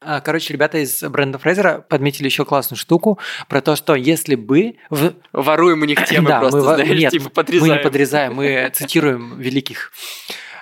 А, 0.00 0.20
Короче, 0.20 0.52
ребята 0.52 0.78
из 0.78 1.02
бренда 1.02 1.38
Фрейзера 1.38 1.84
подметили 1.88 2.26
еще 2.26 2.44
классную 2.44 2.78
штуку 2.78 3.18
про 3.48 3.60
то, 3.60 3.74
что 3.76 3.94
если 3.94 4.34
бы... 4.34 4.76
В... 4.90 5.14
Воруем 5.32 5.82
у 5.82 5.84
них 5.84 6.04
темы 6.08 6.28
Да, 6.28 6.40
просто, 6.40 6.58
мы, 6.58 6.64
знаешь, 6.64 7.00
нет, 7.00 7.10
типа 7.10 7.24
мы 7.24 7.30
подрезаем. 7.30 7.76
не 7.76 7.82
подрезаем, 7.82 8.34
мы 8.34 8.70
цитируем 8.74 9.40
великих. 9.40 9.92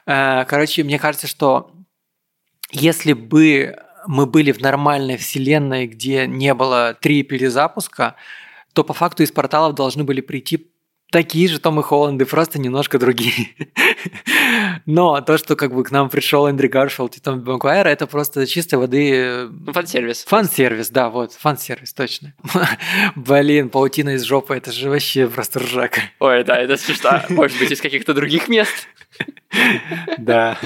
Э, 0.07 0.45
Короче, 0.47 0.85
мне 0.85 0.99
кажется, 0.99 1.27
что 1.27 1.73
если 2.71 3.13
бы 3.13 3.77
мы 4.07 4.27
были 4.27 4.53
в 4.53 4.61
нормальной 4.61 5.17
вселенной, 5.17 5.87
где 5.87 6.27
не 6.27 6.55
было 6.55 6.97
три 6.99 7.23
перезапуска, 7.23 8.15
то 8.73 8.85
по 8.85 8.95
факту 8.95 9.23
из 9.23 9.33
порталов 9.33 9.75
должны 9.75 10.05
были 10.05 10.21
прийти 10.21 10.71
такие 11.11 11.49
же 11.49 11.59
Томы 11.59 11.83
Холланды, 11.83 12.27
просто 12.27 12.59
немножко 12.59 12.99
другие. 12.99 13.49
Но 14.87 15.21
то, 15.21 15.39
что 15.39 15.57
как 15.57 15.75
бы 15.75 15.85
к 15.85 15.91
нам 15.91 16.09
пришел 16.09 16.47
Эндрю 16.47 16.69
Гарфилд 16.69 17.17
и 17.17 17.21
Тоби 17.21 17.43
Магуайр, 17.45 17.87
это 17.87 18.07
просто 18.07 18.47
чистой 18.47 18.79
воды 18.79 19.11
э, 19.13 19.49
фан-сервис. 19.73 20.25
Фан-сервис, 20.25 20.91
да, 20.91 21.09
вот, 21.09 21.33
фан-сервис, 21.33 21.93
точно. 21.93 22.35
Блин, 23.17 23.71
паутина 23.71 24.11
из 24.11 24.23
жопы, 24.25 24.57
это 24.57 24.73
же 24.73 24.91
вообще 24.91 25.27
просто 25.29 25.61
ржака. 25.61 26.03
Ой, 26.19 26.45
да, 26.45 26.57
это 26.59 26.77
смешно. 26.77 27.23
Может 27.29 27.59
быть, 27.59 27.71
из 27.71 27.81
каких-то 27.81 28.15
других 28.15 28.49
мест? 28.49 28.89
Да. 30.19 30.59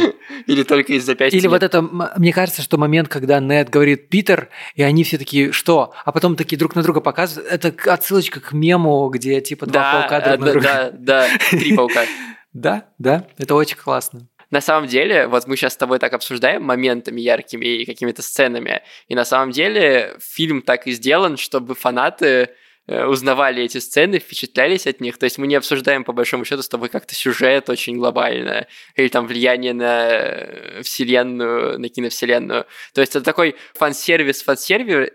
Или 0.47 0.63
только 0.63 0.95
из 0.95 1.05
запястья? 1.05 1.39
Или 1.39 1.47
вот 1.47 1.63
это, 1.63 1.83
мне 1.83 2.33
кажется, 2.33 2.63
что 2.63 2.77
момент, 2.79 3.09
когда 3.09 3.41
Нед 3.41 3.71
говорит 3.71 4.09
Питер, 4.09 4.49
и 4.75 4.83
они 4.83 5.05
все 5.05 5.19
такие, 5.19 5.53
что? 5.53 5.93
А 6.05 6.13
потом 6.13 6.37
такие 6.37 6.59
друг 6.59 6.75
на 6.75 6.83
друга 6.83 7.01
показывают. 7.01 7.51
Это 7.51 7.93
отсылочка 7.93 8.41
к 8.41 8.53
мему, 8.53 9.09
где 9.11 9.41
типа 9.41 9.67
два 9.67 10.09
паука 10.09 10.21
друг 10.21 10.41
на 10.41 10.47
да, 10.47 10.53
друга. 10.53 10.67
да, 10.67 10.91
да, 10.93 11.29
три 11.51 11.77
паука. 11.77 12.05
Да, 12.53 12.89
да, 12.99 13.27
это 13.39 13.55
очень 13.55 13.77
классно. 13.77 14.27
на 14.51 14.61
самом 14.61 14.89
деле, 14.89 15.29
вот 15.29 15.47
мы 15.47 15.57
сейчас 15.57 15.75
с 15.75 15.77
тобой 15.77 15.99
так 15.99 16.13
обсуждаем 16.13 16.65
моментами 16.65 17.21
яркими 17.21 17.65
и 17.65 17.87
какими-то 17.87 18.23
сценами, 18.23 18.83
и 19.09 19.15
на 19.15 19.25
самом 19.25 19.53
деле 19.53 20.17
фильм 20.21 20.63
так 20.63 20.87
и 20.87 20.93
сделан, 20.93 21.37
чтобы 21.37 21.75
фанаты 21.75 22.51
узнавали 22.91 23.63
эти 23.63 23.79
сцены, 23.79 24.19
впечатлялись 24.19 24.87
от 24.87 25.01
них. 25.01 25.19
То 25.19 25.25
есть 25.25 25.39
мы 25.39 25.47
не 25.47 25.55
обсуждаем, 25.55 26.05
по 26.05 26.13
большому 26.13 26.45
счету, 26.45 26.63
с 26.63 26.69
тобой 26.69 26.89
как-то 26.89 27.15
сюжет 27.15 27.71
очень 27.71 27.97
глобально, 27.97 28.67
или 28.97 29.09
там 29.09 29.27
влияние 29.27 29.75
на 29.75 30.09
э, 30.09 30.83
вселенную, 30.83 31.79
на 31.79 31.89
киновселенную. 31.89 32.67
То 32.93 33.01
есть 33.01 33.15
это 33.15 33.25
такой 33.25 33.57
фан-сервис, 33.75 34.43
фан-сервис, 34.43 35.13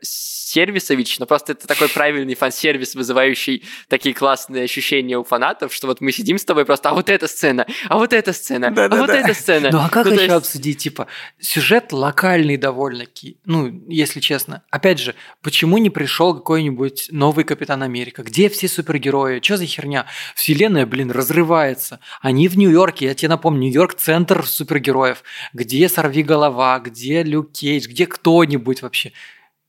сервисович, 0.55 1.19
но 1.19 1.25
просто 1.25 1.51
это 1.51 1.67
такой 1.67 1.89
правильный 1.89 2.33
фан-сервис, 2.33 2.95
вызывающий 2.95 3.63
такие 3.89 4.15
классные 4.15 4.63
ощущения 4.63 5.17
у 5.17 5.23
фанатов, 5.25 5.73
что 5.73 5.87
вот 5.87 5.99
мы 5.99 6.13
сидим 6.13 6.37
с 6.37 6.45
тобой 6.45 6.63
просто, 6.63 6.89
а 6.89 6.93
вот 6.93 7.09
эта 7.09 7.27
сцена, 7.27 7.65
а 7.89 7.97
вот 7.97 8.13
эта 8.13 8.31
сцена, 8.31 8.71
да, 8.71 8.85
а 8.85 8.89
да, 8.89 8.97
вот 8.97 9.07
да. 9.07 9.17
эта 9.17 9.33
сцена. 9.33 9.69
Ну 9.71 9.79
а 9.79 9.89
как 9.89 10.05
ну, 10.05 10.13
еще 10.13 10.23
есть... 10.23 10.33
обсудить, 10.33 10.77
типа, 10.77 11.07
сюжет 11.39 11.91
локальный 11.91 12.55
довольно-таки, 12.55 13.37
ну, 13.45 13.83
если 13.89 14.21
честно. 14.21 14.63
Опять 14.71 14.99
же, 14.99 15.13
почему 15.41 15.77
не 15.77 15.89
пришел 15.89 16.33
какой-нибудь 16.33 17.09
новый 17.11 17.43
Капитан 17.43 17.83
Америка? 17.83 18.23
Где 18.23 18.47
все 18.47 18.69
супергерои? 18.69 19.41
Что 19.43 19.57
за 19.57 19.65
херня? 19.65 20.05
Вселенная, 20.35 20.85
блин, 20.85 21.11
разрывается. 21.11 21.99
Они 22.21 22.47
в 22.47 22.57
Нью-Йорке, 22.57 23.07
я 23.07 23.13
тебе 23.13 23.27
напомню, 23.27 23.63
Нью-Йорк– 23.63 23.95
центр 23.97 24.45
супергероев. 24.45 25.23
Где 25.51 25.89
Сорви 25.89 26.23
Голова, 26.23 26.79
где 26.79 27.23
Люк 27.23 27.51
Кейдж, 27.51 27.87
где 27.87 28.07
кто-нибудь 28.07 28.81
вообще? 28.81 29.11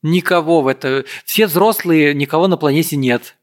Никого 0.03 0.61
в 0.61 0.67
это. 0.67 1.05
Все 1.25 1.47
взрослые, 1.47 2.13
никого 2.13 2.47
на 2.47 2.57
планете 2.57 2.95
нет. 2.95 3.36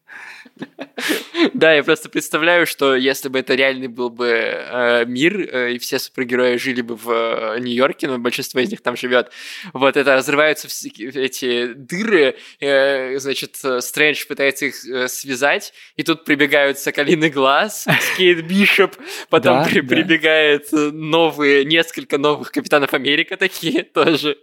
Да, 1.52 1.74
я 1.74 1.82
просто 1.82 2.08
представляю, 2.08 2.66
что 2.66 2.94
если 2.94 3.28
бы 3.28 3.38
это 3.40 3.54
реальный 3.54 3.88
был 3.88 4.08
бы 4.08 4.26
э, 4.28 5.04
мир, 5.06 5.40
э, 5.40 5.72
и 5.72 5.78
все 5.78 5.98
супергерои 5.98 6.56
жили 6.56 6.80
бы 6.80 6.94
в 6.96 7.10
э, 7.10 7.58
Нью-Йорке, 7.60 8.06
но 8.06 8.18
большинство 8.18 8.60
из 8.60 8.70
них 8.70 8.80
там 8.80 8.96
живет, 8.96 9.30
вот 9.72 9.96
это 9.96 10.14
разрываются 10.14 10.68
все, 10.68 10.88
эти 10.88 11.72
дыры, 11.74 12.36
э, 12.60 13.18
значит, 13.18 13.56
Стрэндж 13.56 14.26
пытается 14.26 14.66
их 14.66 14.84
э, 14.86 15.08
связать, 15.08 15.72
и 15.96 16.02
тут 16.02 16.24
прибегают 16.24 16.78
Соколиный 16.78 17.30
Глаз, 17.30 17.86
Скейт 18.14 18.46
Бишоп, 18.46 18.96
потом 19.28 19.58
Да, 19.58 19.68
при- 19.68 19.80
да. 19.80 19.96
прибегает 19.96 20.68
новые, 20.72 21.64
несколько 21.64 22.16
новых 22.18 22.52
Капитанов 22.52 22.94
Америка 22.94 23.36
такие 23.36 23.82
тоже. 23.94 24.38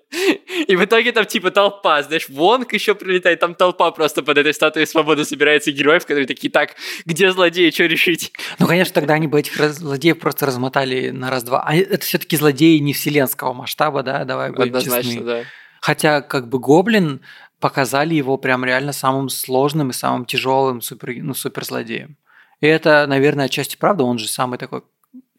И 0.67 0.75
в 0.75 0.83
итоге 0.83 1.11
там 1.13 1.25
типа 1.25 1.51
толпа, 1.51 2.03
знаешь, 2.03 2.27
Вонг 2.29 2.73
еще 2.73 2.93
прилетает, 2.95 3.39
там 3.39 3.55
толпа 3.55 3.91
просто 3.91 4.21
под 4.23 4.37
этой 4.37 4.53
статуей 4.53 4.85
свободы 4.85 5.25
собирается 5.25 5.71
героев, 5.91 6.05
которые 6.05 6.27
такие, 6.27 6.49
так, 6.51 6.75
где 7.05 7.31
злодеи, 7.31 7.69
что 7.71 7.85
решить? 7.85 8.31
Ну, 8.59 8.67
конечно, 8.67 8.93
тогда 8.93 9.15
они 9.15 9.27
бы 9.27 9.39
этих 9.39 9.57
раз- 9.57 9.77
злодеев 9.77 10.19
просто 10.19 10.45
размотали 10.45 11.09
на 11.09 11.29
раз-два. 11.29 11.63
А 11.65 11.75
это 11.75 12.05
все-таки 12.05 12.37
злодеи 12.37 12.77
не 12.77 12.93
вселенского 12.93 13.53
масштаба, 13.53 14.03
да, 14.03 14.23
давай 14.23 14.51
будем 14.51 14.63
Однозначно, 14.75 15.11
честны. 15.11 15.25
да. 15.25 15.43
Хотя, 15.81 16.21
как 16.21 16.47
бы, 16.47 16.59
Гоблин 16.59 17.21
показали 17.59 18.13
его 18.15 18.37
прям 18.37 18.63
реально 18.65 18.93
самым 18.93 19.29
сложным 19.29 19.89
и 19.89 19.93
самым 19.93 20.25
тяжелым 20.25 20.81
супер, 20.81 21.15
ну, 21.21 21.33
суперзлодеем. 21.33 22.17
И 22.59 22.67
это, 22.67 23.05
наверное, 23.07 23.45
отчасти 23.45 23.75
правда, 23.75 24.03
он 24.03 24.17
же 24.19 24.27
самый 24.27 24.57
такой, 24.59 24.81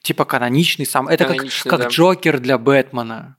типа, 0.03 0.25
каноничный, 0.25 0.85
сам. 0.87 1.09
Это 1.09 1.25
как, 1.25 1.37
Каноничный, 1.37 1.71
как 1.71 1.81
да. 1.81 1.87
Джокер 1.89 2.41
для 2.41 2.59
Бэтмена, 2.59 3.37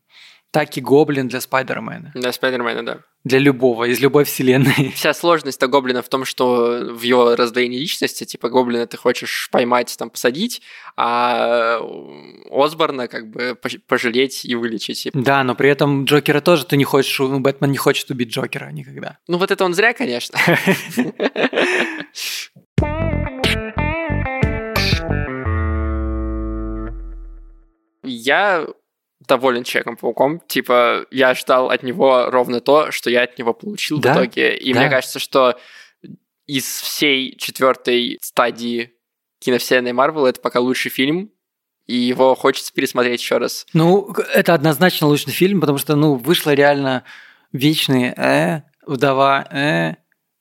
так 0.53 0.77
и 0.77 0.81
Гоблин 0.81 1.27
для 1.27 1.41
Спайдермена. 1.41 2.11
Для 2.13 2.31
Спайдермена, 2.31 2.85
да. 2.85 2.99
Для 3.23 3.39
любого, 3.39 3.85
из 3.85 3.99
любой 3.99 4.23
вселенной. 4.23 4.91
Вся 4.95 5.15
сложность-то 5.15 5.65
Гоблина 5.65 6.03
в 6.03 6.09
том, 6.09 6.25
что 6.25 6.91
в 6.91 7.01
его 7.01 7.35
раздвоении 7.35 7.79
личности, 7.79 8.23
типа, 8.23 8.49
Гоблина 8.49 8.85
ты 8.85 8.95
хочешь 8.95 9.49
поймать, 9.51 9.95
там, 9.97 10.11
посадить, 10.11 10.61
а 10.95 11.79
Осборна 12.51 13.07
как 13.07 13.31
бы 13.31 13.57
пож- 13.59 13.79
пожалеть 13.87 14.45
и 14.45 14.53
вылечить. 14.53 15.09
Да, 15.13 15.43
но 15.43 15.55
при 15.55 15.69
этом 15.71 16.05
Джокера 16.05 16.39
тоже 16.39 16.67
ты 16.67 16.77
не 16.77 16.83
хочешь, 16.83 17.17
ну, 17.17 17.39
Бэтмен 17.39 17.71
не 17.71 17.77
хочет 17.77 18.11
убить 18.11 18.29
Джокера 18.29 18.69
никогда. 18.69 19.17
Ну, 19.27 19.39
вот 19.39 19.49
это 19.49 19.65
он 19.65 19.73
зря, 19.73 19.93
конечно. 19.93 20.37
Я 28.03 28.67
доволен 29.27 29.63
Человеком-пауком. 29.63 30.41
Типа, 30.47 31.05
я 31.11 31.33
ждал 31.35 31.69
от 31.69 31.83
него 31.83 32.29
ровно 32.29 32.59
то, 32.61 32.91
что 32.91 33.09
я 33.09 33.23
от 33.23 33.37
него 33.37 33.53
получил 33.53 33.99
Да, 33.99 34.13
в 34.13 34.17
итоге. 34.17 34.55
И 34.57 34.73
да. 34.73 34.81
мне 34.81 34.89
кажется, 34.89 35.19
что 35.19 35.57
из 36.45 36.65
всей 36.65 37.35
четвертой 37.37 38.17
стадии 38.21 38.93
киновселенной 39.39 39.93
Марвел 39.93 40.25
это 40.25 40.39
пока 40.41 40.59
лучший 40.59 40.91
фильм, 40.91 41.31
и 41.85 41.95
его 41.95 42.35
хочется 42.35 42.73
пересмотреть 42.73 43.21
еще 43.21 43.37
раз. 43.37 43.65
Ну, 43.73 44.13
это 44.33 44.53
однозначно 44.53 45.07
лучший 45.07 45.31
фильм, 45.31 45.59
потому 45.59 45.77
что, 45.77 45.95
ну, 45.95 46.15
вышло 46.15 46.51
реально 46.51 47.03
вечные 47.51 48.13
э, 48.15 48.61
вдова, 48.85 49.45
э, 49.51 49.95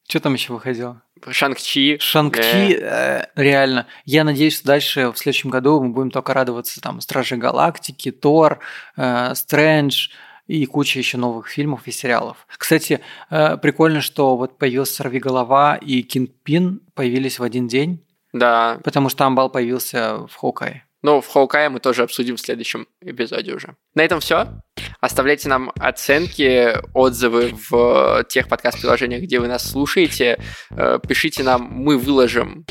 что 0.09 0.21
там 0.21 0.35
еще 0.35 0.53
выходило? 0.53 1.03
Шанг-Чи. 1.31 1.99
Шанг-Чи, 2.01 2.79
э, 2.81 3.27
реально. 3.37 3.87
Я 4.05 4.25
надеюсь, 4.25 4.57
что 4.57 4.67
дальше 4.67 5.11
в 5.11 5.19
следующем 5.19 5.51
году 5.51 5.81
мы 5.83 5.91
будем 5.91 6.11
только 6.11 6.35
радоваться 6.35 6.81
там 6.81 7.01
Стражи 7.01 7.37
Галактики, 7.37 8.11
Тор, 8.11 8.59
э, 8.97 9.35
Стрэндж 9.35 10.09
и 10.47 10.67
куча 10.67 10.99
еще 10.99 11.19
новых 11.19 11.49
фильмов 11.49 11.87
и 11.87 11.93
сериалов. 11.93 12.47
Кстати, 12.59 13.01
э, 13.31 13.57
прикольно, 13.59 14.01
что 14.01 14.37
вот 14.37 14.59
появился 14.59 14.95
Сорви 14.95 15.19
Голова 15.21 15.77
и 15.77 16.03
Кинг 16.03 16.31
Пин 16.43 16.81
появились 16.95 17.39
в 17.39 17.43
один 17.43 17.69
день, 17.69 18.05
Да. 18.33 18.79
потому 18.85 19.09
что 19.09 19.25
Амбал 19.25 19.51
появился 19.51 20.27
в 20.27 20.35
Хоукае. 20.35 20.85
Ну, 21.03 21.21
в 21.21 21.27
Хоукае 21.27 21.69
мы 21.69 21.81
тоже 21.81 22.03
обсудим 22.03 22.37
в 22.37 22.41
следующем 22.41 22.87
эпизоде 23.01 23.55
уже. 23.55 23.77
На 23.95 24.03
этом 24.03 24.21
все. 24.21 24.63
Оставляйте 25.01 25.49
нам 25.49 25.73
оценки, 25.79 26.75
отзывы 26.95 27.55
в 27.69 28.25
тех 28.29 28.49
подкаст-приложениях, 28.49 29.23
где 29.23 29.41
вы 29.41 29.49
нас 29.49 29.69
слушаете. 29.69 30.41
Э, 30.71 30.99
Пишите 31.07 31.43
нам, 31.43 31.63
мы 31.63 31.99
выложим 31.99 32.65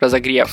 разогрев 0.00 0.50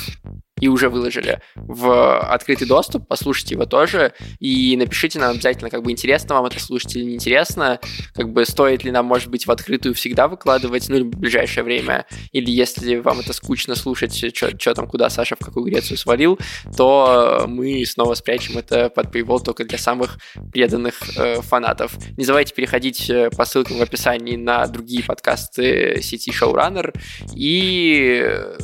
и 0.59 0.67
уже 0.67 0.89
выложили 0.89 1.41
в 1.55 2.19
открытый 2.19 2.67
доступ, 2.67 3.07
послушайте 3.07 3.55
его 3.55 3.65
тоже, 3.65 4.13
и 4.39 4.75
напишите 4.77 5.19
нам 5.19 5.31
обязательно, 5.31 5.69
как 5.69 5.83
бы 5.83 5.91
интересно 5.91 6.35
вам 6.35 6.45
это 6.45 6.59
слушать 6.59 6.95
или 6.95 7.03
неинтересно, 7.03 7.79
как 8.13 8.31
бы 8.31 8.45
стоит 8.45 8.83
ли 8.83 8.91
нам, 8.91 9.05
может 9.05 9.29
быть, 9.29 9.47
в 9.47 9.51
открытую 9.51 9.95
всегда 9.95 10.27
выкладывать, 10.27 10.89
ну, 10.89 11.03
в 11.03 11.17
ближайшее 11.17 11.63
время, 11.63 12.05
или 12.31 12.51
если 12.51 12.95
вам 12.97 13.19
это 13.19 13.33
скучно 13.33 13.75
слушать, 13.75 14.13
что 14.35 14.73
там, 14.73 14.87
куда 14.87 15.09
Саша 15.09 15.35
в 15.35 15.43
какую 15.43 15.65
Грецию 15.65 15.97
свалил, 15.97 16.39
то 16.77 17.45
мы 17.47 17.85
снова 17.85 18.13
спрячем 18.13 18.57
это 18.57 18.89
под 18.89 19.13
Paywall 19.13 19.43
только 19.43 19.65
для 19.65 19.77
самых 19.77 20.17
преданных 20.51 20.95
э, 21.17 21.41
фанатов. 21.41 21.95
Не 22.17 22.25
забывайте 22.25 22.53
переходить 22.53 23.09
э, 23.09 23.29
по 23.31 23.45
ссылкам 23.45 23.77
в 23.77 23.81
описании 23.81 24.35
на 24.35 24.65
другие 24.67 25.03
подкасты 25.03 26.01
сети 26.01 26.31
Showrunner 26.31 26.93
и 27.35 28.21
э, 28.23 28.57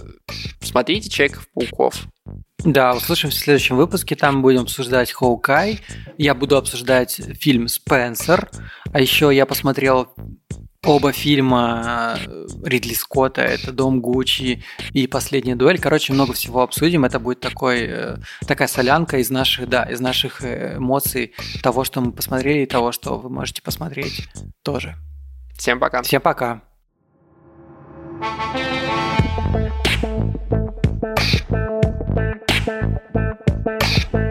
смотрите 0.61 1.09
Человеков-пауков. 1.09 2.07
Да, 2.63 2.93
услышимся 2.93 3.38
в 3.38 3.39
следующем 3.39 3.77
выпуске. 3.77 4.15
Там 4.15 4.41
будем 4.41 4.61
обсуждать 4.61 5.11
Хоукай. 5.11 5.80
Я 6.17 6.36
буду 6.36 6.57
обсуждать 6.57 7.19
фильм 7.39 7.67
«Спенсер». 7.67 8.49
А 8.91 8.99
еще 8.99 9.34
я 9.34 9.45
посмотрел 9.45 10.13
оба 10.86 11.11
фильма 11.11 12.17
э, 12.25 12.47
Ридли 12.63 12.93
Скотта. 12.93 13.41
Это 13.41 13.71
«Дом 13.71 14.01
Гуччи» 14.01 14.63
и 14.91 15.07
«Последняя 15.07 15.55
дуэль». 15.55 15.80
Короче, 15.80 16.13
много 16.13 16.34
всего 16.34 16.61
обсудим. 16.61 17.05
Это 17.05 17.19
будет 17.19 17.39
такой, 17.39 17.82
э, 17.82 18.17
такая 18.45 18.67
солянка 18.67 19.17
из 19.17 19.30
наших, 19.30 19.69
да, 19.69 19.84
из 19.84 20.01
наших 20.01 20.43
э, 20.43 20.77
эмоций 20.77 21.34
того, 21.61 21.84
что 21.84 22.01
мы 22.01 22.11
посмотрели, 22.11 22.63
и 22.63 22.65
того, 22.65 22.91
что 22.91 23.17
вы 23.17 23.30
можете 23.30 23.61
посмотреть 23.61 24.27
тоже. 24.63 24.95
Всем 25.57 25.80
пока. 25.80 26.01
Всем 26.01 26.21
пока. 26.21 26.61
thank 28.21 29.86
you 29.86 29.88
Thank 33.66 34.14
you. 34.14 34.28